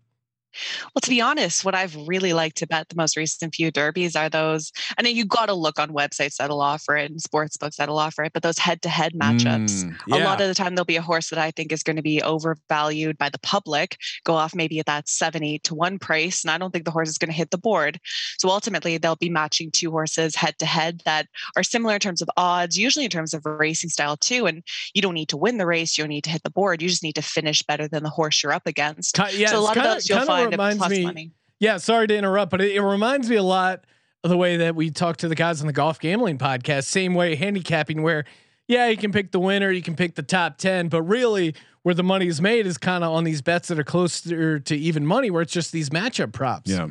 Well, 0.94 1.02
to 1.02 1.10
be 1.10 1.22
honest, 1.22 1.64
what 1.66 1.76
I've 1.76 1.96
really 2.08 2.34
liked 2.34 2.58
to 2.58 2.68
bet 2.68 2.90
the 2.90 2.96
most 2.96 3.18
recent 3.18 3.54
few 3.56 3.72
derbies 3.72 4.16
are 4.16 4.30
those. 4.30 4.72
I 4.98 5.02
know 5.02 5.10
you 5.10 5.26
got 5.26 5.48
to 5.48 5.54
look 5.54 5.80
on 5.80 5.90
websites 5.92 6.36
that'll 6.38 6.62
offer 6.62 6.96
it 6.98 7.12
and 7.12 7.22
sports 7.22 7.58
books 7.58 7.78
that'll 7.78 7.98
offer 8.00 8.24
it, 8.24 8.34
but 8.34 8.44
those 8.44 8.58
head 8.58 8.82
to 8.84 8.90
head 8.90 9.14
matchups. 9.14 9.84
Mm, 9.84 9.96
A 10.12 10.18
lot 10.24 10.42
of 10.42 10.48
the 10.48 10.56
time, 10.56 10.76
there'll 10.76 10.86
be 10.86 10.96
a 10.96 11.02
horse 11.02 11.30
that 11.30 11.40
I 11.40 11.52
think 11.52 11.72
is 11.72 11.84
going 11.84 11.96
to 11.98 12.02
be 12.02 12.22
overvalued 12.22 13.18
by 13.18 13.30
the 13.30 13.40
public, 13.40 13.98
go 14.24 14.36
off 14.36 14.56
maybe 14.56 14.80
at 14.80 14.86
that 14.86 15.08
seven, 15.10 15.44
eight 15.44 15.64
to 15.66 15.76
one 15.76 16.00
price. 16.00 16.44
And 16.44 16.52
I 16.52 16.58
don't 16.58 16.72
think 16.72 16.86
the 16.86 16.92
horse 16.92 17.10
is 17.10 17.18
going 17.18 17.30
to 17.30 17.36
hit 17.36 17.52
the 17.52 17.58
board. 17.58 18.00
So 18.40 18.50
ultimately, 18.50 18.98
they'll 18.98 19.16
be 19.16 19.30
matching 19.30 19.72
two 19.72 19.92
horses 19.92 20.36
head 20.36 20.58
to 20.60 20.66
head 20.66 21.02
that 21.06 21.28
are 21.56 21.64
similar 21.64 21.96
in 21.96 22.00
terms 22.00 22.22
of 22.22 22.30
odds, 22.38 22.78
usually 22.78 23.06
in 23.06 23.12
terms 23.12 23.34
of 23.34 23.46
racing 23.46 23.90
style 23.90 24.18
too. 24.18 24.46
And 24.46 24.64
you 24.94 25.02
don't 25.02 25.14
need 25.14 25.30
to 25.30 25.38
win 25.38 25.58
the 25.58 25.66
race, 25.66 25.98
you 25.98 26.04
don't 26.04 26.10
need 26.10 26.24
to 26.26 26.30
hit 26.30 26.44
the 26.44 26.50
board. 26.50 26.82
You 26.82 26.90
just 26.90 27.04
need 27.04 27.16
to 27.16 27.22
finish 27.22 27.62
better 27.64 27.88
than 27.88 28.04
the 28.04 28.10
horse 28.10 28.42
you're 28.44 28.52
up 28.54 28.68
against. 28.68 29.18
Yeah, 29.34 29.48
so 29.50 29.60
a 29.60 29.62
lot 29.62 29.74
kinda- 29.76 29.90
those 29.96 30.10
you'll 30.10 30.20
find 30.28 30.45
at 30.46 30.52
reminds 30.52 30.78
plus 30.78 30.92
me- 30.92 31.04
money. 31.06 31.32
Yeah, 31.60 31.78
sorry 31.78 32.08
to 32.08 32.16
interrupt, 32.16 32.52
but 32.52 32.62
it, 32.62 32.76
it 32.76 32.82
reminds 32.82 33.30
me 33.30 33.38
a 33.38 33.44
lot 33.44 33.86
of 34.24 34.30
the 34.30 34.38
way 34.38 34.58
that 34.58 34.76
we 34.76 34.90
talk 34.90 35.18
to 35.18 35.28
the 35.28 35.36
guys 35.36 35.62
on 35.62 35.68
the 35.68 35.74
golf 35.74 36.00
gambling 36.00 36.38
podcast. 36.38 36.86
Same 36.86 37.14
way 37.14 37.36
handicapping, 37.36 38.02
where 38.02 38.26
yeah, 38.68 38.88
you 38.88 38.98
can 38.98 39.12
pick 39.12 39.32
the 39.32 39.40
winner, 39.40 39.72
you 39.72 39.82
can 39.82 39.96
pick 39.96 40.16
the 40.16 40.24
top 40.24 40.58
ten, 40.58 40.90
but 40.90 41.04
really 41.04 41.56
where 41.84 41.94
the 41.96 42.04
money 42.04 42.28
is 42.28 42.42
made 42.42 42.66
is 42.66 42.78
kind 42.78 43.04
of 43.04 43.14
on 43.14 43.24
these 43.24 43.42
bets 43.42 43.68
that 43.68 43.78
are 43.78 43.84
closer 43.84 44.60
to 44.60 44.76
even 44.76 45.06
money, 45.06 45.30
where 45.30 45.44
it's 45.44 45.54
just 45.54 45.72
these 45.72 45.92
matchup 45.92 46.34
props. 46.34 46.70
Yeah. 46.72 46.90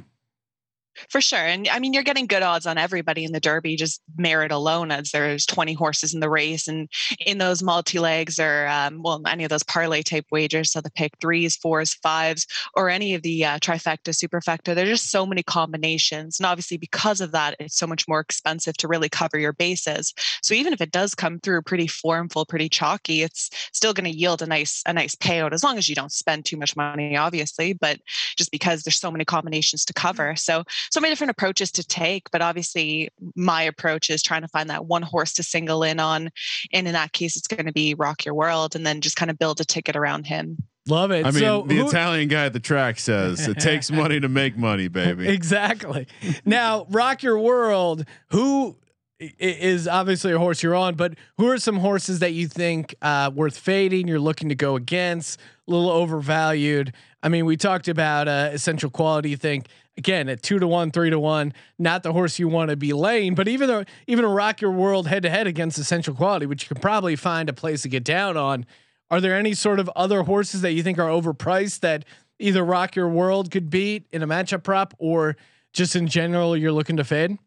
For 1.09 1.21
sure. 1.21 1.39
And 1.39 1.69
I 1.69 1.79
mean, 1.79 1.93
you're 1.93 2.03
getting 2.03 2.27
good 2.27 2.43
odds 2.43 2.67
on 2.67 2.79
everybody 2.79 3.25
in 3.25 3.33
the 3.33 3.41
Derby, 3.41 3.77
just 3.77 4.01
merit 4.17 4.53
alone, 4.53 4.91
as 4.91 5.11
there's 5.11 5.47
20 5.47 5.75
horses 5.75 6.15
in 6.15 6.21
the 6.21 6.31
race. 6.31 6.69
And 6.69 6.89
in 7.25 7.39
those 7.39 7.63
multi 7.63 7.99
legs 7.99 8.39
or, 8.39 8.67
um, 8.69 9.03
well, 9.03 9.23
any 9.27 9.45
of 9.45 9.51
those 9.51 9.63
parlay 9.63 10.03
type 10.03 10.27
wagers, 10.31 10.73
so 10.73 10.81
the 10.81 10.91
pick 10.91 11.15
threes, 11.21 11.57
fours, 11.57 11.95
fives, 11.95 12.47
or 12.75 12.89
any 12.89 13.15
of 13.15 13.23
the 13.23 13.45
uh, 13.45 13.59
trifecta, 13.59 14.11
superfecta, 14.11 14.75
there's 14.75 14.89
just 14.89 15.11
so 15.11 15.27
many 15.27 15.43
combinations. 15.43 16.39
And 16.39 16.47
obviously, 16.47 16.77
because 16.77 17.21
of 17.21 17.33
that, 17.33 17.57
it's 17.59 17.77
so 17.77 17.87
much 17.87 18.07
more 18.09 18.21
expensive 18.21 18.77
to 18.79 18.89
really 18.89 19.09
cover 19.09 19.39
your 19.39 19.53
bases. 19.53 20.15
So 20.43 20.55
even 20.55 20.73
if 20.73 20.81
it 20.81 20.93
does 20.93 21.15
come 21.15 21.41
through 21.41 21.63
pretty 21.63 21.87
formful, 21.87 22.45
pretty 22.47 22.69
chalky, 22.69 23.23
it's 23.23 23.51
still 23.73 23.93
going 23.93 24.11
to 24.11 24.17
yield 24.17 24.43
a 24.43 24.47
nice, 24.47 24.83
a 24.87 24.93
nice 24.93 25.15
payout 25.15 25.53
as 25.53 25.65
long 25.65 25.79
as 25.79 25.89
you 25.89 25.95
don't 25.95 26.13
spend 26.13 26.45
too 26.45 26.57
much 26.57 26.77
money, 26.77 27.17
obviously. 27.17 27.73
But 27.73 28.01
just 28.37 28.51
because 28.51 28.83
there's 28.83 29.01
so 29.01 29.11
many 29.11 29.25
combinations 29.25 29.85
to 29.87 29.93
cover. 29.93 30.37
So, 30.37 30.65
so 30.91 31.01
many 31.01 31.13
different 31.13 31.31
approaches 31.31 31.71
to 31.73 31.85
take, 31.85 32.31
but 32.31 32.43
obviously 32.43 33.09
my 33.37 33.63
approach 33.63 34.11
is 34.11 34.23
trying 34.23 34.43
to 34.43 34.49
find 34.49 34.71
that 34.71 34.87
one 34.87 35.03
horse 35.03 35.33
to 35.35 35.43
single 35.43 35.83
in 35.83 36.01
on. 36.01 36.31
And 36.73 36.87
in 36.87 36.93
that 36.93 37.13
case, 37.13 37.37
it's 37.37 37.49
going 37.49 37.67
to 37.67 37.73
be 37.73 37.95
Rock 37.95 38.25
Your 38.25 38.35
World 38.35 38.75
and 38.77 38.87
then 38.87 39.01
just 39.01 39.17
kind 39.17 39.31
of 39.31 39.39
build 39.39 39.61
a 39.61 39.65
ticket 39.65 39.97
around 39.97 40.27
him. 40.27 40.59
Love 40.87 41.11
it. 41.13 41.25
I 41.25 41.31
mean, 41.31 41.41
so 41.41 41.63
the 41.63 41.77
who- 41.77 41.89
Italian 41.89 42.29
guy 42.29 42.45
at 42.47 42.53
the 42.53 42.61
track 42.61 42.99
says 42.99 43.49
it 43.49 43.59
takes 43.59 43.91
money 43.91 44.21
to 44.21 44.29
make 44.29 44.57
money, 44.57 44.89
baby. 44.89 45.29
exactly. 45.29 46.07
now, 46.45 46.87
Rock 46.91 47.23
Your 47.23 47.39
World, 47.39 48.05
who 48.29 48.77
is 49.19 49.89
obviously 49.89 50.33
a 50.33 50.39
horse 50.39 50.63
you're 50.63 50.75
on, 50.75 50.95
but 50.97 51.15
who 51.39 51.49
are 51.49 51.59
some 51.59 51.79
horses 51.79 52.19
that 52.19 52.33
you 52.33 52.47
think 52.47 52.95
uh, 53.01 53.31
worth 53.35 53.57
fading? 53.57 54.09
You're 54.09 54.19
looking 54.21 54.49
to 54.51 54.55
go 54.55 54.77
against, 54.77 55.41
a 55.67 55.71
little 55.71 55.89
overvalued. 55.91 56.93
I 57.23 57.29
mean, 57.29 57.47
we 57.47 57.57
talked 57.57 57.89
about 57.89 58.29
uh, 58.29 58.51
essential 58.53 58.91
quality. 58.91 59.31
You 59.31 59.37
think 59.37 59.69
again 59.97 60.29
at 60.29 60.43
two 60.43 60.59
to 60.59 60.67
one, 60.67 60.91
three 60.91 61.11
to 61.11 61.19
one, 61.19 61.53
not 61.79 62.03
the 62.03 62.13
horse 62.13 62.39
you 62.39 62.49
want 62.49 62.71
to 62.71 62.77
be 62.77 62.93
laying, 62.93 63.35
but 63.35 63.49
even 63.49 63.69
though 63.69 63.85
even 64.07 64.25
a 64.25 64.29
Rock 64.29 64.61
Your 64.61 64.73
World 64.73 65.07
head 65.07 65.23
to 65.23 65.31
head 65.31 65.47
against 65.47 65.79
essential 65.79 66.15
quality, 66.15 66.47
which 66.47 66.65
you 66.65 66.69
can 66.69 66.81
probably 66.81 67.17
find 67.17 67.49
a 67.49 67.53
place 67.53 67.83
to 67.83 67.89
get 67.89 68.05
down 68.05 68.37
on. 68.37 68.67
Are 69.11 69.21
there 69.21 69.37
any 69.37 69.55
sort 69.55 69.79
of 69.79 69.91
other 69.95 70.23
horses 70.23 70.63
that 70.63 70.73
you 70.73 70.83
think 70.83 70.99
are 70.99 71.09
overpriced 71.09 71.81
that 71.81 72.05
either 72.39 72.65
Rock 72.65 72.97
Your 72.97 73.09
World 73.09 73.51
could 73.51 73.71
beat 73.71 74.07
in 74.13 74.23
a 74.23 74.27
matchup 74.27 74.65
prop 74.65 74.95
or 74.99 75.37
just 75.73 75.95
in 75.95 76.09
general 76.09 76.57
you're 76.57 76.73
looking 76.73 76.97
to 76.97 77.05
fade? 77.05 77.39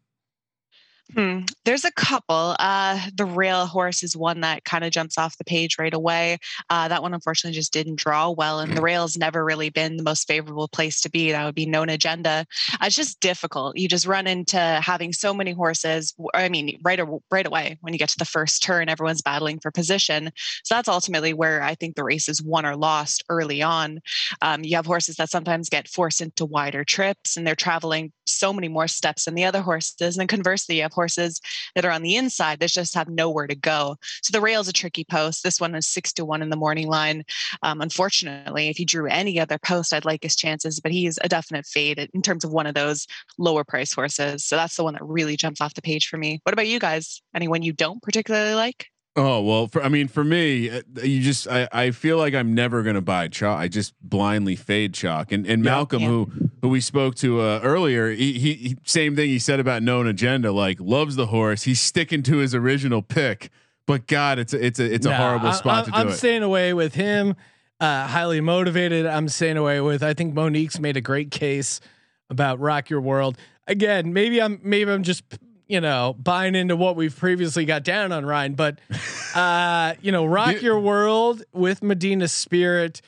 Hmm. 1.14 1.40
There's 1.64 1.86
a 1.86 1.90
couple. 1.92 2.54
Uh, 2.58 3.00
the 3.14 3.24
rail 3.24 3.64
horse 3.64 4.02
is 4.02 4.14
one 4.14 4.42
that 4.42 4.64
kind 4.64 4.84
of 4.84 4.90
jumps 4.90 5.16
off 5.16 5.38
the 5.38 5.44
page 5.44 5.78
right 5.78 5.94
away. 5.94 6.38
Uh, 6.68 6.88
that 6.88 7.02
one 7.02 7.14
unfortunately 7.14 7.54
just 7.54 7.72
didn't 7.72 7.96
draw 7.96 8.28
well, 8.30 8.60
and 8.60 8.76
the 8.76 8.82
rail's 8.82 9.16
never 9.16 9.42
really 9.42 9.70
been 9.70 9.96
the 9.96 10.02
most 10.02 10.28
favorable 10.28 10.68
place 10.68 11.00
to 11.00 11.10
be. 11.10 11.32
That 11.32 11.46
would 11.46 11.54
be 11.54 11.64
known 11.64 11.88
agenda. 11.88 12.44
Uh, 12.74 12.84
it's 12.84 12.96
just 12.96 13.20
difficult. 13.20 13.78
You 13.78 13.88
just 13.88 14.06
run 14.06 14.26
into 14.26 14.58
having 14.58 15.14
so 15.14 15.32
many 15.32 15.52
horses. 15.52 16.14
I 16.34 16.50
mean, 16.50 16.78
right 16.84 17.00
right 17.30 17.46
away 17.46 17.78
when 17.80 17.94
you 17.94 17.98
get 17.98 18.10
to 18.10 18.18
the 18.18 18.26
first 18.26 18.62
turn, 18.62 18.90
everyone's 18.90 19.22
battling 19.22 19.60
for 19.60 19.70
position. 19.70 20.30
So 20.64 20.74
that's 20.74 20.88
ultimately 20.88 21.32
where 21.32 21.62
I 21.62 21.74
think 21.74 21.96
the 21.96 22.04
race 22.04 22.28
is 22.28 22.42
won 22.42 22.66
or 22.66 22.76
lost 22.76 23.24
early 23.30 23.62
on. 23.62 24.00
Um, 24.42 24.62
you 24.62 24.76
have 24.76 24.86
horses 24.86 25.16
that 25.16 25.30
sometimes 25.30 25.70
get 25.70 25.88
forced 25.88 26.20
into 26.20 26.44
wider 26.44 26.84
trips, 26.84 27.36
and 27.36 27.46
they're 27.46 27.54
traveling 27.54 28.12
so 28.26 28.52
many 28.52 28.68
more 28.68 28.88
steps 28.88 29.24
than 29.24 29.34
the 29.34 29.44
other 29.46 29.62
horses. 29.62 30.18
And 30.18 30.28
conversely, 30.28 30.76
you 30.76 30.82
have 30.82 30.92
horses 30.98 31.40
that 31.74 31.84
are 31.84 31.92
on 31.92 32.02
the 32.02 32.16
inside 32.16 32.58
that 32.58 32.70
just 32.70 32.94
have 32.94 33.08
nowhere 33.08 33.46
to 33.46 33.54
go. 33.54 33.96
So 34.22 34.32
the 34.32 34.40
rail 34.40 34.60
is 34.60 34.68
a 34.68 34.72
tricky 34.72 35.04
post. 35.04 35.44
This 35.44 35.60
one 35.60 35.74
is 35.76 35.86
six 35.86 36.12
to 36.14 36.24
one 36.24 36.42
in 36.42 36.50
the 36.50 36.56
morning 36.56 36.88
line. 36.88 37.22
Um, 37.62 37.80
unfortunately, 37.80 38.68
if 38.68 38.76
he 38.76 38.84
drew 38.84 39.06
any 39.06 39.38
other 39.38 39.58
post, 39.58 39.92
I'd 39.92 40.04
like 40.04 40.22
his 40.24 40.34
chances, 40.34 40.80
but 40.80 40.90
he's 40.92 41.18
a 41.22 41.28
definite 41.28 41.66
fade 41.66 42.08
in 42.12 42.22
terms 42.22 42.44
of 42.44 42.50
one 42.50 42.66
of 42.66 42.74
those 42.74 43.06
lower 43.38 43.62
price 43.64 43.92
horses. 43.92 44.44
So 44.44 44.56
that's 44.56 44.76
the 44.76 44.84
one 44.84 44.94
that 44.94 45.04
really 45.04 45.36
jumps 45.36 45.60
off 45.60 45.74
the 45.74 45.82
page 45.82 46.08
for 46.08 46.16
me. 46.16 46.40
What 46.42 46.52
about 46.52 46.66
you 46.66 46.80
guys? 46.80 47.22
Anyone 47.34 47.62
you 47.62 47.72
don't 47.72 48.02
particularly 48.02 48.54
like? 48.54 48.86
Oh 49.16 49.40
well, 49.42 49.66
for 49.66 49.82
I 49.82 49.88
mean, 49.88 50.06
for 50.06 50.22
me, 50.22 50.70
uh, 50.70 50.82
you 51.02 51.20
just 51.20 51.48
I, 51.48 51.68
I 51.72 51.90
feel 51.90 52.18
like 52.18 52.34
I'm 52.34 52.54
never 52.54 52.84
gonna 52.84 53.00
buy 53.00 53.26
chalk. 53.26 53.58
I 53.58 53.66
just 53.66 53.92
blindly 54.00 54.54
fade 54.54 54.94
chalk. 54.94 55.32
And 55.32 55.44
and. 55.44 55.62
Malcolm, 55.62 56.02
Yeah. 56.02 56.08
who 56.08 56.30
who 56.60 56.68
we 56.68 56.80
spoke 56.80 57.14
to 57.16 57.40
uh, 57.40 57.60
earlier, 57.62 58.10
he, 58.10 58.32
he 58.34 58.76
same 58.84 59.14
thing 59.16 59.28
he 59.28 59.38
said 59.38 59.60
about 59.60 59.82
known 59.82 60.06
agenda. 60.06 60.52
Like 60.52 60.78
loves 60.80 61.16
the 61.16 61.26
horse. 61.26 61.62
He's 61.64 61.80
sticking 61.80 62.22
to 62.24 62.38
his 62.38 62.54
original 62.54 63.02
pick. 63.02 63.50
But 63.86 64.06
God, 64.06 64.38
it's 64.38 64.52
a, 64.52 64.64
it's 64.64 64.78
a 64.80 64.92
it's 64.94 65.06
a 65.06 65.14
horrible 65.16 65.48
I- 65.48 65.52
spot 65.52 65.78
I'm, 65.78 65.84
to 65.86 65.90
do 65.90 65.96
I'm 65.96 66.08
it. 66.08 66.12
staying 66.12 66.42
away 66.42 66.74
with 66.74 66.94
him. 66.94 67.36
Uh, 67.80 68.06
highly 68.06 68.40
motivated. 68.40 69.06
I'm 69.06 69.28
staying 69.28 69.56
away 69.56 69.80
with. 69.80 70.02
I 70.02 70.12
think 70.12 70.34
Monique's 70.34 70.80
made 70.80 70.96
a 70.96 71.00
great 71.00 71.30
case 71.30 71.80
about 72.28 72.58
Rock 72.58 72.90
Your 72.90 73.00
World. 73.00 73.38
Again, 73.66 74.12
maybe 74.12 74.42
I'm 74.42 74.60
maybe 74.62 74.90
I'm 74.90 75.04
just 75.04 75.22
you 75.68 75.80
know 75.80 76.14
buying 76.18 76.54
into 76.54 76.74
what 76.76 76.96
we've 76.96 77.16
previously 77.16 77.64
got 77.64 77.84
down 77.84 78.10
on 78.12 78.26
Ryan, 78.26 78.54
but 78.54 78.78
uh, 79.34 79.94
you 80.02 80.10
know, 80.12 80.26
Rock 80.26 80.54
You- 80.54 80.60
Your 80.60 80.80
World 80.80 81.42
with 81.52 81.82
Medina 81.82 82.26
Spirit 82.28 83.00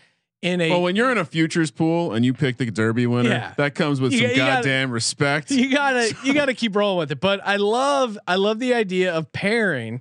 in 0.43 0.61
a 0.61 0.70
well, 0.70 0.82
when 0.82 0.97
you're 0.97 1.12
in 1.12 1.18
a 1.18 1.24
futures 1.24 1.70
pool 1.70 2.12
and 2.12 2.24
you 2.24 2.32
pick 2.32 2.57
the 2.57 2.70
Derby 2.70 3.07
winner, 3.07 3.28
Yeah. 3.30 3.53
that 3.59 3.74
comes 3.74 4.01
with 4.01 4.12
You 4.12 4.20
some 4.20 4.30
you 4.30 4.36
gotta- 4.36 4.62
goddamn 4.62 4.91
respect. 4.91 5.51
you 5.51 5.70
gotta 5.70 6.14
you 6.24 6.32
gotta 6.32 6.55
keep 6.55 6.74
rolling 6.74 6.99
with 6.99 7.12
it. 7.12 7.20
But 7.20 7.41
I 7.45 7.57
love 7.57 8.18
I 8.26 8.36
love 8.36 8.59
the 8.59 8.72
idea 8.74 9.12
of 9.14 9.30
pairing. 9.32 10.01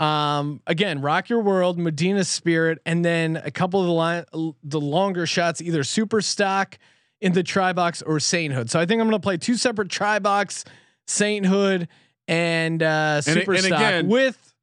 Um, 0.00 0.60
again, 0.66 1.00
Rock 1.02 1.28
Your 1.28 1.40
World, 1.40 1.78
Medina 1.78 2.24
Spirit, 2.24 2.78
and 2.84 3.04
then 3.04 3.36
a 3.44 3.50
couple 3.50 3.80
of 3.80 3.86
the 3.86 3.92
line 3.92 4.24
the 4.62 4.80
longer 4.80 5.26
shots, 5.26 5.60
either 5.60 5.84
Super 5.84 6.20
Stock 6.20 6.78
in 7.20 7.32
the 7.32 7.42
Tri 7.42 7.72
Box 7.72 8.02
or 8.02 8.18
Sainthood. 8.20 8.70
So 8.70 8.80
I 8.80 8.86
think 8.86 9.00
I'm 9.00 9.06
gonna 9.06 9.20
play 9.20 9.36
two 9.36 9.56
separate 9.56 9.90
Tri 9.90 10.18
Box, 10.18 10.64
Sainthood, 11.06 11.88
and 12.26 12.82
uh, 12.82 13.16
And 13.16 13.24
Super 13.24 13.52
and 13.52 13.62
Stock 13.64 13.78
again- 13.78 14.08
with 14.08 14.53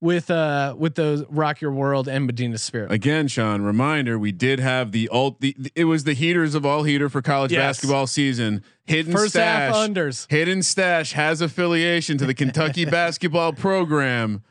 with 0.00 0.30
uh 0.30 0.74
with 0.78 0.94
those 0.94 1.24
Rock 1.28 1.60
Your 1.60 1.72
World 1.72 2.08
and 2.08 2.26
Medina 2.26 2.58
Spirit. 2.58 2.90
Again, 2.90 3.28
Sean, 3.28 3.62
reminder: 3.62 4.18
we 4.18 4.32
did 4.32 4.58
have 4.60 4.92
the 4.92 5.08
ult. 5.12 5.40
The, 5.40 5.54
it 5.74 5.84
was 5.84 6.04
the 6.04 6.14
heaters 6.14 6.54
of 6.54 6.64
all 6.64 6.84
heater 6.84 7.08
for 7.08 7.20
college 7.22 7.52
Yes. 7.52 7.60
basketball 7.76 8.06
season. 8.06 8.62
Hidden 8.86 9.12
First 9.12 9.30
stash. 9.34 9.72
half 9.74 9.88
unders. 9.88 10.26
Hidden 10.30 10.62
Stash 10.62 11.12
has 11.12 11.40
affiliation 11.40 12.18
to 12.18 12.26
the 12.26 12.34
Kentucky 12.34 12.84
basketball 12.86 13.52
program. 13.52 14.42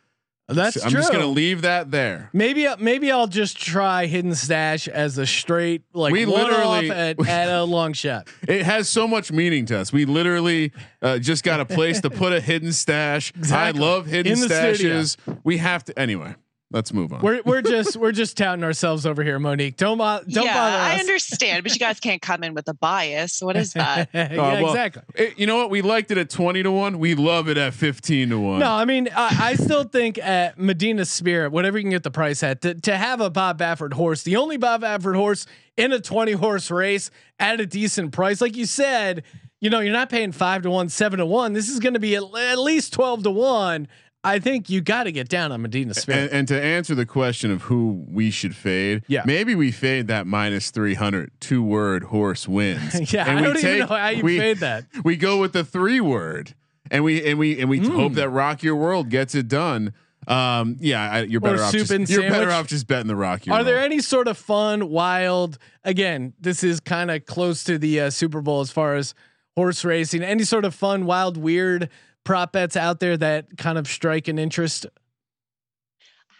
That's 0.55 0.83
I'm 0.83 0.91
true. 0.91 0.99
just 0.99 1.11
gonna 1.11 1.25
leave 1.27 1.61
that 1.61 1.91
there. 1.91 2.29
Maybe 2.33 2.67
maybe 2.79 3.11
I'll 3.11 3.27
just 3.27 3.57
try 3.59 4.05
hidden 4.07 4.33
stash 4.35 4.87
as 4.87 5.17
a 5.17 5.25
straight 5.25 5.83
like 5.93 6.11
We 6.11 6.25
literally- 6.25 6.89
at, 6.91 7.19
at 7.27 7.49
a 7.49 7.63
long 7.63 7.93
shot. 7.93 8.27
It 8.47 8.63
has 8.63 8.89
so 8.89 9.07
much 9.07 9.31
meaning 9.31 9.65
to 9.67 9.77
us. 9.77 9.93
We 9.93 10.05
literally 10.05 10.71
uh, 11.01 11.19
just 11.19 11.43
got 11.43 11.59
a 11.59 11.65
place 11.65 12.01
to 12.01 12.09
put 12.09 12.33
a 12.33 12.41
hidden 12.41 12.73
stash. 12.73 13.31
Exactly. 13.35 13.81
I 13.81 13.85
love 13.85 14.05
hidden 14.07 14.35
studio. 14.35 15.01
stashes. 15.01 15.17
We 15.43 15.57
have 15.57 15.83
to 15.85 15.97
anyway. 15.99 16.35
Let's 16.71 16.93
move 16.93 17.11
on. 17.11 17.21
We're 17.21 17.41
we're 17.43 17.63
just 17.63 17.97
we're 17.97 18.11
just 18.11 18.37
touting 18.37 18.63
ourselves 18.63 19.07
over 19.07 19.23
here, 19.23 19.39
Monique. 19.39 19.75
Don't 19.75 19.97
don't 19.97 20.27
yeah, 20.27 20.53
bother 20.53 20.77
I 20.77 20.99
understand, 20.99 21.63
but 21.63 21.73
you 21.73 21.79
guys 21.79 21.99
can't 21.99 22.21
come 22.21 22.43
in 22.43 22.53
with 22.53 22.67
a 22.67 22.75
bias. 22.75 23.41
What 23.41 23.57
is 23.57 23.73
that? 23.73 24.09
yeah, 24.13 24.25
Uh, 24.33 24.35
well, 24.35 24.67
exactly. 24.67 25.01
it- 25.15 25.39
you 25.39 25.47
know 25.47 25.57
what? 25.57 25.71
We 25.71 25.81
liked 25.81 26.11
it 26.11 26.19
at 26.19 26.29
twenty 26.29 26.61
to 26.61 26.71
one. 26.71 26.99
We 26.99 27.15
love 27.15 27.49
it 27.49 27.57
at 27.57 27.73
fifteen 27.73 28.29
to 28.29 28.39
one. 28.39 28.59
No, 28.59 28.71
I 28.71 28.85
mean 28.85 29.09
I, 29.15 29.35
I 29.39 29.55
still 29.55 29.83
think 29.83 30.19
at 30.19 30.59
Medina 30.59 31.05
Spirit, 31.05 31.51
whatever 31.51 31.79
you 31.79 31.83
can 31.85 31.91
get 31.91 32.03
the 32.03 32.11
price 32.11 32.43
at, 32.43 32.61
to, 32.61 32.75
to 32.75 32.95
have 32.95 33.19
a 33.19 33.31
Bob 33.31 33.57
Baffert 33.57 33.93
horse, 33.93 34.21
the 34.21 34.35
only 34.35 34.57
Bob 34.57 34.83
Baffert 34.83 35.15
horse 35.15 35.47
in 35.75 35.91
a 35.91 35.99
twenty 35.99 36.33
horse 36.33 36.69
race 36.69 37.09
at 37.39 37.59
a 37.59 37.65
decent 37.65 38.11
price, 38.11 38.41
like 38.41 38.55
you 38.55 38.65
said, 38.67 39.23
you 39.59 39.71
know, 39.71 39.79
you're 39.79 39.91
not 39.91 40.09
paying 40.11 40.31
five 40.31 40.61
to 40.61 40.69
one, 40.69 40.89
seven 40.89 41.17
to 41.17 41.25
one. 41.25 41.53
This 41.53 41.67
is 41.67 41.79
going 41.79 41.95
to 41.95 41.99
be 41.99 42.15
at, 42.15 42.21
at 42.23 42.59
least 42.59 42.93
twelve 42.93 43.23
to 43.23 43.31
one. 43.31 43.87
I 44.23 44.39
think 44.39 44.69
you 44.69 44.81
got 44.81 45.03
to 45.03 45.11
get 45.13 45.29
down 45.29 45.51
on 45.53 45.61
Medina 45.61 45.93
Spirit. 45.93 46.23
And, 46.23 46.31
and 46.31 46.47
to 46.49 46.61
answer 46.61 46.93
the 46.93 47.05
question 47.05 47.51
of 47.51 47.61
who 47.63 48.03
we 48.09 48.31
should 48.31 48.53
fade, 48.55 49.03
Yeah. 49.07 49.23
maybe 49.25 49.55
we 49.55 49.71
fade 49.71 50.07
that 50.07 50.27
minus 50.27 50.71
300 50.71 51.31
two 51.39 51.63
word 51.63 52.03
horse 52.05 52.47
wins. 52.47 53.13
yeah, 53.13 53.25
And 53.29 53.39
I 53.39 53.41
we 53.41 53.47
don't 53.47 53.57
even 53.57 53.79
know 53.79 53.85
how 53.87 54.07
you 54.09 54.23
we, 54.23 54.37
fade 54.37 54.57
that. 54.57 54.85
We 55.05 55.15
go 55.15 55.39
with 55.39 55.53
the 55.53 55.63
three 55.63 56.01
word 56.01 56.53
and 56.91 57.03
we, 57.05 57.25
and 57.29 57.39
we, 57.39 57.59
and 57.61 57.69
we 57.69 57.79
Mm. 57.79 57.95
hope 57.95 58.13
that 58.15 58.29
rock 58.29 58.61
your 58.61 58.75
world 58.75 59.09
gets 59.09 59.35
it 59.35 59.47
done. 59.47 59.93
Um, 60.27 60.75
yeah, 60.81 61.09
I, 61.11 61.21
you're 61.21 61.39
better 61.39 61.63
off. 61.63 61.71
Just, 61.71 61.89
you're 62.09 62.29
better 62.29 62.51
off 62.51 62.67
just 62.67 62.87
betting 62.87 63.07
the 63.07 63.15
rock 63.15 63.45
your 63.45 63.55
Are 63.55 63.63
there 63.63 63.79
any 63.79 63.99
sort 63.99 64.27
of 64.27 64.37
fun, 64.37 64.89
wild? 64.89 65.57
Again, 65.85 66.33
this 66.39 66.61
is 66.63 66.79
kind 66.81 67.09
of 67.09 67.25
close 67.25 67.63
to 67.63 67.77
the 67.77 68.01
uh, 68.01 68.09
Super 68.09 68.41
Bowl 68.41 68.59
as 68.59 68.69
far 68.69 68.95
as 68.95 69.15
horse 69.55 69.83
racing. 69.85 70.21
Any 70.21 70.43
sort 70.43 70.65
of 70.65 70.75
fun, 70.75 71.05
wild, 71.05 71.37
weird 71.37 71.89
prop 72.29 72.51
bets 72.51 72.77
out 72.77 72.99
there 72.99 73.17
that 73.17 73.57
kind 73.57 73.79
of 73.79 73.87
strike 73.87 74.27
an 74.27 74.37
interest? 74.37 74.85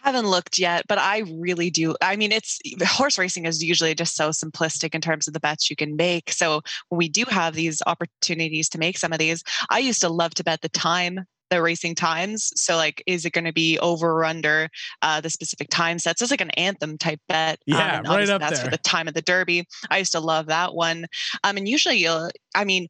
I 0.03 0.11
haven't 0.11 0.29
looked 0.29 0.59
yet, 0.59 0.85
but 0.87 0.99
I 0.99 1.23
really 1.39 1.71
do. 1.71 1.95
I 1.99 2.15
mean, 2.15 2.31
it's 2.31 2.59
horse 2.83 3.17
racing 3.17 3.47
is 3.47 3.63
usually 3.63 3.95
just 3.95 4.15
so 4.15 4.29
simplistic 4.29 4.93
in 4.93 5.01
terms 5.01 5.27
of 5.27 5.33
the 5.33 5.39
bets 5.39 5.67
you 5.67 5.75
can 5.75 5.95
make. 5.95 6.31
So 6.31 6.61
when 6.89 6.99
we 6.99 7.09
do 7.09 7.25
have 7.29 7.55
these 7.55 7.81
opportunities 7.87 8.69
to 8.69 8.77
make 8.77 8.99
some 8.99 9.11
of 9.11 9.17
these, 9.17 9.43
I 9.71 9.79
used 9.79 9.99
to 10.01 10.09
love 10.09 10.35
to 10.35 10.43
bet 10.43 10.61
the 10.61 10.69
time. 10.69 11.25
The 11.49 11.63
racing 11.63 11.95
times. 11.95 12.51
So, 12.55 12.75
like, 12.75 13.01
is 13.07 13.25
it 13.25 13.33
going 13.33 13.45
to 13.45 13.51
be 13.51 13.79
over 13.79 14.11
or 14.11 14.23
under 14.23 14.69
uh, 15.01 15.19
the 15.19 15.31
specific 15.31 15.69
time 15.69 15.97
sets? 15.97 16.21
It's 16.21 16.29
like 16.29 16.41
an 16.41 16.51
anthem 16.51 16.95
type 16.99 17.19
bet. 17.27 17.57
Yeah, 17.65 17.97
and 17.97 18.07
right 18.07 18.29
up 18.29 18.39
that's 18.39 18.59
there. 18.59 18.65
for 18.65 18.69
the 18.69 18.77
time 18.77 19.07
of 19.07 19.15
the 19.15 19.23
Derby. 19.23 19.65
I 19.89 19.97
used 19.97 20.11
to 20.11 20.19
love 20.19 20.45
that 20.45 20.75
one. 20.75 21.07
Um, 21.43 21.57
and 21.57 21.67
usually, 21.67 21.95
you'll. 21.95 22.29
I 22.53 22.65
mean, 22.65 22.87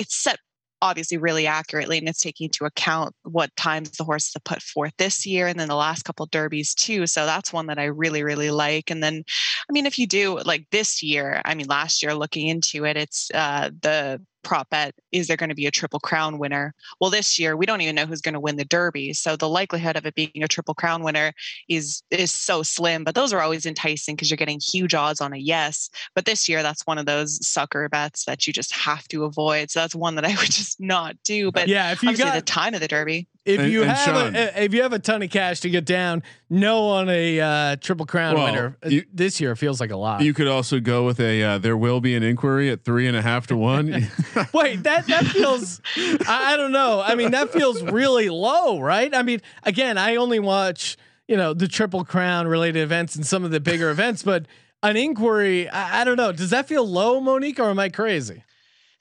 it's 0.00 0.16
set 0.16 0.40
obviously 0.82 1.16
really 1.16 1.46
accurately 1.46 1.98
and 1.98 2.08
it's 2.08 2.20
taking 2.20 2.46
into 2.46 2.64
account 2.64 3.14
what 3.22 3.54
times 3.56 3.90
the 3.92 4.04
horses 4.04 4.32
have 4.34 4.44
put 4.44 4.62
forth 4.62 4.92
this 4.98 5.26
year 5.26 5.46
and 5.46 5.58
then 5.58 5.68
the 5.68 5.74
last 5.74 6.04
couple 6.04 6.26
derbies 6.26 6.74
too 6.74 7.06
so 7.06 7.26
that's 7.26 7.52
one 7.52 7.66
that 7.66 7.78
i 7.78 7.84
really 7.84 8.22
really 8.22 8.50
like 8.50 8.90
and 8.90 9.02
then 9.02 9.22
i 9.68 9.72
mean 9.72 9.86
if 9.86 9.98
you 9.98 10.06
do 10.06 10.38
like 10.40 10.66
this 10.70 11.02
year 11.02 11.42
i 11.44 11.54
mean 11.54 11.66
last 11.66 12.02
year 12.02 12.14
looking 12.14 12.48
into 12.48 12.84
it 12.84 12.96
it's 12.96 13.30
uh 13.34 13.70
the 13.82 14.20
prop 14.42 14.70
bet 14.70 14.94
is 15.12 15.26
there 15.26 15.36
going 15.36 15.50
to 15.50 15.54
be 15.54 15.66
a 15.66 15.70
triple 15.70 16.00
crown 16.00 16.38
winner? 16.38 16.74
Well 17.00 17.10
this 17.10 17.38
year 17.38 17.56
we 17.56 17.66
don't 17.66 17.80
even 17.80 17.94
know 17.94 18.06
who's 18.06 18.20
going 18.20 18.34
to 18.34 18.40
win 18.40 18.56
the 18.56 18.64
derby 18.64 19.12
so 19.12 19.36
the 19.36 19.48
likelihood 19.48 19.96
of 19.96 20.06
it 20.06 20.14
being 20.14 20.30
a 20.42 20.48
triple 20.48 20.74
crown 20.74 21.02
winner 21.02 21.32
is 21.68 22.02
is 22.10 22.32
so 22.32 22.62
slim 22.62 23.04
but 23.04 23.14
those 23.14 23.32
are 23.32 23.40
always 23.40 23.66
enticing 23.66 24.16
because 24.16 24.30
you're 24.30 24.36
getting 24.36 24.60
huge 24.60 24.94
odds 24.94 25.20
on 25.20 25.32
a 25.32 25.36
yes. 25.36 25.90
But 26.14 26.24
this 26.24 26.48
year 26.48 26.62
that's 26.62 26.86
one 26.86 26.98
of 26.98 27.06
those 27.06 27.46
sucker 27.46 27.88
bets 27.88 28.24
that 28.24 28.46
you 28.46 28.52
just 28.52 28.74
have 28.74 29.06
to 29.08 29.24
avoid 29.24 29.70
so 29.70 29.80
that's 29.80 29.94
one 29.94 30.14
that 30.14 30.24
i 30.24 30.30
would 30.30 30.38
just 30.50 30.80
not 30.80 31.16
do 31.24 31.50
but 31.50 31.68
yeah, 31.68 31.92
if 31.92 32.02
you 32.02 32.10
obviously 32.10 32.38
the 32.38 32.44
time 32.44 32.74
of 32.74 32.80
the 32.80 32.88
derby 32.88 33.28
if 33.44 33.58
And- 33.60 33.72
you 33.72 33.82
and 33.82 33.90
have 33.90 34.34
a, 34.34 34.62
if 34.64 34.74
you 34.74 34.82
have 34.82 34.92
a 34.92 34.98
ton 34.98 35.22
of 35.22 35.30
cash 35.30 35.60
to 35.60 35.70
get 35.70 35.84
down, 35.86 36.22
no 36.50 36.88
on 36.88 37.08
a 37.08 37.40
uh, 37.40 37.76
triple 37.76 38.04
crown 38.06 38.34
Well, 38.34 38.44
winner 38.44 38.76
Uh, 38.84 38.88
you- 38.90 39.04
this 39.12 39.40
year 39.40 39.56
feels 39.56 39.80
like 39.80 39.90
a 39.90 39.96
lot. 39.96 40.20
You 40.20 40.34
could 40.34 40.46
also 40.46 40.78
go 40.80 41.06
with 41.06 41.18
a 41.20 41.42
uh, 41.42 41.58
there 41.58 41.76
will 41.76 42.00
be 42.00 42.14
an 42.14 42.22
inquiry 42.22 42.70
at 42.70 42.84
three 42.84 43.06
and 43.06 43.16
a 43.16 43.22
half 43.22 43.46
to 43.48 43.56
one. 43.56 43.86
Wait, 44.52 44.82
that 44.82 45.06
that 45.06 45.24
feels. 45.26 45.80
I, 45.96 46.54
I 46.54 46.56
don't 46.56 46.72
know. 46.72 47.00
I 47.04 47.14
mean, 47.14 47.30
that 47.30 47.50
feels 47.50 47.82
really 47.82 48.28
low, 48.28 48.80
right? 48.80 49.14
I 49.14 49.22
mean, 49.22 49.40
again, 49.62 49.96
I 49.98 50.16
only 50.16 50.38
watch 50.38 50.96
you 51.26 51.36
know 51.36 51.54
the 51.54 51.68
Triple 51.68 52.04
Crown 52.04 52.46
related 52.46 52.82
events 52.82 53.14
and 53.16 53.24
some 53.24 53.44
of 53.44 53.50
the 53.52 53.60
bigger 53.60 53.90
events, 53.90 54.22
but 54.22 54.46
an 54.82 54.96
inquiry, 54.96 55.68
I, 55.68 56.00
I 56.00 56.04
don't 56.04 56.16
know. 56.16 56.32
Does 56.32 56.50
that 56.50 56.66
feel 56.66 56.86
low, 56.86 57.20
Monique, 57.20 57.58
or 57.60 57.70
am 57.70 57.78
I 57.78 57.88
crazy? 57.88 58.44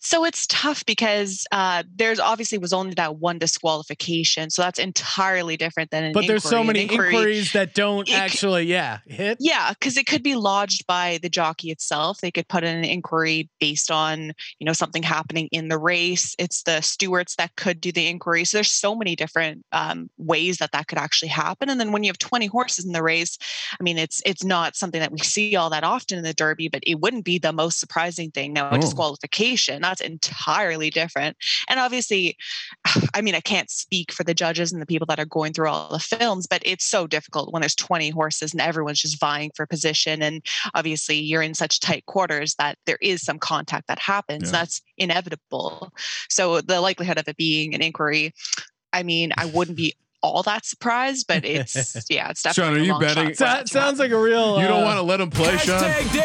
So 0.01 0.23
it's 0.23 0.47
tough 0.47 0.85
because 0.85 1.45
uh, 1.51 1.83
there's 1.93 2.19
obviously 2.21 2.57
was 2.57 2.71
only 2.71 2.93
that 2.93 3.17
one 3.17 3.37
disqualification, 3.37 4.49
so 4.49 4.61
that's 4.61 4.79
entirely 4.79 5.57
different 5.57 5.91
than 5.91 6.05
an. 6.05 6.11
But 6.13 6.25
there's 6.25 6.43
so 6.43 6.63
many 6.63 6.83
inquiry- 6.83 7.07
inquiries 7.09 7.51
that 7.51 7.73
don't 7.73 8.09
actually, 8.09 8.63
yeah, 8.63 8.99
hit. 9.07 9.37
Yeah, 9.41 9.71
because 9.73 9.97
it 9.97 10.05
could 10.07 10.23
be 10.23 10.35
lodged 10.35 10.87
by 10.87 11.19
the 11.21 11.27
jockey 11.29 11.69
itself. 11.69 12.21
They 12.21 12.31
could 12.31 12.47
put 12.47 12.63
in 12.63 12.77
an 12.77 12.85
inquiry 12.85 13.49
based 13.59 13.91
on 13.91 14.31
you 14.59 14.65
know 14.65 14.71
something 14.73 15.03
happening 15.03 15.49
in 15.51 15.67
the 15.67 15.77
race. 15.77 16.33
It's 16.39 16.63
the 16.63 16.79
stewards 16.79 17.35
that 17.35 17.55
could 17.57 17.81
do 17.81 17.91
the 17.91 18.07
inquiry. 18.07 18.45
So 18.45 18.57
there's 18.57 18.71
so 18.71 18.95
many 18.95 19.17
different 19.17 19.65
um, 19.73 20.09
ways 20.17 20.57
that 20.59 20.71
that 20.71 20.87
could 20.87 20.97
actually 20.97 21.27
happen. 21.29 21.69
And 21.69 21.77
then 21.79 21.91
when 21.91 22.03
you 22.05 22.09
have 22.09 22.17
20 22.17 22.45
horses 22.47 22.85
in 22.85 22.93
the 22.93 23.03
race, 23.03 23.37
I 23.77 23.83
mean, 23.83 23.97
it's 23.97 24.21
it's 24.25 24.45
not 24.45 24.77
something 24.77 25.01
that 25.01 25.11
we 25.11 25.19
see 25.19 25.57
all 25.57 25.69
that 25.71 25.83
often 25.83 26.17
in 26.17 26.23
the 26.23 26.33
Derby, 26.33 26.69
but 26.69 26.83
it 26.87 27.01
wouldn't 27.01 27.25
be 27.25 27.37
the 27.37 27.51
most 27.51 27.81
surprising 27.81 28.31
thing. 28.31 28.53
Now, 28.53 28.69
a 28.69 28.75
Oh. 28.75 28.81
disqualification 28.81 29.83
that's 29.89 30.01
entirely 30.01 30.89
different. 30.89 31.37
And 31.67 31.79
obviously, 31.79 32.37
I 33.13 33.21
mean, 33.21 33.35
I 33.35 33.41
can't 33.41 33.69
speak 33.69 34.11
for 34.11 34.23
the 34.23 34.33
judges 34.33 34.71
and 34.71 34.81
the 34.81 34.85
people 34.85 35.07
that 35.07 35.19
are 35.19 35.25
going 35.25 35.53
through 35.53 35.69
all 35.69 35.89
the 35.89 35.99
films, 35.99 36.47
but 36.47 36.61
it's 36.65 36.85
so 36.85 37.07
difficult 37.07 37.51
when 37.51 37.61
there's 37.61 37.75
20 37.75 38.09
horses 38.09 38.53
and 38.53 38.61
everyone's 38.61 39.01
just 39.01 39.19
vying 39.19 39.51
for 39.55 39.65
position. 39.65 40.21
And 40.21 40.45
obviously, 40.75 41.19
you're 41.19 41.41
in 41.41 41.55
such 41.55 41.79
tight 41.79 42.05
quarters 42.05 42.55
that 42.55 42.77
there 42.85 42.99
is 43.01 43.21
some 43.21 43.39
contact 43.39 43.87
that 43.87 43.99
happens. 43.99 44.45
Yeah. 44.45 44.59
That's 44.59 44.81
inevitable. 44.97 45.91
So 46.29 46.61
the 46.61 46.81
likelihood 46.81 47.17
of 47.17 47.27
it 47.27 47.37
being 47.37 47.73
an 47.73 47.81
inquiry, 47.81 48.33
I 48.93 49.03
mean, 49.03 49.31
I 49.37 49.45
wouldn't 49.45 49.77
be 49.77 49.95
all 50.21 50.43
that 50.43 50.65
surprised, 50.65 51.25
but 51.27 51.45
it's 51.45 51.75
yeah, 52.09 52.29
it's 52.29 52.41
Sean, 52.41 52.53
definitely. 52.53 52.79
are 52.79 52.81
a 52.81 52.85
you 52.85 52.91
long 52.93 53.01
betting- 53.01 53.27
shot 53.29 53.37
that 53.37 53.57
That 53.59 53.69
sounds 53.69 53.99
like 53.99 54.11
a 54.11 54.19
real. 54.19 54.59
You 54.59 54.67
don't 54.67 54.81
uh, 54.83 54.85
want 54.85 54.97
to 54.97 55.03
let 55.03 55.21
him 55.21 55.29
play, 55.29 55.57
Sean. 55.57 55.81
You, 56.13 56.21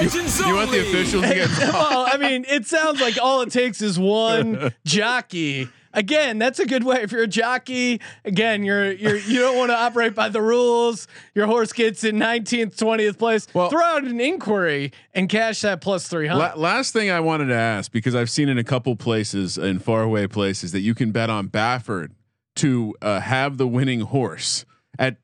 you 0.46 0.54
want 0.54 0.70
the 0.70 0.80
officials 0.88 1.22
to 1.24 1.34
get. 1.34 1.48
well, 1.72 2.06
I 2.10 2.16
mean, 2.16 2.44
it 2.48 2.66
sounds 2.66 3.00
like 3.00 3.18
all 3.20 3.40
it 3.42 3.50
takes 3.52 3.80
is 3.82 3.98
one 3.98 4.72
jockey. 4.84 5.68
Again, 5.96 6.40
that's 6.40 6.58
a 6.58 6.66
good 6.66 6.82
way. 6.82 7.02
If 7.02 7.12
you're 7.12 7.22
a 7.22 7.28
jockey, 7.28 8.00
again, 8.24 8.64
you're 8.64 8.90
you're 8.90 9.16
you 9.16 9.38
don't 9.38 9.56
want 9.56 9.70
to 9.70 9.76
operate 9.76 10.12
by 10.12 10.28
the 10.28 10.42
rules. 10.42 11.06
Your 11.36 11.46
horse 11.46 11.72
gets 11.72 12.02
in 12.02 12.16
19th, 12.16 12.74
20th 12.76 13.16
place. 13.16 13.46
Well- 13.54 13.70
throw 13.70 13.80
out 13.84 14.02
an 14.02 14.20
inquiry 14.20 14.90
and 15.14 15.28
cash 15.28 15.60
that 15.60 15.80
plus 15.80 16.08
300. 16.08 16.36
La- 16.36 16.54
last 16.60 16.92
thing 16.92 17.12
I 17.12 17.20
wanted 17.20 17.46
to 17.46 17.54
ask 17.54 17.92
because 17.92 18.16
I've 18.16 18.28
seen 18.30 18.48
in 18.48 18.58
a 18.58 18.64
couple 18.64 18.96
places 18.96 19.56
in 19.56 19.78
faraway 19.78 20.26
places 20.26 20.72
that 20.72 20.80
you 20.80 20.96
can 20.96 21.12
bet 21.12 21.30
on 21.30 21.48
Baffert 21.48 22.08
to 22.56 22.94
uh, 23.02 23.20
have 23.20 23.56
the 23.58 23.66
winning 23.66 24.00
horse 24.00 24.64
at 24.98 25.16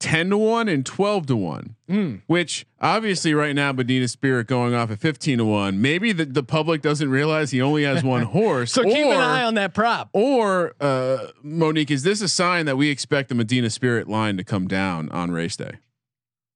ten 0.00 0.30
to 0.30 0.36
one 0.36 0.68
and 0.68 0.84
twelve 0.84 1.26
to 1.26 1.36
one. 1.36 1.76
Mm. 1.88 2.22
Which 2.26 2.66
obviously 2.80 3.34
right 3.34 3.54
now 3.54 3.72
Medina 3.72 4.08
Spirit 4.08 4.46
going 4.46 4.74
off 4.74 4.90
at 4.90 4.98
fifteen 4.98 5.38
to 5.38 5.44
one. 5.44 5.80
Maybe 5.80 6.12
the, 6.12 6.24
the 6.24 6.42
public 6.42 6.82
doesn't 6.82 7.10
realize 7.10 7.50
he 7.50 7.62
only 7.62 7.84
has 7.84 8.02
one 8.02 8.22
horse. 8.38 8.72
so 8.72 8.82
keep 8.82 9.06
an 9.06 9.20
eye 9.20 9.44
on 9.44 9.54
that 9.54 9.74
prop. 9.74 10.10
Or 10.12 10.74
uh, 10.80 11.28
Monique, 11.42 11.90
is 11.90 12.02
this 12.02 12.20
a 12.20 12.28
sign 12.28 12.66
that 12.66 12.76
we 12.76 12.90
expect 12.90 13.28
the 13.28 13.34
Medina 13.34 13.70
Spirit 13.70 14.08
line 14.08 14.36
to 14.36 14.44
come 14.44 14.68
down 14.68 15.08
on 15.10 15.30
race 15.30 15.56
day? 15.56 15.78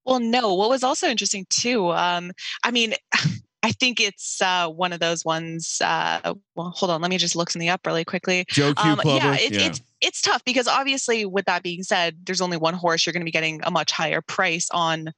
Well, 0.05 0.21
no. 0.21 0.55
What 0.55 0.71
was 0.71 0.85
also 0.85 1.09
interesting 1.09 1.47
too, 1.51 1.91
um, 1.93 2.33
I 2.63 2.71
mean, 2.71 2.95
I 3.63 3.73
think 3.73 4.01
it's 4.01 4.41
uh, 4.41 4.69
one 4.69 4.93
of 4.93 5.01
those 5.01 5.25
ones. 5.25 5.83
Uh, 5.85 6.35
well, 6.55 6.71
hold 6.71 6.93
on, 6.93 7.01
let 7.01 7.11
me 7.11 7.19
just 7.19 7.35
look 7.35 7.51
something 7.51 7.69
up 7.69 7.85
really 7.85 8.05
quickly. 8.05 8.45
Joe 8.49 8.73
Q 8.73 8.91
Um, 8.93 9.01
yeah, 9.05 9.35
it, 9.35 9.57
it's 9.57 9.81
it's 10.01 10.21
tough 10.21 10.45
because 10.45 10.69
obviously, 10.69 11.25
with 11.25 11.47
that 11.47 11.63
being 11.63 11.83
said, 11.83 12.17
there's 12.25 12.41
only 12.41 12.57
one 12.57 12.75
horse. 12.75 13.07
You're 13.07 13.13
going 13.13 13.23
to 13.23 13.27
be 13.27 13.31
getting 13.31 13.61
a 13.63 13.71
much 13.71 13.93
higher 13.93 14.21
price 14.21 14.69
on 14.71 15.13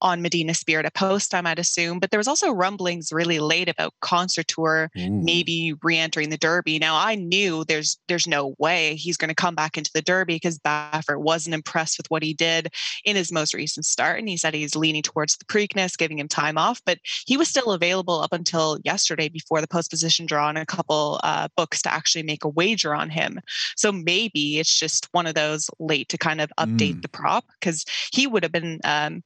on 0.00 0.22
Medina 0.22 0.54
Spirit 0.54 0.86
at 0.86 0.94
post 0.94 1.30
time, 1.30 1.46
I'd 1.46 1.58
assume. 1.58 1.98
But 1.98 2.10
there 2.10 2.18
was 2.18 2.28
also 2.28 2.50
rumblings 2.52 3.12
really 3.12 3.38
late 3.38 3.68
about 3.68 3.94
Concert 4.00 4.46
Tour 4.48 4.90
maybe 5.24 5.74
re-entering 5.82 6.30
the 6.30 6.36
Derby. 6.38 6.78
Now 6.78 6.96
I 6.96 7.14
knew 7.14 7.64
there's 7.64 7.98
there's 8.08 8.26
no 8.26 8.54
way 8.58 8.94
he's 8.94 9.16
going 9.16 9.28
to 9.28 9.34
come 9.34 9.54
back 9.54 9.76
into 9.76 9.90
the 9.92 10.02
Derby 10.02 10.36
because 10.36 10.58
Baffert 10.58 11.20
wasn't 11.20 11.54
impressed 11.54 11.98
with 11.98 12.10
what 12.10 12.22
he 12.22 12.32
did 12.34 12.72
in 13.04 13.16
his 13.16 13.32
most 13.32 13.54
recent 13.54 13.86
start, 13.86 14.18
and 14.18 14.28
he 14.28 14.36
said 14.36 14.54
he's 14.54 14.76
leaning 14.76 15.02
towards 15.02 15.36
the 15.36 15.44
Preakness, 15.44 15.96
giving 15.98 16.18
him 16.18 16.28
time 16.28 16.58
off. 16.58 16.80
But 16.84 16.98
he 17.26 17.36
was 17.36 17.48
still 17.48 17.72
available 17.72 18.20
up 18.20 18.32
until 18.32 18.78
yesterday 18.84 19.28
before 19.28 19.60
the 19.60 19.68
post 19.68 19.90
position 19.90 20.26
draw 20.26 20.48
and 20.48 20.58
a 20.58 20.66
couple 20.66 21.20
uh, 21.24 21.48
books 21.56 21.82
to 21.82 21.92
actually 21.92 22.22
make 22.22 22.44
a 22.44 22.48
wager 22.48 22.94
on 22.94 23.10
him. 23.10 23.40
So 23.76 23.92
maybe 23.92 24.58
it's 24.58 24.78
just 24.78 25.08
one 25.12 25.26
of 25.26 25.34
those 25.34 25.68
late 25.78 26.08
to 26.10 26.18
kind 26.18 26.40
of 26.40 26.50
update 26.58 26.78
Mm. 26.78 27.02
the 27.02 27.08
prop 27.08 27.44
because 27.60 27.84
he 28.12 28.26
would 28.26 28.42
have 28.42 28.52
been 28.52 28.80
um, 28.84 29.22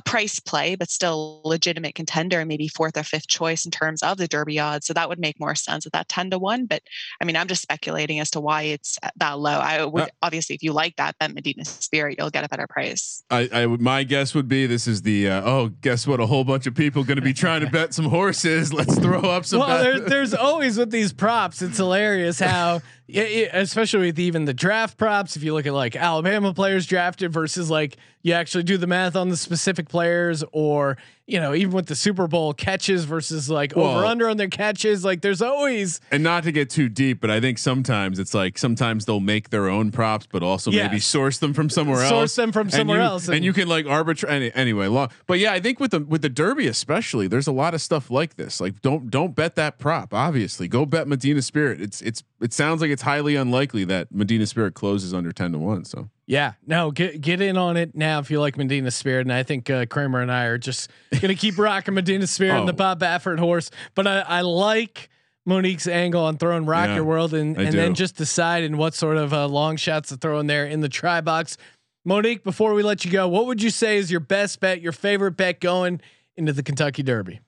a 0.00 0.10
price 0.10 0.40
play, 0.40 0.74
but 0.74 0.90
still 0.90 1.40
legitimate 1.44 1.94
contender, 1.94 2.44
maybe 2.44 2.68
fourth 2.68 2.96
or 2.96 3.02
fifth 3.02 3.28
choice 3.28 3.64
in 3.64 3.70
terms 3.70 4.02
of 4.02 4.16
the 4.16 4.26
Derby 4.26 4.58
odds. 4.58 4.86
So 4.86 4.94
that 4.94 5.08
would 5.08 5.18
make 5.18 5.38
more 5.38 5.54
sense 5.54 5.86
at 5.86 5.92
that 5.92 6.08
ten 6.08 6.30
to 6.30 6.38
one. 6.38 6.66
But 6.66 6.82
I 7.20 7.24
mean, 7.24 7.36
I'm 7.36 7.48
just 7.48 7.62
speculating 7.62 8.20
as 8.20 8.30
to 8.30 8.40
why 8.40 8.62
it's 8.62 8.98
that 9.16 9.38
low. 9.38 9.58
I 9.58 9.84
would 9.84 10.04
Uh, 10.04 10.08
obviously, 10.22 10.54
if 10.54 10.62
you 10.62 10.72
like 10.72 10.96
that, 10.96 11.18
bet 11.18 11.34
Medina 11.34 11.64
Spirit, 11.64 12.16
you'll 12.18 12.30
get 12.30 12.44
a 12.44 12.48
better 12.48 12.66
price. 12.66 13.22
I, 13.30 13.48
I. 13.52 13.66
My 13.66 14.04
guess 14.04 14.34
would 14.34 14.48
be 14.48 14.66
this 14.66 14.86
is 14.86 15.02
the. 15.02 15.28
Uh, 15.28 15.42
oh, 15.44 15.68
guess 15.80 16.06
what? 16.06 16.20
A 16.20 16.26
whole 16.26 16.44
bunch 16.44 16.66
of 16.66 16.74
people 16.74 17.04
going 17.04 17.16
to 17.16 17.22
be 17.22 17.34
trying 17.34 17.60
to 17.60 17.70
bet 17.78 17.94
some 17.94 18.06
horses. 18.06 18.72
Let's 18.72 18.98
throw 18.98 19.20
up 19.20 19.44
some. 19.44 19.60
Well, 19.60 19.68
bet- 19.68 19.84
there's, 19.84 20.10
there's 20.10 20.34
always 20.34 20.78
with 20.78 20.90
these 20.90 21.12
props. 21.12 21.62
It's 21.62 21.76
hilarious 21.76 22.40
how, 22.40 22.80
yeah, 23.10 23.56
especially 23.56 24.06
with 24.06 24.18
even 24.18 24.44
the 24.44 24.54
draft 24.54 24.96
props. 24.96 25.36
If 25.36 25.42
you 25.42 25.52
look 25.54 25.66
at 25.66 25.72
like 25.72 25.96
Alabama 25.96 26.54
players 26.54 26.86
drafted 26.86 27.32
versus 27.32 27.70
like 27.70 27.96
you 28.22 28.32
actually 28.32 28.64
do 28.64 28.76
the 28.76 28.86
math 28.86 29.16
on 29.16 29.28
the 29.28 29.36
specific 29.36 29.88
players, 29.88 30.44
or 30.52 30.96
you 31.30 31.40
know 31.40 31.54
even 31.54 31.72
with 31.72 31.86
the 31.86 31.94
Super 31.94 32.26
Bowl 32.26 32.52
catches 32.52 33.04
versus 33.04 33.48
like 33.48 33.74
Well- 33.76 33.96
over 33.98 34.04
under 34.04 34.28
on 34.28 34.36
their 34.36 34.48
catches. 34.48 35.04
Like 35.04 35.20
there's 35.22 35.40
always 35.42 36.00
and 36.10 36.22
not 36.22 36.42
to 36.44 36.52
get 36.52 36.70
too 36.70 36.88
deep, 36.88 37.20
but 37.20 37.30
I 37.30 37.40
think 37.40 37.58
sometimes 37.58 38.18
it's 38.18 38.34
like 38.34 38.58
sometimes 38.58 39.04
they'll 39.06 39.20
make 39.20 39.50
their 39.50 39.68
own 39.68 39.90
props, 39.92 40.26
but 40.30 40.42
also 40.42 40.70
maybe 40.70 40.98
source 40.98 41.38
them 41.38 41.54
from 41.54 41.70
somewhere 41.70 42.00
else. 42.00 42.08
Source 42.10 42.34
them 42.36 42.52
from 42.52 42.70
somewhere 42.70 42.98
you- 42.98 43.04
else, 43.04 43.26
and, 43.28 43.36
and- 43.36 43.44
you 43.44 43.52
can 43.52 43.68
like 43.68 43.86
arbitrate 43.86 44.32
any, 44.32 44.52
anyway. 44.54 44.86
Long, 44.88 45.08
but 45.26 45.38
yeah, 45.38 45.52
I 45.52 45.60
think 45.60 45.80
with 45.80 45.92
the 45.92 46.00
with 46.00 46.22
the 46.22 46.28
Derby 46.28 46.66
especially, 46.66 47.26
there's 47.28 47.46
a 47.46 47.52
lot 47.52 47.74
of 47.74 47.80
stuff 47.80 48.10
like 48.10 48.36
this. 48.36 48.60
Like 48.60 48.80
don't 48.82 49.10
don't 49.10 49.34
bet 49.34 49.54
that 49.56 49.78
prop. 49.78 50.12
Obviously, 50.12 50.68
go 50.68 50.84
bet 50.86 51.06
Medina 51.08 51.42
Spirit. 51.42 51.80
It's 51.80 52.02
it's 52.02 52.22
it 52.40 52.52
sounds 52.52 52.80
like 52.80 52.90
it's 52.90 53.02
highly 53.02 53.36
unlikely 53.36 53.84
that 53.84 54.12
Medina 54.12 54.46
Spirit 54.46 54.74
closes 54.74 55.12
under 55.14 55.32
ten 55.32 55.52
to 55.52 55.58
one. 55.58 55.84
So 55.84 56.08
yeah. 56.30 56.52
No, 56.66 56.90
get 56.90 57.20
get 57.20 57.40
in 57.40 57.56
on 57.56 57.76
it 57.76 57.94
now 57.96 58.20
if 58.20 58.30
you 58.30 58.40
like 58.40 58.56
Medina 58.56 58.90
Spirit, 58.90 59.22
and 59.26 59.32
I 59.32 59.42
think 59.42 59.68
uh, 59.68 59.86
Kramer 59.86 60.20
and 60.20 60.30
I 60.32 60.44
are 60.44 60.58
just 60.58 60.90
gonna 61.20 61.34
keep 61.34 61.58
rocking 61.58 61.94
Medina 61.94 62.26
Spirit 62.26 62.58
and 62.60 62.68
the 62.68 62.72
Oh. 62.72 62.76
Bob 62.76 63.00
Baffert 63.00 63.38
horse. 63.38 63.70
But 63.94 64.06
I, 64.06 64.20
I 64.20 64.40
like. 64.42 65.08
Monique's 65.46 65.88
angle 65.88 66.22
on 66.22 66.36
throwing 66.36 66.66
Rock 66.66 66.88
Yeah, 66.88 66.96
Your 66.96 67.04
World 67.04 67.32
and, 67.32 67.58
I 67.58 67.62
and 67.64 67.72
then 67.72 67.88
do. 67.92 67.94
just 67.96 68.14
deciding 68.14 68.76
what 68.76 68.92
sort 68.94 69.16
of 69.16 69.32
uh, 69.32 69.48
long 69.48 69.76
shots 69.76 70.10
to 70.10 70.16
throw 70.18 70.38
in 70.38 70.46
there 70.46 70.66
in 70.66 70.80
the 70.80 70.88
tri 70.88 71.22
box. 71.22 71.56
Monique, 72.04 72.44
before 72.44 72.74
we 72.74 72.82
let 72.82 73.06
you 73.06 73.10
go, 73.10 73.26
what 73.26 73.46
would 73.46 73.62
you 73.62 73.70
say 73.70 73.96
is 73.96 74.10
your 74.10 74.20
best 74.20 74.60
bet, 74.60 74.82
your 74.82 74.92
favorite 74.92 75.32
bet 75.38 75.58
going 75.58 76.00
into 76.36 76.52
the 76.52 76.62
Kentucky 76.62 77.02
Derby? 77.02 77.40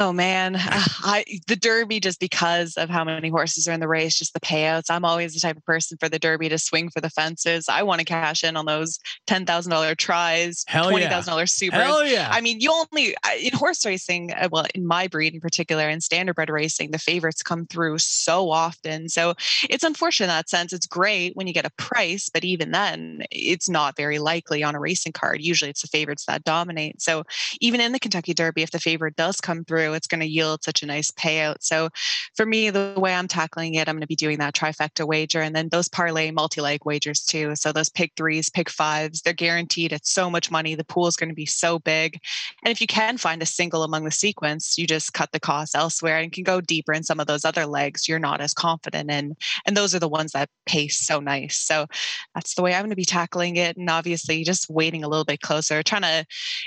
Oh 0.00 0.12
man, 0.12 0.54
I 0.56 1.24
the 1.48 1.56
Derby 1.56 1.98
just 1.98 2.20
because 2.20 2.74
of 2.76 2.88
how 2.88 3.02
many 3.02 3.30
horses 3.30 3.66
are 3.66 3.72
in 3.72 3.80
the 3.80 3.88
race, 3.88 4.16
just 4.16 4.32
the 4.32 4.38
payouts. 4.38 4.90
I'm 4.90 5.04
always 5.04 5.34
the 5.34 5.40
type 5.40 5.56
of 5.56 5.64
person 5.64 5.98
for 5.98 6.08
the 6.08 6.20
Derby 6.20 6.48
to 6.50 6.58
swing 6.58 6.88
for 6.88 7.00
the 7.00 7.10
fences. 7.10 7.68
I 7.68 7.82
want 7.82 7.98
to 7.98 8.04
cash 8.04 8.44
in 8.44 8.56
on 8.56 8.66
those 8.66 9.00
ten 9.26 9.44
thousand 9.44 9.72
dollar 9.72 9.96
tries, 9.96 10.64
Hell 10.68 10.84
yeah. 10.84 10.90
twenty 10.90 11.06
thousand 11.06 11.32
dollar 11.32 11.46
supers. 11.46 11.80
Hell 11.80 12.06
yeah! 12.06 12.28
I 12.30 12.40
mean, 12.40 12.60
you 12.60 12.70
only 12.70 13.16
in 13.42 13.52
horse 13.52 13.84
racing, 13.84 14.32
uh, 14.34 14.48
well, 14.52 14.66
in 14.72 14.86
my 14.86 15.08
breed 15.08 15.34
in 15.34 15.40
particular, 15.40 15.88
in 15.88 15.98
standardbred 15.98 16.48
racing, 16.48 16.92
the 16.92 16.98
favorites 16.98 17.42
come 17.42 17.66
through 17.66 17.98
so 17.98 18.50
often. 18.50 19.08
So 19.08 19.34
it's 19.68 19.82
unfortunate 19.82 20.26
in 20.26 20.28
that 20.30 20.48
sense. 20.48 20.72
It's 20.72 20.86
great 20.86 21.34
when 21.34 21.48
you 21.48 21.52
get 21.52 21.66
a 21.66 21.70
price, 21.70 22.28
but 22.28 22.44
even 22.44 22.70
then, 22.70 23.24
it's 23.32 23.68
not 23.68 23.96
very 23.96 24.20
likely 24.20 24.62
on 24.62 24.76
a 24.76 24.80
racing 24.80 25.12
card. 25.12 25.40
Usually, 25.40 25.70
it's 25.70 25.82
the 25.82 25.88
favorites 25.88 26.26
that 26.26 26.44
dominate. 26.44 27.02
So 27.02 27.24
even 27.60 27.80
in 27.80 27.90
the 27.90 27.98
Kentucky 27.98 28.32
Derby, 28.32 28.62
if 28.62 28.70
the 28.70 28.78
favorite 28.78 29.16
does 29.16 29.40
come 29.40 29.64
through, 29.64 29.87
it's 29.94 30.06
going 30.06 30.20
to 30.20 30.26
yield 30.26 30.62
such 30.62 30.82
a 30.82 30.86
nice 30.86 31.10
payout. 31.10 31.56
So 31.60 31.88
for 32.36 32.46
me, 32.46 32.70
the 32.70 32.94
way 32.96 33.14
I'm 33.14 33.28
tackling 33.28 33.74
it, 33.74 33.88
I'm 33.88 33.94
going 33.94 34.02
to 34.02 34.06
be 34.06 34.16
doing 34.16 34.38
that 34.38 34.54
trifecta 34.54 35.06
wager 35.06 35.40
and 35.40 35.54
then 35.54 35.68
those 35.68 35.88
parlay 35.88 36.30
multi 36.30 36.60
leg 36.60 36.84
wagers 36.84 37.20
too. 37.20 37.54
So 37.56 37.72
those 37.72 37.88
pick 37.88 38.12
threes, 38.16 38.48
pick 38.48 38.70
fives, 38.70 39.22
they're 39.22 39.32
guaranteed. 39.32 39.92
It's 39.92 40.10
so 40.10 40.30
much 40.30 40.50
money. 40.50 40.74
The 40.74 40.84
pool 40.84 41.06
is 41.06 41.16
going 41.16 41.30
to 41.30 41.34
be 41.34 41.46
so 41.46 41.78
big. 41.78 42.20
And 42.64 42.70
if 42.70 42.80
you 42.80 42.86
can 42.86 43.18
find 43.18 43.42
a 43.42 43.46
single 43.46 43.82
among 43.82 44.04
the 44.04 44.10
sequence, 44.10 44.78
you 44.78 44.86
just 44.86 45.12
cut 45.12 45.32
the 45.32 45.40
cost 45.40 45.74
elsewhere 45.74 46.18
and 46.18 46.32
can 46.32 46.44
go 46.44 46.60
deeper 46.60 46.92
in 46.92 47.02
some 47.02 47.20
of 47.20 47.26
those 47.26 47.44
other 47.44 47.66
legs 47.66 48.08
you're 48.08 48.18
not 48.18 48.40
as 48.40 48.54
confident 48.54 49.10
in. 49.10 49.36
And 49.66 49.76
those 49.76 49.94
are 49.94 49.98
the 49.98 50.08
ones 50.08 50.32
that 50.32 50.48
pay 50.66 50.88
so 50.88 51.20
nice. 51.20 51.58
So 51.58 51.86
that's 52.34 52.54
the 52.54 52.62
way 52.62 52.74
I'm 52.74 52.82
going 52.82 52.90
to 52.90 52.96
be 52.96 53.04
tackling 53.04 53.56
it. 53.56 53.76
And 53.76 53.88
obviously, 53.90 54.44
just 54.44 54.68
waiting 54.70 55.04
a 55.04 55.08
little 55.08 55.24
bit 55.24 55.40
closer, 55.40 55.82
trying 55.82 56.02
to 56.02 56.26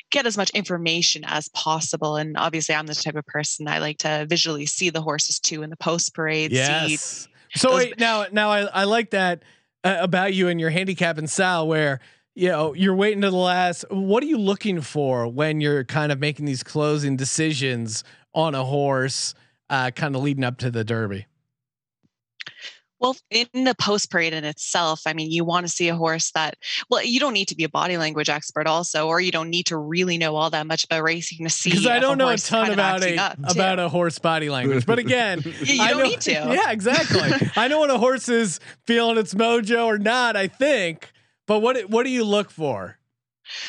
get 0.10 0.26
as 0.26 0.38
much 0.38 0.50
information 0.52 1.24
as 1.26 1.48
possible. 1.50 2.16
And 2.16 2.38
obviously, 2.38 2.76
I'm 2.76 2.88
the 2.88 2.96
type 2.96 3.11
of 3.16 3.26
person 3.26 3.68
I 3.68 3.80
like 3.80 4.00
to 4.00 4.26
visually 4.30 4.66
see 4.66 4.90
the 4.90 5.02
horses 5.02 5.40
too 5.40 5.64
in 5.64 5.70
the 5.70 5.78
post 5.78 6.14
parade. 6.14 6.52
Yes. 6.52 7.28
So 7.56 7.70
those- 7.70 7.78
wait, 7.78 8.00
now 8.00 8.26
now 8.32 8.50
I, 8.50 8.62
I 8.62 8.84
like 8.86 9.12
that 9.12 9.44
uh, 9.84 9.98
about 10.00 10.34
you 10.34 10.48
and 10.48 10.60
your 10.60 10.70
handicap 10.70 11.18
and 11.18 11.30
style 11.30 11.68
where 11.68 12.00
you 12.36 12.48
know 12.50 12.74
you're 12.74 12.96
waiting 12.96 13.22
to 13.22 13.30
the 13.30 13.36
last. 13.36 13.86
What 13.90 14.24
are 14.24 14.28
you 14.28 14.38
looking 14.38 14.82
for 14.82 15.28
when 15.28 15.62
you're 15.62 15.84
kind 15.84 16.12
of 16.12 16.20
making 16.20 16.46
these 16.46 16.64
closing 16.64 17.18
decisions 17.18 18.04
on 18.34 18.56
a 18.56 18.64
horse? 18.64 19.34
uh, 19.72 19.90
kind 19.90 20.16
of 20.16 20.22
leading 20.22 20.44
up 20.44 20.58
to 20.60 20.70
the 20.70 20.84
Derby? 20.84 21.26
Well, 23.02 23.18
in 23.32 23.48
the 23.66 23.74
post 23.76 24.12
parade 24.12 24.32
in 24.34 24.46
itself, 24.46 25.02
I 25.08 25.14
mean, 25.14 25.32
you 25.32 25.44
want 25.44 25.66
to 25.66 25.72
see 25.72 25.90
a 25.90 25.96
horse 25.96 26.32
that, 26.32 26.56
well, 26.90 27.04
you 27.04 27.20
don't 27.20 27.34
need 27.34 27.48
to 27.48 27.56
be 27.56 27.64
a 27.64 27.70
body 27.70 27.98
language 27.98 28.30
expert, 28.30 28.68
also, 28.68 29.08
or 29.08 29.20
you 29.20 29.32
don't 29.32 29.50
need 29.50 29.66
to 29.66 29.78
really 29.78 30.18
know 30.20 30.36
all 30.36 30.52
that 30.52 30.68
much 30.68 30.84
about 30.86 31.02
racing 31.04 31.44
to 31.46 31.50
see. 31.50 31.72
Because 31.72 31.88
I 31.88 31.98
don't 32.00 32.18
know 32.20 32.30
a 32.30 32.38
ton 32.38 32.72
about 32.72 33.04
a 33.04 33.36
about 33.50 33.80
a 33.80 33.90
horse 33.90 34.20
body 34.20 34.50
language, 34.50 34.86
but 34.86 35.00
again, 35.00 35.42
You- 35.44 35.52
you 35.78 35.82
I 35.82 35.90
don't 35.90 35.98
know- 35.98 36.04
need 36.06 36.22
to. 36.22 36.32
Yeah, 36.52 36.72
exactly. 36.72 37.32
I 37.56 37.68
know 37.68 37.82
when 37.82 37.90
a 37.90 37.98
horse 37.98 38.30
is 38.30 38.60
feeling 38.86 39.18
its 39.18 39.34
mojo 39.34 39.86
or 39.88 39.98
not. 39.98 40.36
I 40.38 40.48
think, 40.48 41.12
but 41.48 41.60
what 41.60 41.90
what 41.90 42.04
do 42.04 42.10
you 42.12 42.24
look 42.24 42.52
for? 42.52 42.98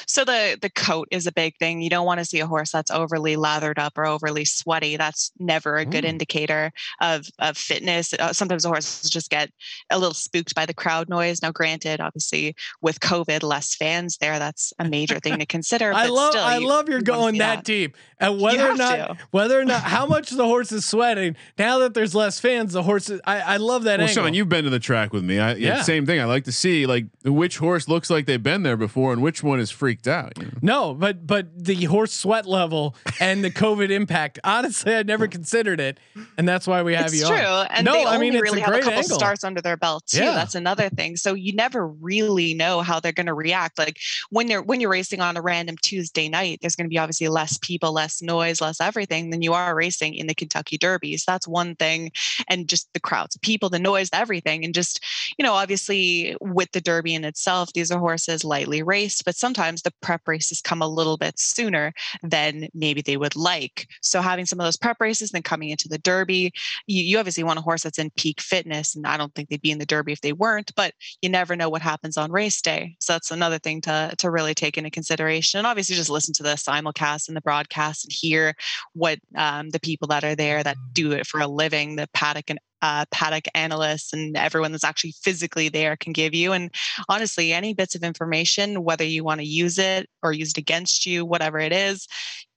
So 0.06 0.24
the 0.24 0.58
the 0.60 0.70
coat 0.70 1.08
is 1.10 1.26
a 1.26 1.32
big 1.32 1.56
thing. 1.58 1.80
You 1.82 1.90
don't 1.90 2.06
want 2.06 2.18
to 2.20 2.24
see 2.24 2.40
a 2.40 2.46
horse 2.46 2.70
that's 2.72 2.90
overly 2.90 3.36
lathered 3.36 3.78
up 3.78 3.96
or 3.96 4.06
overly 4.06 4.44
sweaty. 4.44 4.96
That's 4.96 5.32
never 5.38 5.76
a 5.78 5.84
good 5.84 6.04
Mm. 6.04 6.08
indicator 6.08 6.72
of 7.00 7.26
of 7.38 7.56
fitness. 7.56 8.12
Uh, 8.14 8.32
sometimes 8.32 8.62
the 8.64 8.68
horses 8.68 9.08
just 9.10 9.30
get 9.30 9.50
a 9.90 9.98
little 9.98 10.14
spooked 10.14 10.54
by 10.54 10.66
the 10.66 10.74
crowd 10.74 11.08
noise. 11.08 11.42
Now, 11.42 11.50
granted, 11.52 12.00
obviously 12.00 12.54
with 12.80 13.00
COVID, 13.00 13.42
less 13.42 13.74
fans 13.74 14.18
there. 14.18 14.38
That's 14.38 14.72
a 14.78 14.84
major 14.88 15.18
thing 15.18 15.38
to 15.38 15.46
consider. 15.46 15.92
I 15.92 16.04
but 16.06 16.12
love 16.12 16.32
still, 16.32 16.44
I 16.44 16.58
you- 16.58 16.68
love 16.68 16.88
you're 16.88 16.98
you 16.98 17.04
going 17.04 17.34
see 17.34 17.38
that, 17.40 17.64
deep. 17.64 17.96
And 18.20 18.40
whether 18.40 18.68
or 18.70 18.76
not 18.76 18.94
to. 18.96 19.16
whether 19.30 19.58
or 19.60 19.64
not 19.64 19.82
how 19.96 20.06
much 20.06 20.30
the 20.30 20.44
horse 20.46 20.70
is 20.72 20.84
sweating 20.84 21.36
now 21.58 21.78
that 21.78 21.94
there's 21.94 22.14
less 22.14 22.38
fans, 22.38 22.72
the 22.72 22.82
horse 22.84 23.10
is, 23.10 23.20
I 23.26 23.40
I 23.40 23.56
love 23.56 23.84
that 23.84 23.98
Well, 23.98 24.08
angle. 24.08 24.24
Sean, 24.24 24.34
you've 24.34 24.48
been 24.48 24.64
to 24.64 24.70
the 24.70 24.78
track 24.78 25.12
with 25.12 25.24
me. 25.24 25.38
I, 25.38 25.54
Yeah. 25.54 25.76
yeah, 25.76 25.82
same 25.82 26.06
thing. 26.06 26.20
I 26.20 26.24
like 26.24 26.44
to 26.44 26.52
see 26.52 26.86
like 26.86 27.06
which 27.24 27.58
horse 27.58 27.88
looks 27.88 28.10
like 28.10 28.26
they've 28.26 28.42
been 28.42 28.62
there 28.62 28.76
before 28.76 29.12
and 29.12 29.22
which 29.22 29.42
one 29.42 29.58
is 29.62 29.70
freaked 29.70 30.06
out. 30.06 30.32
you 30.38 30.44
know? 30.44 30.50
No, 30.60 30.94
but 30.94 31.26
but 31.26 31.46
the 31.64 31.84
horse 31.84 32.12
sweat 32.12 32.44
level 32.46 32.94
and 33.20 33.42
the 33.42 33.50
COVID 33.50 33.90
impact. 33.90 34.38
Honestly, 34.44 34.94
I 34.94 35.02
never 35.02 35.26
considered 35.28 35.80
it, 35.80 35.98
and 36.36 36.46
that's 36.46 36.66
why 36.66 36.82
we 36.82 36.94
have 36.94 37.06
it's 37.06 37.20
you 37.20 37.26
true, 37.26 37.36
on. 37.36 37.68
and 37.70 37.84
No, 37.86 37.92
they 37.94 38.04
I 38.04 38.14
only 38.14 38.30
mean, 38.30 38.34
it's 38.34 38.42
really 38.42 38.60
a 38.60 38.64
have 38.66 38.74
a 38.74 38.80
couple 38.80 38.98
angle. 38.98 39.18
starts 39.18 39.44
under 39.44 39.60
their 39.62 39.76
belt 39.78 40.06
too. 40.08 40.18
Yeah. 40.24 40.32
That's 40.34 40.54
another 40.54 40.90
thing. 40.90 41.16
So 41.16 41.32
you 41.34 41.54
never 41.54 41.86
really 41.86 42.52
know 42.54 42.82
how 42.82 43.00
they're 43.00 43.12
going 43.12 43.26
to 43.26 43.34
react. 43.34 43.78
Like 43.78 43.98
when 44.30 44.48
you're 44.48 44.62
when 44.62 44.80
you're 44.80 44.90
racing 44.90 45.20
on 45.20 45.36
a 45.36 45.40
random 45.42 45.76
Tuesday 45.80 46.28
night, 46.28 46.58
there's 46.60 46.76
going 46.76 46.86
to 46.86 46.90
be 46.90 46.98
obviously 46.98 47.28
less 47.28 47.58
people, 47.62 47.92
less 47.92 48.20
noise, 48.20 48.60
less 48.60 48.80
everything 48.80 49.30
than 49.30 49.40
you 49.42 49.52
are 49.54 49.74
racing 49.74 50.14
in 50.14 50.26
the 50.26 50.34
Kentucky 50.34 50.76
Derby. 50.76 51.16
So 51.16 51.30
that's 51.32 51.48
one 51.48 51.76
thing, 51.76 52.10
and 52.48 52.68
just 52.68 52.92
the 52.92 53.00
crowds, 53.00 53.36
people, 53.42 53.70
the 53.70 53.78
noise, 53.78 54.10
everything, 54.12 54.64
and 54.64 54.74
just 54.74 55.00
you 55.38 55.44
know, 55.44 55.52
obviously 55.54 56.36
with 56.40 56.70
the 56.72 56.80
Derby 56.80 57.14
in 57.14 57.24
itself, 57.24 57.72
these 57.72 57.90
are 57.90 57.98
horses 57.98 58.44
lightly 58.44 58.82
raced, 58.82 59.24
but 59.24 59.36
sometimes 59.52 59.82
the 59.82 59.92
prep 60.00 60.26
races 60.26 60.62
come 60.62 60.80
a 60.80 60.88
little 60.88 61.18
bit 61.18 61.38
sooner 61.38 61.92
than 62.22 62.68
maybe 62.72 63.02
they 63.02 63.18
would 63.18 63.36
like. 63.36 63.86
So 64.00 64.22
having 64.22 64.46
some 64.46 64.58
of 64.58 64.64
those 64.64 64.78
prep 64.78 64.98
races, 64.98 65.30
then 65.30 65.42
coming 65.42 65.68
into 65.68 65.88
the 65.88 65.98
Derby, 65.98 66.52
you, 66.86 67.04
you 67.04 67.18
obviously 67.18 67.44
want 67.44 67.58
a 67.58 67.62
horse 67.62 67.82
that's 67.82 67.98
in 67.98 68.10
peak 68.16 68.40
fitness. 68.40 68.96
And 68.96 69.06
I 69.06 69.18
don't 69.18 69.34
think 69.34 69.50
they'd 69.50 69.60
be 69.60 69.70
in 69.70 69.78
the 69.78 69.84
Derby 69.84 70.12
if 70.12 70.22
they 70.22 70.32
weren't, 70.32 70.74
but 70.74 70.94
you 71.20 71.28
never 71.28 71.54
know 71.54 71.68
what 71.68 71.82
happens 71.82 72.16
on 72.16 72.32
race 72.32 72.62
day. 72.62 72.96
So 72.98 73.12
that's 73.12 73.30
another 73.30 73.58
thing 73.58 73.82
to, 73.82 74.14
to 74.16 74.30
really 74.30 74.54
take 74.54 74.78
into 74.78 74.90
consideration. 74.90 75.58
And 75.58 75.66
obviously 75.66 75.96
just 75.96 76.08
listen 76.08 76.32
to 76.34 76.42
the 76.42 76.54
simulcast 76.54 77.28
and 77.28 77.36
the 77.36 77.42
broadcast 77.42 78.06
and 78.06 78.12
hear 78.12 78.54
what 78.94 79.18
um, 79.36 79.68
the 79.68 79.80
people 79.80 80.08
that 80.08 80.24
are 80.24 80.34
there 80.34 80.62
that 80.62 80.78
do 80.94 81.12
it 81.12 81.26
for 81.26 81.40
a 81.40 81.46
living, 81.46 81.96
the 81.96 82.08
paddock 82.14 82.48
and 82.48 82.58
uh, 82.82 83.04
paddock 83.10 83.46
analysts 83.54 84.12
and 84.12 84.36
everyone 84.36 84.72
that's 84.72 84.84
actually 84.84 85.14
physically 85.22 85.68
there 85.68 85.96
can 85.96 86.12
give 86.12 86.34
you. 86.34 86.52
And 86.52 86.70
honestly, 87.08 87.52
any 87.52 87.74
bits 87.74 87.94
of 87.94 88.02
information, 88.02 88.82
whether 88.82 89.04
you 89.04 89.24
want 89.24 89.40
to 89.40 89.46
use 89.46 89.78
it 89.78 90.08
or 90.22 90.32
use 90.32 90.50
it 90.50 90.58
against 90.58 91.06
you, 91.06 91.24
whatever 91.24 91.58
it 91.58 91.72
is, 91.72 92.06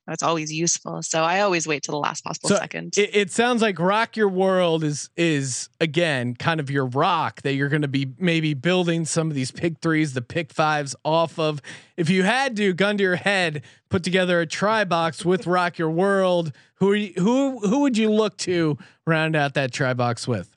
it's 0.08 0.24
always 0.24 0.52
useful. 0.52 1.02
So 1.02 1.24
I 1.24 1.42
always 1.42 1.68
wait 1.68 1.84
to 1.84 1.92
the 1.92 1.98
last 1.98 2.24
possible 2.24 2.50
So 2.50 2.58
second. 2.58 2.98
It, 2.98 3.16
it 3.16 3.32
sounds 3.32 3.62
like 3.62 3.80
Rock 3.80 4.16
Your 4.16 4.30
World 4.30 4.84
is 4.84 5.10
is 5.18 5.70
again 5.82 6.36
kind 6.36 6.60
of 6.60 6.70
your 6.70 6.86
rock 6.86 7.42
that 7.42 7.54
you're 7.54 7.70
going 7.70 7.82
to 7.82 7.88
be 7.88 8.14
maybe 8.20 8.54
building 8.54 9.06
some 9.06 9.30
of 9.30 9.36
these 9.36 9.52
pick 9.52 9.80
threes, 9.80 10.14
the 10.14 10.22
pick 10.22 10.54
fives 10.54 10.96
off 11.04 11.40
of. 11.40 11.62
If 11.98 12.10
you 12.10 12.24
had 12.24 12.56
to, 12.58 12.74
gun 12.74 12.98
to 12.98 13.04
your 13.04 13.16
head, 13.16 13.64
put 13.90 14.04
together 14.04 14.42
a 14.42 14.46
tri 14.46 14.84
box 14.84 15.26
with 15.26 15.48
Rock 15.48 15.78
Your 15.78 15.90
World, 15.90 16.52
who 16.76 16.94
you, 16.94 17.14
who 17.18 17.60
who 17.60 17.80
would 17.80 17.98
you 17.98 18.12
look 18.12 18.38
to 18.40 18.78
round 19.08 19.36
out 19.36 19.54
that 19.56 19.72
tri 19.72 19.94
box 19.94 20.28
with? 20.28 20.55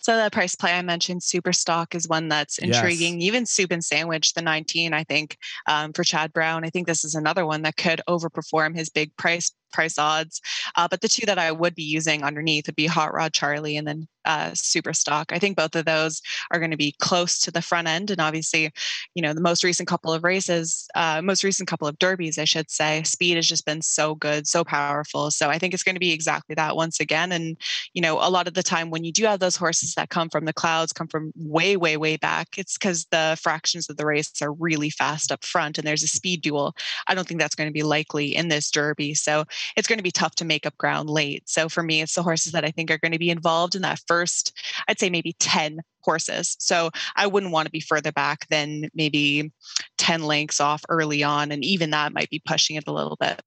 So 0.00 0.16
that 0.16 0.32
price 0.32 0.54
play 0.54 0.72
I 0.72 0.82
mentioned, 0.82 1.22
super 1.22 1.52
stock 1.52 1.94
is 1.94 2.08
one 2.08 2.28
that's 2.28 2.58
Yes. 2.62 2.76
intriguing. 2.76 3.20
Even 3.20 3.46
soup 3.46 3.70
and 3.72 3.84
sandwich, 3.84 4.32
the 4.34 4.42
19, 4.42 4.92
I 4.94 5.04
think, 5.04 5.36
um, 5.66 5.92
for 5.92 6.04
Chad 6.04 6.32
Brown. 6.32 6.64
I 6.64 6.70
think 6.70 6.86
this 6.86 7.04
is 7.04 7.14
another 7.14 7.44
one 7.44 7.62
that 7.62 7.76
could 7.76 8.00
overperform 8.08 8.76
his 8.76 8.90
big 8.90 9.14
price 9.16 9.52
price 9.72 9.98
odds. 9.98 10.40
Uh, 10.76 10.88
but 10.88 11.00
the 11.02 11.08
two 11.08 11.26
that 11.26 11.38
I 11.38 11.52
would 11.52 11.74
be 11.74 11.82
using 11.82 12.24
underneath 12.24 12.66
would 12.66 12.76
be 12.76 12.86
Hot 12.86 13.12
Rod 13.12 13.34
Charlie 13.34 13.76
and 13.76 13.86
then 13.86 14.08
uh, 14.24 14.50
Super 14.54 14.92
Stock. 14.92 15.32
I 15.32 15.38
think 15.38 15.56
both 15.56 15.74
of 15.74 15.84
those 15.84 16.20
are 16.50 16.58
going 16.58 16.70
to 16.70 16.76
be 16.76 16.94
close 16.98 17.38
to 17.40 17.50
the 17.50 17.62
front 17.62 17.88
end. 17.88 18.10
And 18.10 18.20
obviously, 18.20 18.72
you 19.14 19.22
know, 19.22 19.32
the 19.32 19.40
most 19.40 19.64
recent 19.64 19.88
couple 19.88 20.12
of 20.12 20.24
races, 20.24 20.88
uh, 20.94 21.22
most 21.22 21.44
recent 21.44 21.68
couple 21.68 21.88
of 21.88 21.98
derbies, 21.98 22.38
I 22.38 22.44
should 22.44 22.70
say, 22.70 23.02
speed 23.02 23.36
has 23.36 23.46
just 23.46 23.64
been 23.64 23.82
so 23.82 24.14
good, 24.14 24.46
so 24.46 24.64
powerful. 24.64 25.30
So 25.30 25.48
I 25.48 25.58
think 25.58 25.74
it's 25.74 25.82
going 25.82 25.96
to 25.96 26.00
be 26.00 26.12
exactly 26.12 26.54
that 26.54 26.76
once 26.76 27.00
again. 27.00 27.32
And 27.32 27.56
you 27.94 28.02
know, 28.02 28.18
a 28.20 28.30
lot 28.30 28.48
of 28.48 28.54
the 28.54 28.62
time 28.62 28.90
when 28.90 29.04
you 29.04 29.12
do 29.12 29.24
have 29.24 29.40
those 29.40 29.56
horses 29.56 29.94
that 29.94 30.10
come 30.10 30.28
from 30.28 30.44
the 30.44 30.52
clouds, 30.52 30.92
come 30.92 31.08
from 31.08 31.32
way, 31.36 31.76
way, 31.76 31.96
way 31.96 32.16
back, 32.16 32.48
it's 32.56 32.76
because 32.76 33.06
the 33.10 33.38
fractions 33.40 33.88
of 33.88 33.96
the 33.96 34.06
race 34.06 34.30
are 34.42 34.52
really 34.52 34.90
fast 34.90 35.32
up 35.32 35.44
front 35.44 35.78
and 35.78 35.86
there's 35.86 36.02
a 36.02 36.08
speed 36.08 36.42
duel. 36.42 36.74
I 37.06 37.14
don't 37.14 37.26
think 37.26 37.40
that's 37.40 37.54
going 37.54 37.68
to 37.68 37.72
be 37.72 37.82
likely 37.82 38.34
in 38.34 38.48
this 38.48 38.70
derby. 38.70 39.14
So 39.14 39.44
it's 39.76 39.88
going 39.88 39.98
to 39.98 40.02
be 40.02 40.10
tough 40.10 40.34
to 40.36 40.44
make 40.44 40.66
up 40.66 40.76
ground 40.78 41.10
late. 41.10 41.48
So 41.48 41.68
for 41.68 41.82
me, 41.82 42.02
it's 42.02 42.14
the 42.14 42.22
horses 42.22 42.52
that 42.52 42.64
I 42.64 42.70
think 42.70 42.90
are 42.90 42.98
going 42.98 43.12
to 43.12 43.18
be 43.18 43.30
involved 43.30 43.74
in 43.74 43.82
that 43.82 44.00
first, 44.08 44.52
I'd 44.88 44.98
say 44.98 45.10
maybe 45.10 45.34
10 45.38 45.80
horses. 46.00 46.56
So 46.58 46.90
I 47.16 47.26
wouldn't 47.26 47.52
want 47.52 47.66
to 47.66 47.70
be 47.70 47.80
further 47.80 48.12
back 48.12 48.48
than 48.48 48.88
maybe 48.94 49.52
10 49.98 50.22
lengths 50.24 50.60
off 50.60 50.82
early 50.88 51.22
on. 51.22 51.52
And 51.52 51.64
even 51.64 51.90
that 51.90 52.12
might 52.12 52.30
be 52.30 52.42
pushing 52.44 52.76
it 52.76 52.88
a 52.88 52.92
little 52.92 53.16
bit. 53.20 53.40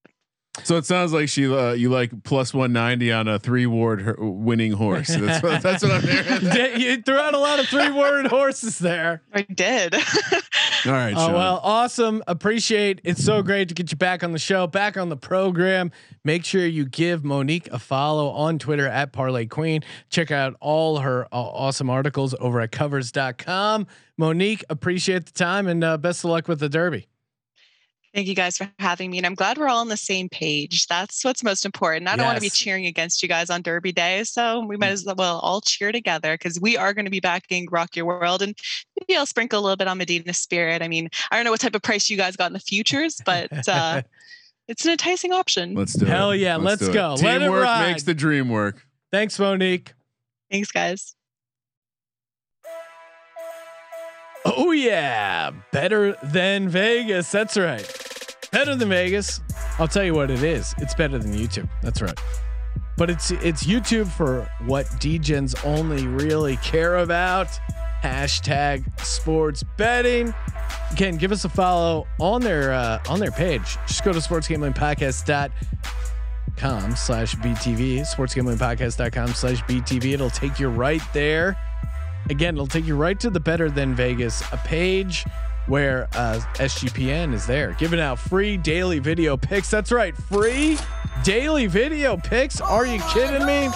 So 0.64 0.76
it 0.76 0.86
sounds 0.86 1.14
like 1.14 1.30
she 1.30 1.48
uh, 1.52 1.72
you 1.72 1.90
like 1.90 2.24
plus 2.24 2.54
one 2.54 2.74
ninety 2.74 3.10
on 3.10 3.30
a 3.30 3.40
three 3.40 3.66
ward 3.66 4.02
her- 4.02 4.18
winning 4.20 4.74
horse. 4.74 5.08
That's 5.08 5.42
what, 5.42 5.62
that's 5.64 5.82
what 5.82 5.94
I'm 5.94 6.02
hearing. 6.02 6.80
you 6.82 7.02
threw 7.02 7.18
out 7.18 7.34
a 7.34 7.38
lot 7.40 7.60
of 7.60 7.68
three 7.70 7.90
word 7.90 8.28
horses 8.28 8.78
there. 8.78 9.22
I 9.34 9.44
did. 9.44 9.96
All 10.86 10.92
right, 10.92 11.14
Oh 11.16 11.28
Sean. 11.28 11.34
well, 11.34 11.62
awesome. 11.64 12.22
Appreciate 12.28 13.00
it's 13.06 13.24
so 13.24 13.42
great 13.42 13.70
to 13.70 13.74
get 13.74 13.92
you 13.92 13.98
back 13.98 14.24
on 14.26 14.34
the 14.34 14.40
show, 14.40 14.68
back 14.68 14.98
on 14.98 15.08
the 15.08 15.16
program. 15.16 15.90
Make 16.26 16.44
sure 16.44 16.66
you 16.66 16.86
give 16.86 17.24
Monique 17.24 17.68
a 17.72 17.80
follow 17.80 18.30
on 18.32 18.60
Twitter 18.60 18.88
at 18.88 19.14
Parlay 19.14 19.46
Queen. 19.46 19.84
Check 20.10 20.32
out 20.32 20.56
all 20.60 21.00
her 21.00 21.26
uh, 21.32 21.38
awesome 21.40 21.90
articles 21.90 22.36
over 22.42 22.60
at 22.60 22.72
covers.com. 22.74 23.88
Monique, 24.18 24.66
appreciate 24.70 25.28
the 25.28 25.32
time 25.32 25.68
and 25.68 25.82
uh, 25.84 25.98
best 25.98 26.26
of 26.26 26.30
luck 26.32 26.48
with 26.50 26.60
the 26.60 26.68
Derby. 26.70 27.08
Thank 28.14 28.28
you 28.28 28.36
guys 28.36 28.58
for 28.58 28.70
having 28.78 29.10
me. 29.10 29.18
And 29.18 29.26
I'm 29.26 29.36
glad 29.36 29.58
we're 29.58 29.70
all 29.70 29.80
on 29.80 29.88
the 29.88 29.96
same 29.96 30.28
page. 30.28 30.88
That's 30.88 31.24
what's 31.24 31.46
most 31.46 31.66
important. 31.66 32.10
I 32.10 32.18
don't 32.18 32.26
want 32.26 32.36
to 32.36 32.42
be 32.42 32.50
cheering 32.50 32.86
against 32.86 33.24
you 33.24 33.30
guys 33.30 33.50
on 33.50 33.62
Derby 33.62 33.94
Day. 33.94 34.26
So 34.26 34.66
we 34.66 34.76
might 34.76 34.90
as 34.90 35.06
well 35.06 35.40
all 35.40 35.62
cheer 35.62 35.94
together 35.94 36.34
because 36.34 36.60
we 36.60 36.76
are 36.76 36.94
going 36.94 37.06
to 37.06 37.12
be 37.12 37.22
backing 37.22 37.70
Rock 37.72 37.96
Your 37.96 38.06
World. 38.06 38.42
And 38.42 38.54
maybe 39.00 39.18
I'll 39.18 39.26
sprinkle 39.26 39.60
a 39.60 39.62
little 39.62 39.78
bit 39.78 39.88
on 39.88 39.98
Medina 39.98 40.34
Spirit. 40.34 40.82
I 40.82 40.90
mean, 40.90 41.10
I 41.32 41.38
don't 41.38 41.46
know 41.46 41.52
what 41.52 41.62
type 41.62 41.74
of 41.74 41.84
price 41.84 42.10
you 42.10 42.18
guys 42.18 42.36
got 42.36 42.48
in 42.48 42.54
the 42.54 42.60
futures, 42.60 43.22
but 43.26 43.68
uh, 43.70 44.02
it's 44.68 44.84
an 44.84 44.92
enticing 44.92 45.32
option. 45.32 45.74
let's 45.74 45.94
do 45.94 46.06
it. 46.06 46.10
Hell 46.10 46.36
yeah, 46.36 46.58
let's 46.58 46.82
do 46.82 46.90
it. 46.90 46.94
go. 46.94 47.16
Let 47.22 47.38
it 47.38 47.40
Teamwork 47.46 47.64
ride. 47.64 47.92
makes 47.92 48.04
the 48.04 48.14
dream 48.14 48.50
work. 48.50 48.86
Thanks, 49.10 49.40
Monique. 49.40 49.94
Thanks, 50.52 50.72
guys. 50.72 51.16
Oh 54.46 54.72
yeah, 54.72 55.52
better 55.72 56.16
than 56.24 56.70
Vegas. 56.70 57.30
That's 57.32 57.58
right. 57.58 57.86
Better 58.52 58.76
than 58.76 58.90
Vegas. 58.90 59.42
I'll 59.80 59.88
tell 59.88 60.04
you 60.04 60.14
what 60.14 60.30
it 60.32 60.44
is. 60.44 60.74
It's 60.80 60.94
better 60.94 61.18
than 61.18 61.34
YouTube. 61.34 61.70
That's 61.82 62.02
right. 62.02 62.20
But 62.98 63.10
it's 63.10 63.32
it's 63.32 63.64
YouTube 63.64 64.10
for 64.10 64.50
what 64.66 64.86
Degens 65.00 65.56
only 65.66 66.06
really 66.08 66.58
care 66.58 66.98
about. 66.98 67.48
Hashtag 68.04 68.84
sports 69.02 69.64
betting. 69.78 70.34
Again, 70.92 71.16
give 71.18 71.32
us 71.32 71.46
a 71.46 71.50
follow 71.50 72.06
on 72.20 72.42
their 72.42 72.74
uh, 72.74 73.00
on 73.10 73.20
their 73.20 73.32
page. 73.32 73.78
Just 73.88 74.04
go 74.04 74.12
to 74.12 74.20
sportsgamblingpodcast.com 74.20 76.96
slash 76.96 77.36
BTV, 77.36 78.02
sportsgamblingpodcast.com 78.02 79.28
slash 79.30 79.64
BTV. 79.64 80.14
It'll 80.14 80.30
take 80.30 80.60
you 80.60 80.68
right 80.70 81.02
there. 81.14 81.58
Again, 82.30 82.56
it'll 82.56 82.68
take 82.68 82.86
you 82.86 82.96
right 82.96 83.20
to 83.20 83.30
the 83.30 83.40
Better 83.40 83.70
Than 83.70 83.96
Vegas 83.96 84.42
a 84.52 84.58
page 84.58 85.26
where 85.68 86.08
uh, 86.14 86.40
SGPN 86.56 87.34
is 87.34 87.46
there 87.46 87.76
giving 87.80 88.00
out 88.00 88.20
free 88.20 88.58
daily 88.58 89.00
video 89.00 89.38
picks. 89.38 89.70
That's 89.70 89.92
right, 89.92 90.16
free 90.16 90.78
daily 91.24 91.68
video 91.68 92.18
picks. 92.18 92.60
Are 92.62 92.86
you 92.86 93.02
kidding 93.14 93.46
me? 93.46 93.70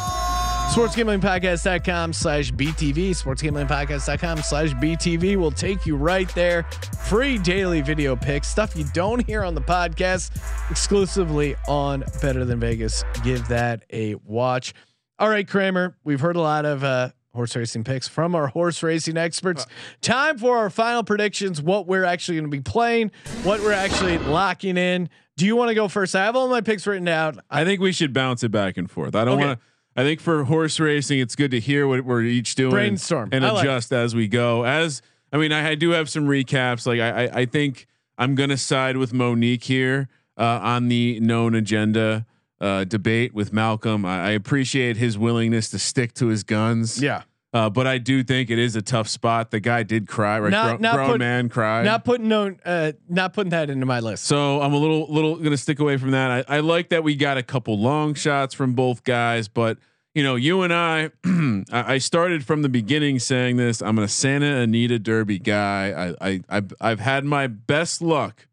SportsGamblingPodcast.com 0.74 2.12
slash 2.12 2.52
BTV. 2.52 3.12
SportsGamblingPodcast.com 3.12 4.40
slash 4.40 4.72
BTV 4.74 5.38
will 5.38 5.52
take 5.52 5.86
you 5.86 5.96
right 5.96 6.28
there. 6.34 6.64
Free 7.08 7.38
daily 7.38 7.82
video 7.82 8.16
picks, 8.16 8.48
stuff 8.48 8.76
you 8.76 8.84
don't 8.94 9.26
hear 9.26 9.44
on 9.44 9.54
the 9.54 9.62
podcast, 9.62 10.32
exclusively 10.70 11.56
on 11.68 12.04
Better 12.22 12.44
Than 12.44 12.60
Vegas. 12.60 13.06
Give 13.24 13.48
that 13.48 13.84
a 13.94 14.16
watch. 14.16 14.74
All 15.20 15.30
right, 15.30 15.48
Kramer, 15.48 15.96
we've 16.04 16.20
heard 16.20 16.36
a 16.36 16.42
lot 16.42 16.66
of 16.66 16.84
uh, 16.84 17.12
horse 17.36 17.56
racing 17.56 17.84
picks 17.84 18.08
from 18.08 18.34
our 18.34 18.48
horse 18.48 18.82
racing 18.82 19.18
experts. 19.18 19.68
Time 20.02 20.38
for 20.38 20.58
our 20.58 20.70
final 20.70 21.04
predictions, 21.04 21.62
what 21.62 21.86
we're 21.86 22.04
actually 22.04 22.38
going 22.40 22.50
to 22.50 22.58
be 22.58 22.62
playing, 22.62 23.12
what 23.44 23.62
we're 23.62 23.72
actually 23.74 24.18
locking 24.18 24.78
in. 24.78 25.10
Do 25.38 25.46
you 25.46 25.56
want 25.56 25.70
to 25.70 25.76
go 25.76 25.88
first? 25.88 26.16
I 26.16 26.24
have 26.26 26.36
all 26.36 26.48
my 26.48 26.62
picks 26.62 26.88
written 26.88 27.08
out. 27.08 27.38
I 27.52 27.64
think 27.66 27.80
we 27.82 27.92
should 27.92 28.14
bounce 28.14 28.44
it 28.44 28.50
back 28.52 28.78
and 28.78 28.90
forth. 28.90 29.16
I 29.16 29.26
don't 29.26 29.38
Okay. 29.38 29.46
want 29.48 29.60
to. 29.60 29.66
I 29.98 30.04
think 30.04 30.20
for 30.20 30.44
horse 30.46 30.78
racing, 30.80 31.20
it's 31.20 31.36
good 31.36 31.52
to 31.52 31.60
hear 31.60 31.88
what 31.88 32.02
we're 32.04 32.22
each 32.24 32.56
doing 32.56 32.72
Brainstorm. 32.72 33.30
and 33.32 33.46
I 33.46 33.52
like 33.52 33.64
adjust 33.64 33.94
as 33.94 34.14
we 34.16 34.28
go. 34.28 34.66
As 34.66 35.02
I 35.32 35.38
mean, 35.38 35.52
I, 35.54 35.70
I 35.70 35.76
do 35.76 35.92
have 35.92 36.10
some 36.10 36.26
recaps. 36.26 36.86
Like 36.86 37.00
I, 37.00 37.26
I, 37.28 37.40
I 37.42 37.46
think 37.46 37.88
I'm 38.18 38.36
gonna 38.36 38.58
side 38.58 38.98
with 38.98 39.14
Monique 39.14 39.64
here 39.64 40.10
uh, 40.38 40.60
on 40.62 40.90
the 40.90 41.20
known 41.22 41.56
agenda 41.56 42.26
uh, 42.62 42.84
debate 42.86 43.34
with 43.34 43.52
Malcolm. 43.54 44.06
I, 44.06 44.28
I 44.28 44.32
appreciate 44.32 44.98
his 44.98 45.18
willingness 45.18 45.70
to 45.72 45.80
stick 45.80 46.14
to 46.16 46.28
his 46.28 46.44
guns. 46.44 47.02
Yeah. 47.02 47.24
Uh, 47.54 47.70
but 47.70 47.88
I 47.88 48.00
do 48.00 48.22
think 48.22 48.50
it 48.50 48.60
is 48.60 48.76
a 48.76 48.82
tough 48.82 49.08
spot. 49.08 49.50
The 49.52 49.62
guy 49.62 49.84
did 49.84 50.08
cry, 50.10 50.40
right? 50.42 50.52
Not- 50.52 50.68
Gro- 50.72 50.78
not 50.80 50.96
grown 50.96 51.10
put- 51.12 51.20
man 51.20 51.48
cried. 51.48 51.86
Not 51.86 52.04
putting 52.04 52.28
no, 52.28 52.54
uh, 52.66 52.92
not 53.08 53.34
putting 53.34 53.52
that 53.52 53.70
into 53.70 53.86
my 53.86 54.02
list. 54.02 54.26
So 54.26 54.62
I'm 54.62 54.74
a 54.74 54.78
little 54.78 55.06
little 55.10 55.38
gonna 55.38 55.56
stick 55.56 55.80
away 55.80 55.96
from 55.96 56.12
that. 56.12 56.46
I, 56.50 56.58
I 56.58 56.60
like 56.60 56.90
that 56.90 57.04
we 57.06 57.16
got 57.16 57.38
a 57.38 57.44
couple 57.44 57.80
long 57.80 58.14
shots 58.14 58.54
from 58.54 58.74
both 58.74 59.06
guys, 59.06 59.48
but 59.48 59.78
you 60.14 60.22
know, 60.24 60.36
you 60.36 60.64
and 60.64 60.74
I, 60.74 61.12
I 61.72 61.98
started 61.98 62.46
from 62.46 62.62
the 62.62 62.70
beginning 62.70 63.20
saying 63.20 63.56
this. 63.58 63.82
I'm 63.82 64.00
a 64.00 64.08
Santa 64.10 64.58
Anita 64.58 64.98
Derby 65.00 65.40
guy. 65.40 66.14
I, 66.20 66.30
I 66.30 66.42
I've 66.50 66.74
I've 66.82 67.00
had 67.00 67.24
my 67.24 67.48
best 67.48 68.02
luck 68.02 68.48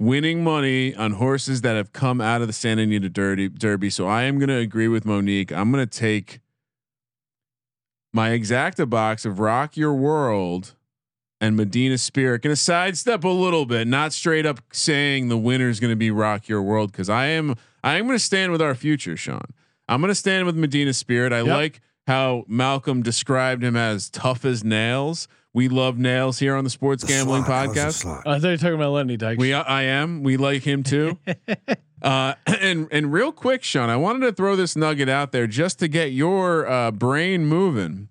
winning 0.00 0.42
money 0.42 0.94
on 0.96 1.12
horses 1.12 1.60
that 1.60 1.76
have 1.76 1.92
come 1.92 2.20
out 2.20 2.40
of 2.40 2.46
the 2.48 2.52
Santa 2.52 2.82
Anita 2.82 3.08
Derby. 3.08 3.48
Derby. 3.48 3.90
So 3.90 4.06
I 4.08 4.22
am 4.24 4.38
gonna 4.40 4.56
agree 4.56 4.88
with 4.88 5.04
Monique. 5.04 5.52
I'm 5.52 5.70
gonna 5.70 5.86
take 5.86 6.40
my 8.12 8.30
exacta 8.30 8.88
box 8.88 9.24
of 9.24 9.38
Rock 9.38 9.76
Your 9.76 9.94
World 9.94 10.74
and 11.40 11.56
Medina 11.56 11.96
Spirit. 11.96 12.42
Going 12.42 12.52
to 12.54 12.60
sidestep 12.60 13.24
a 13.24 13.28
little 13.28 13.64
bit, 13.66 13.86
not 13.86 14.12
straight 14.12 14.44
up 14.44 14.60
saying 14.72 15.28
the 15.28 15.38
winner 15.38 15.68
is 15.68 15.80
going 15.80 15.92
to 15.92 15.96
be 15.96 16.10
Rock 16.10 16.48
Your 16.48 16.60
World 16.60 16.92
because 16.92 17.08
I 17.08 17.26
am 17.26 17.54
I 17.82 17.96
am 17.96 18.06
going 18.06 18.18
to 18.18 18.24
stand 18.24 18.52
with 18.52 18.60
our 18.60 18.74
future, 18.74 19.16
Sean. 19.16 19.44
I'm 19.88 20.00
going 20.00 20.10
to 20.10 20.14
stand 20.14 20.44
with 20.46 20.56
Medina 20.56 20.92
Spirit. 20.92 21.32
I 21.32 21.38
Yep. 21.38 21.46
like 21.46 21.80
how 22.06 22.44
Malcolm 22.48 23.02
described 23.02 23.62
him 23.62 23.76
as 23.76 24.10
tough 24.10 24.44
as 24.44 24.62
nails. 24.64 25.28
We 25.52 25.68
love 25.68 25.98
nails 25.98 26.38
here 26.38 26.54
on 26.54 26.62
the 26.64 26.70
Sports 26.70 27.02
Gambling 27.02 27.42
Podcast. 27.42 28.06
I 28.24 28.38
thought 28.38 28.42
you 28.44 28.48
were 28.50 28.56
talking 28.56 28.74
about 28.74 28.92
Lenny 28.92 29.18
Dykstra. 29.18 29.38
We 29.38 29.52
I 29.52 29.82
am. 29.82 30.22
We 30.22 30.36
like 30.36 30.62
him 30.62 30.84
too. 30.84 31.18
uh, 32.02 32.34
and 32.46 32.86
and 32.92 33.12
real 33.12 33.32
quick, 33.32 33.64
Sean, 33.64 33.90
I 33.90 33.96
wanted 33.96 34.26
to 34.26 34.32
throw 34.32 34.54
this 34.54 34.76
nugget 34.76 35.08
out 35.08 35.32
there 35.32 35.48
just 35.48 35.80
to 35.80 35.88
get 35.88 36.12
your 36.12 36.68
uh, 36.70 36.92
brain 36.92 37.46
moving, 37.46 38.08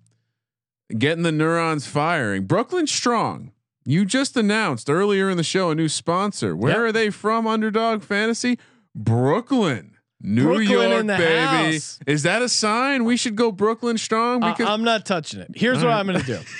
getting 0.98 1.22
the 1.22 1.32
neurons 1.32 1.86
firing. 1.86 2.44
Brooklyn 2.44 2.86
Strong. 2.86 3.52
You 3.86 4.04
just 4.04 4.36
announced 4.36 4.90
earlier 4.90 5.30
in 5.30 5.38
the 5.38 5.42
show 5.42 5.70
a 5.70 5.74
new 5.74 5.88
sponsor. 5.88 6.54
Where 6.54 6.72
Yep. 6.72 6.78
are 6.80 6.92
they 6.92 7.08
from? 7.08 7.46
Underdog 7.46 8.02
Fantasy, 8.02 8.58
Brooklyn, 8.94 9.96
New 10.20 10.42
Brooklyn 10.44 10.68
York, 10.68 11.00
in 11.00 11.06
the 11.06 11.16
baby. 11.16 11.72
house. 11.72 11.98
Is 12.06 12.22
that 12.24 12.42
a 12.42 12.50
sign 12.50 13.04
we 13.06 13.16
should 13.16 13.34
go 13.34 13.50
Brooklyn 13.50 13.96
Strong? 13.96 14.42
I- 14.44 14.52
Because 14.52 14.68
I'm 14.68 14.84
not 14.84 15.06
touching 15.06 15.40
it. 15.40 15.52
Here's 15.56 15.78
what 15.78 15.86
All 15.86 15.92
right. 15.92 16.00
I'm 16.00 16.06
going 16.06 16.20
to 16.20 16.26
do. 16.26 16.38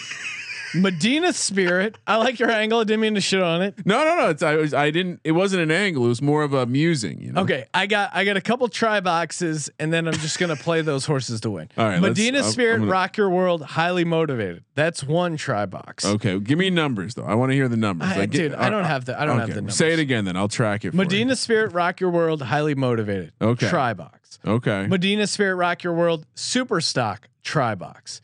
Medina 0.74 1.32
Spirit. 1.32 1.98
I 2.06 2.16
like 2.16 2.38
your 2.38 2.50
angle. 2.50 2.80
I 2.80 2.84
didn't 2.84 3.00
mean 3.00 3.14
to 3.14 3.20
shit 3.20 3.42
on 3.42 3.62
it. 3.62 3.74
no, 3.84 4.04
no, 4.04 4.16
no. 4.16 4.28
It's 4.30 4.42
I 4.42 4.56
was 4.56 4.72
I 4.74 4.90
didn't. 4.90 5.20
It 5.24 5.32
wasn't 5.32 5.62
an 5.62 5.70
angle. 5.70 6.04
It 6.04 6.08
was 6.08 6.22
more 6.22 6.42
of 6.42 6.52
a 6.52 6.66
musing. 6.66 7.20
You 7.20 7.32
know. 7.32 7.42
Okay, 7.42 7.66
I 7.74 7.86
got 7.86 8.10
I 8.14 8.24
got 8.24 8.36
a 8.36 8.40
couple 8.40 8.68
tri 8.68 9.00
boxes, 9.00 9.70
and 9.78 9.92
then 9.92 10.06
I'm 10.06 10.14
just 10.14 10.38
gonna 10.38 10.56
play 10.56 10.82
those 10.82 11.06
horses 11.06 11.40
to 11.42 11.50
win. 11.50 11.68
All 11.76 11.84
right, 11.86 12.00
Medina 12.00 12.42
Spirit, 12.42 12.80
I'm 12.82 12.88
Rock 12.88 13.16
Your 13.16 13.30
World, 13.30 13.62
highly 13.62 14.04
motivated. 14.04 14.64
That's 14.74 15.02
one 15.04 15.36
tri 15.36 15.66
box. 15.66 16.04
Okay, 16.04 16.38
give 16.38 16.58
me 16.58 16.70
numbers 16.70 17.14
though. 17.14 17.24
I 17.24 17.34
want 17.34 17.50
to 17.50 17.54
hear 17.56 17.68
the 17.68 17.76
numbers. 17.76 18.08
I- 18.10 18.16
Like, 18.18 18.30
dude, 18.30 18.54
I 18.54 18.66
uh, 18.66 18.70
don't 18.70 18.84
have 18.84 19.04
the- 19.04 19.20
I 19.20 19.24
don't 19.24 19.38
have 19.38 19.48
the 19.48 19.56
numbers. 19.56 19.76
Say 19.76 19.92
it 19.92 19.98
again, 19.98 20.24
then 20.24 20.36
I'll 20.36 20.48
track 20.48 20.84
it. 20.84 20.90
For 20.92 20.96
Medina 20.96 21.36
Spirit, 21.36 21.72
Rock 21.72 22.00
Your 22.00 22.10
World, 22.10 22.42
highly 22.42 22.74
motivated. 22.74 23.32
Okay. 23.40 23.68
Tri 23.68 23.92
box. 23.94 24.38
Okay. 24.46 24.86
Medina 24.86 25.26
Spirit, 25.26 25.56
Rock 25.56 25.82
Your 25.82 25.92
World, 25.94 26.26
super 26.34 26.80
stock 26.80 27.28
tri 27.42 27.74
box. 27.74 28.20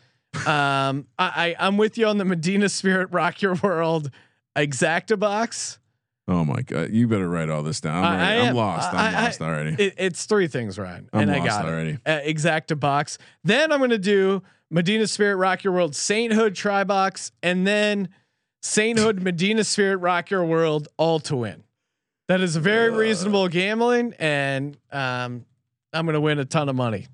Um, 0.47 1.07
I, 1.19 1.55
I 1.59 1.67
I'm 1.67 1.77
with 1.77 1.97
you 1.99 2.07
on 2.07 2.19
the 2.19 2.25
Medina 2.25 2.69
Spirit, 2.69 3.09
Rock 3.13 3.43
Your 3.43 3.55
World, 3.55 4.11
exacta 4.57 5.19
box. 5.19 5.79
oh 6.29 6.45
my 6.45 6.63
god, 6.63 6.91
you 6.91 7.07
better 7.09 7.29
write 7.29 7.49
all 7.49 7.63
this 7.63 7.81
down. 7.81 8.05
I'm, 8.05 8.13
I- 8.21 8.37
I 8.37 8.49
I'm 8.49 8.55
lost. 8.57 8.93
I'm 8.93 9.15
I- 9.15 9.25
lost 9.25 9.41
already. 9.41 9.83
It, 9.83 9.95
it's 9.99 10.27
three 10.27 10.49
things, 10.49 10.79
Ryan, 10.79 11.09
I'm 11.13 11.23
and 11.23 11.31
I 11.33 11.39
lost 11.39 11.49
got 11.49 11.65
already. 11.67 11.91
it. 11.91 12.01
Uh, 12.07 12.21
exacta 12.21 12.79
box. 12.79 13.19
Then 13.45 13.71
I'm 13.73 13.81
gonna 13.81 13.99
do 13.99 14.43
Medina 14.71 15.07
Spirit, 15.07 15.37
Rock 15.37 15.63
Your 15.65 15.73
World, 15.73 15.95
Sainthood 15.95 16.55
tri 16.55 16.83
box, 16.85 17.31
and 17.43 17.67
then 17.67 18.09
Sainthood, 18.63 19.23
Medina 19.23 19.63
Spirit, 19.63 19.99
Rock 19.99 20.31
Your 20.31 20.45
World, 20.45 20.89
all 20.97 21.21
to 21.21 21.37
win. 21.37 21.63
That 22.29 22.41
is 22.41 22.57
very 22.57 22.91
reasonable 22.91 23.47
gambling, 23.49 24.15
and 24.19 24.77
um, 24.91 25.45
I'm 25.93 26.07
gonna 26.07 26.21
win 26.21 26.41
a 26.41 26.45
ton 26.45 26.69
of 26.69 26.75
money. 26.75 27.07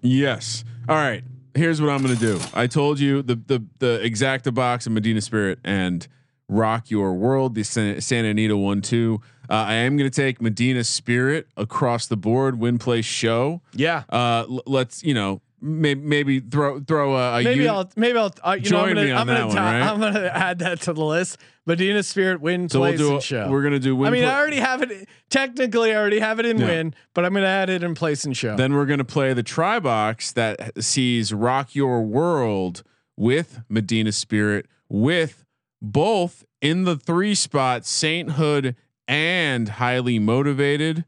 yes. 0.00 0.64
All 0.88 0.96
right. 0.96 1.24
Here's 1.54 1.80
what 1.80 1.90
I'm 1.90 2.02
gonna 2.02 2.16
do. 2.16 2.40
I 2.52 2.66
told 2.66 2.98
you 2.98 3.22
the 3.22 3.36
the 3.36 3.64
the 3.78 4.00
exacta 4.02 4.52
box 4.52 4.86
of 4.86 4.92
Medina 4.92 5.20
Spirit 5.20 5.58
and 5.64 6.06
Rock 6.48 6.90
Your 6.90 7.14
World, 7.14 7.54
the 7.54 7.62
San- 7.62 8.00
Santa 8.00 8.28
Anita 8.28 8.56
one 8.56 8.82
two. 8.82 9.20
Uh, 9.48 9.54
I 9.54 9.74
am 9.74 9.96
gonna 9.96 10.10
take 10.10 10.40
Medina 10.42 10.82
Spirit 10.84 11.46
across 11.56 12.06
the 12.06 12.16
board, 12.16 12.58
win 12.58 12.78
play 12.78 13.02
show. 13.02 13.60
Yeah. 13.72 14.02
Uh, 14.10 14.44
l- 14.48 14.62
let's 14.66 15.02
you 15.04 15.14
know 15.14 15.40
maybe 15.64 16.00
maybe 16.00 16.40
throw 16.40 16.78
throw 16.80 17.16
a, 17.16 17.40
a 17.40 17.42
Maybe 17.42 17.56
uni- 17.60 17.68
I'll 17.68 17.90
maybe 17.96 18.18
I'll 18.18 18.32
uh, 18.42 18.56
you 18.60 18.70
know 18.70 18.80
I'm 18.82 18.88
gonna 18.88 19.04
me 19.04 19.10
on 19.12 19.18
I'm 19.20 19.26
gonna 19.26 19.46
one, 19.46 19.56
ta- 19.56 19.64
right? 19.64 19.82
I'm 19.82 19.98
gonna 20.00 20.26
add 20.32 20.58
that 20.60 20.80
to 20.82 20.92
the 20.92 21.04
list. 21.04 21.38
Medina 21.66 22.02
Spirit 22.02 22.42
win 22.42 22.68
So 22.68 22.80
we'll 22.80 22.90
place 22.90 22.98
do. 23.00 23.08
and 23.10 23.18
A, 23.18 23.22
show. 23.22 23.48
We're 23.50 23.62
gonna 23.62 23.78
do. 23.78 23.96
Win 23.96 24.08
I 24.08 24.10
mean, 24.10 24.22
play- 24.24 24.30
I 24.30 24.38
already 24.38 24.58
have 24.60 24.82
it. 24.82 25.08
Technically, 25.30 25.92
I 25.92 25.96
already 25.96 26.20
have 26.20 26.38
it 26.38 26.44
in 26.46 26.58
Yeah. 26.58 26.66
win, 26.66 26.94
but 27.14 27.24
I'm 27.24 27.32
going 27.32 27.42
to 27.42 27.48
add 27.48 27.70
it 27.70 27.82
in 27.82 27.94
place 27.94 28.24
and 28.26 28.36
show. 28.36 28.54
Then 28.56 28.74
we're 28.74 28.84
gonna 28.84 29.02
play 29.04 29.32
the 29.32 29.42
tri 29.42 29.78
box 29.80 30.30
that 30.32 30.82
sees 30.84 31.32
Rock 31.32 31.74
Your 31.74 32.02
World 32.02 32.82
with 33.16 33.60
Medina 33.70 34.12
Spirit 34.12 34.66
with 34.90 35.44
both 35.80 36.44
in 36.60 36.84
the 36.84 36.96
three 36.96 37.34
spot 37.34 37.86
Sainthood 37.86 38.76
and 39.08 39.68
highly 39.70 40.18
motivated. 40.18 41.04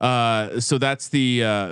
Uh, 0.00 0.58
so 0.60 0.76
that's 0.78 1.08
the 1.08 1.44
uh, 1.44 1.68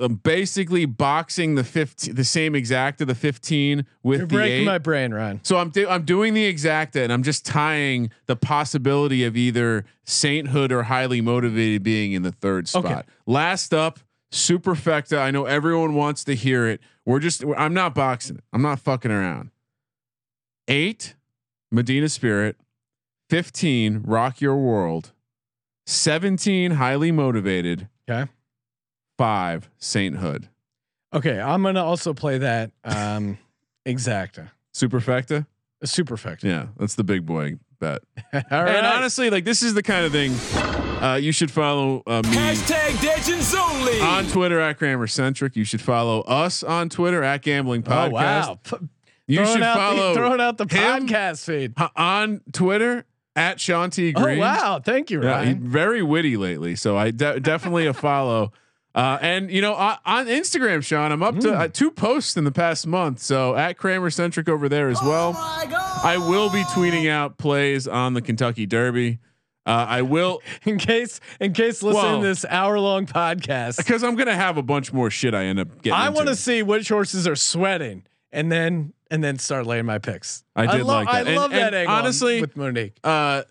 uh, 0.00 0.08
basically 0.08 0.84
boxing 0.86 1.54
the 1.54 1.64
15, 1.64 2.14
the 2.14 2.24
same 2.24 2.54
exacta 2.54 3.06
the 3.06 3.14
15 3.14 3.84
with 4.02 4.18
You're 4.20 4.26
breaking 4.26 4.60
eight. 4.62 4.64
my 4.64 4.78
brain, 4.78 5.12
Ryan. 5.12 5.40
So 5.42 5.58
I'm 5.58 5.70
do- 5.70 5.88
I'm 5.88 6.04
doing 6.04 6.34
the 6.34 6.52
exacta 6.52 7.02
and 7.04 7.12
I'm 7.12 7.22
just 7.22 7.44
tying 7.46 8.10
the 8.26 8.36
possibility 8.36 9.24
of 9.24 9.36
either 9.36 9.84
sainthood 10.04 10.72
or 10.72 10.84
highly 10.84 11.20
motivated 11.20 11.82
being 11.82 12.12
in 12.12 12.22
the 12.22 12.32
third 12.32 12.68
spot. 12.68 12.84
Okay. 12.84 13.02
Last 13.26 13.72
up, 13.74 14.00
superfecta. 14.32 15.18
I 15.18 15.30
know 15.30 15.44
everyone 15.44 15.94
wants 15.94 16.24
to 16.24 16.34
hear 16.34 16.66
it. 16.66 16.80
We're 17.04 17.20
just 17.20 17.44
I'm 17.56 17.74
not 17.74 17.94
boxing 17.94 18.36
it. 18.38 18.44
I'm 18.52 18.62
not 18.62 18.80
fucking 18.80 19.10
around. 19.10 19.50
Eight, 20.68 21.14
Medina 21.70 22.08
Spirit. 22.08 22.56
Fifteen, 23.28 24.02
Rock 24.04 24.40
Your 24.40 24.56
World. 24.56 25.12
Seventeen, 25.86 26.72
highly 26.72 27.10
motivated. 27.12 27.88
Okay. 28.08 28.30
Five, 29.22 29.70
sainthood. 29.78 30.48
Okay, 31.14 31.38
I'm 31.40 31.62
going 31.62 31.76
to 31.76 31.82
also 31.82 32.12
play 32.12 32.38
that 32.38 32.72
um, 32.82 33.38
exacta, 33.86 34.50
Superfecta. 34.74 35.46
superfecta. 35.84 36.42
Yeah, 36.44 36.66
that's 36.76 36.96
the 36.96 37.04
big 37.04 37.24
boy 37.24 37.58
bet. 37.78 38.00
All 38.34 38.40
right. 38.50 38.74
And 38.76 38.84
honestly, 38.86 39.30
like 39.30 39.44
this 39.44 39.62
is 39.62 39.74
the 39.74 39.82
kind 39.82 40.04
of 40.04 40.10
thing 40.12 40.32
uh, 41.02 41.14
you 41.16 41.30
should 41.30 41.50
follow 41.52 42.02
uh, 42.06 42.22
me 42.24 42.30
Hashtag 42.30 42.90
Degens 42.96 43.54
Only. 43.56 44.00
on 44.00 44.26
Twitter 44.26 44.58
at 44.58 44.78
Kramer 44.78 45.06
Centric. 45.06 45.54
You 45.54 45.64
should 45.64 45.80
follow 45.82 46.22
us 46.22 46.62
on 46.64 46.88
Twitter 46.88 47.22
at 47.22 47.42
Gambling 47.42 47.82
Podcast. 47.84 48.08
oh 48.08 48.10
Podcast. 48.10 48.48
wow, 48.48 48.58
P- 48.64 48.88
You 49.28 49.46
should 49.46 49.62
out 49.62 49.76
follow 49.76 50.08
the, 50.08 50.14
throwing 50.14 50.40
out 50.40 50.58
the 50.58 50.66
podcast 50.66 51.44
feed. 51.44 51.74
on 51.94 52.40
Twitter 52.52 53.04
at 53.36 53.60
Sean 53.60 53.90
T 53.90 54.12
Oh 54.16 54.20
Green. 54.22 54.38
wow, 54.38 54.80
thank 54.84 55.10
you, 55.10 55.22
Yeah, 55.22 55.44
he's 55.44 55.54
Ryan. 55.54 55.68
very 55.68 56.02
witty 56.02 56.36
lately, 56.36 56.74
so 56.74 56.96
I 56.96 57.12
de- 57.12 57.38
definitely 57.40 57.86
a 57.86 57.94
follow. 57.94 58.52
Uh, 58.94 59.18
and 59.22 59.50
you 59.50 59.62
know, 59.62 59.74
on, 59.74 59.96
on 60.04 60.26
Instagram, 60.26 60.84
Sean, 60.84 61.12
I'm 61.12 61.22
up 61.22 61.38
to 61.40 61.52
uh, 61.54 61.68
two 61.68 61.90
posts 61.90 62.36
in 62.36 62.44
the 62.44 62.52
past 62.52 62.86
month. 62.86 63.20
So 63.20 63.54
at 63.56 63.78
Kramer 63.78 64.10
Centric 64.10 64.48
over 64.48 64.68
there 64.68 64.88
as 64.88 65.00
well. 65.02 65.32
I 65.36 66.16
will 66.18 66.50
be 66.50 66.62
tweeting 66.64 67.08
out 67.08 67.38
plays 67.38 67.88
on 67.88 68.14
the 68.14 68.20
Kentucky 68.20 68.66
Derby. 68.66 69.18
Uh, 69.64 69.86
I 69.88 70.02
will 70.02 70.42
in 70.64 70.76
case 70.78 71.20
in 71.40 71.52
case 71.52 71.82
listening 71.82 72.02
Well- 72.04 72.20
to 72.20 72.26
this 72.26 72.44
hour 72.48 72.78
long 72.80 73.06
podcast. 73.06 73.76
because 73.78 74.02
I'm 74.02 74.16
gonna 74.16 74.34
have 74.34 74.56
a 74.58 74.62
bunch 74.62 74.92
more 74.92 75.08
shit 75.10 75.34
I 75.34 75.44
end 75.44 75.60
up 75.60 75.68
getting. 75.82 75.92
I 75.92 76.08
want 76.10 76.28
to 76.28 76.36
see 76.36 76.62
which 76.62 76.88
horses 76.88 77.26
are 77.28 77.36
sweating, 77.36 78.02
and 78.32 78.50
then 78.50 78.92
and 79.10 79.22
then 79.22 79.38
start 79.38 79.66
laying 79.66 79.86
my 79.86 79.98
picks. 79.98 80.42
I 80.56 80.66
did 80.66 80.84
lo- 80.84 80.94
like 80.94 81.06
that. 81.06 81.14
I 81.14 81.20
And- 81.30 81.36
love 81.36 81.50
that 81.52 81.66
and 81.68 81.74
angle. 81.76 81.94
honestly- 81.94 82.40
with 82.40 82.56
Monique. 82.56 82.96
Uh, 83.04 83.44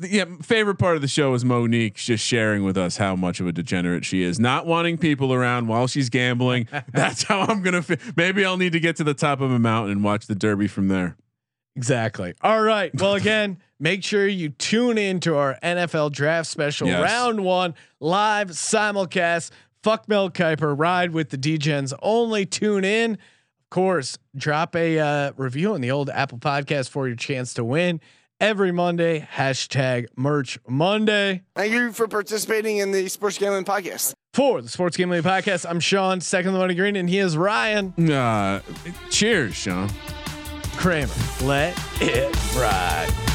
yeah, 0.00 0.24
favorite 0.42 0.76
part 0.76 0.96
of 0.96 1.02
the 1.02 1.08
show 1.08 1.34
is 1.34 1.44
Monique 1.44 1.94
just 1.94 2.24
sharing 2.24 2.64
with 2.64 2.76
us 2.76 2.96
how 2.96 3.14
much 3.14 3.40
of 3.40 3.46
a 3.46 3.52
degenerate 3.52 4.04
she 4.04 4.22
is, 4.22 4.40
not 4.40 4.66
wanting 4.66 4.98
people 4.98 5.32
around 5.32 5.68
while 5.68 5.86
she's 5.86 6.08
gambling. 6.10 6.68
That's 6.92 7.22
how 7.22 7.40
I'm 7.42 7.62
gonna. 7.62 7.82
Fi- 7.82 7.98
Maybe 8.16 8.44
I'll 8.44 8.56
need 8.56 8.72
to 8.72 8.80
get 8.80 8.96
to 8.96 9.04
the 9.04 9.14
top 9.14 9.40
of 9.40 9.50
a 9.52 9.58
mountain 9.58 9.92
and 9.92 10.04
watch 10.04 10.26
the 10.26 10.34
Derby 10.34 10.66
from 10.66 10.88
there. 10.88 11.16
Exactly. 11.76 12.34
All 12.42 12.62
right. 12.62 12.90
Well, 13.00 13.14
again, 13.16 13.58
make 13.80 14.04
sure 14.04 14.26
you 14.26 14.50
tune 14.50 14.98
in 14.98 15.20
to 15.20 15.36
our 15.36 15.58
NFL 15.62 16.12
draft 16.12 16.48
special, 16.48 16.88
Yes. 16.88 17.02
round 17.02 17.44
one, 17.44 17.74
live 18.00 18.50
simulcast. 18.50 19.50
Fuck 19.82 20.08
Mel 20.08 20.30
Kiper, 20.30 20.74
ride 20.78 21.10
with 21.12 21.30
the 21.30 21.36
Degens. 21.38 21.92
Only 22.02 22.46
tune 22.46 22.84
in. 22.84 23.12
Of 23.14 23.70
course, 23.70 24.18
drop 24.36 24.74
a 24.76 24.98
uh, 24.98 25.32
review 25.36 25.74
on 25.74 25.80
the 25.80 25.90
old 25.90 26.08
Apple 26.10 26.38
Podcast 26.38 26.88
for 26.90 27.06
your 27.06 27.16
chance 27.16 27.54
to 27.54 27.64
win 27.64 28.00
every 28.40 28.72
Monday. 28.72 29.26
Hashtag 29.34 30.06
Merch 30.16 30.58
Monday. 30.68 31.42
Thank 31.56 31.72
you 31.72 31.92
for 31.92 32.08
participating 32.08 32.78
in 32.78 32.92
the 32.92 33.08
Sports 33.08 33.38
Gambling 33.38 33.64
Podcast. 33.64 34.14
For 34.32 34.60
the 34.60 34.68
Sports 34.68 34.96
Gambling 34.96 35.22
Podcast, 35.22 35.64
I'm 35.68 35.80
Sean, 35.80 36.20
second 36.20 36.52
the 36.54 36.58
money 36.58 36.74
green, 36.74 36.96
and 36.96 37.08
he 37.08 37.18
is 37.18 37.36
Ryan 37.36 37.94
Uh, 38.10 38.60
cheers, 39.10 39.54
Sean. 39.54 39.88
Kramer. 40.76 41.12
Let 41.42 41.78
it 42.00 42.34
ride. 42.56 43.33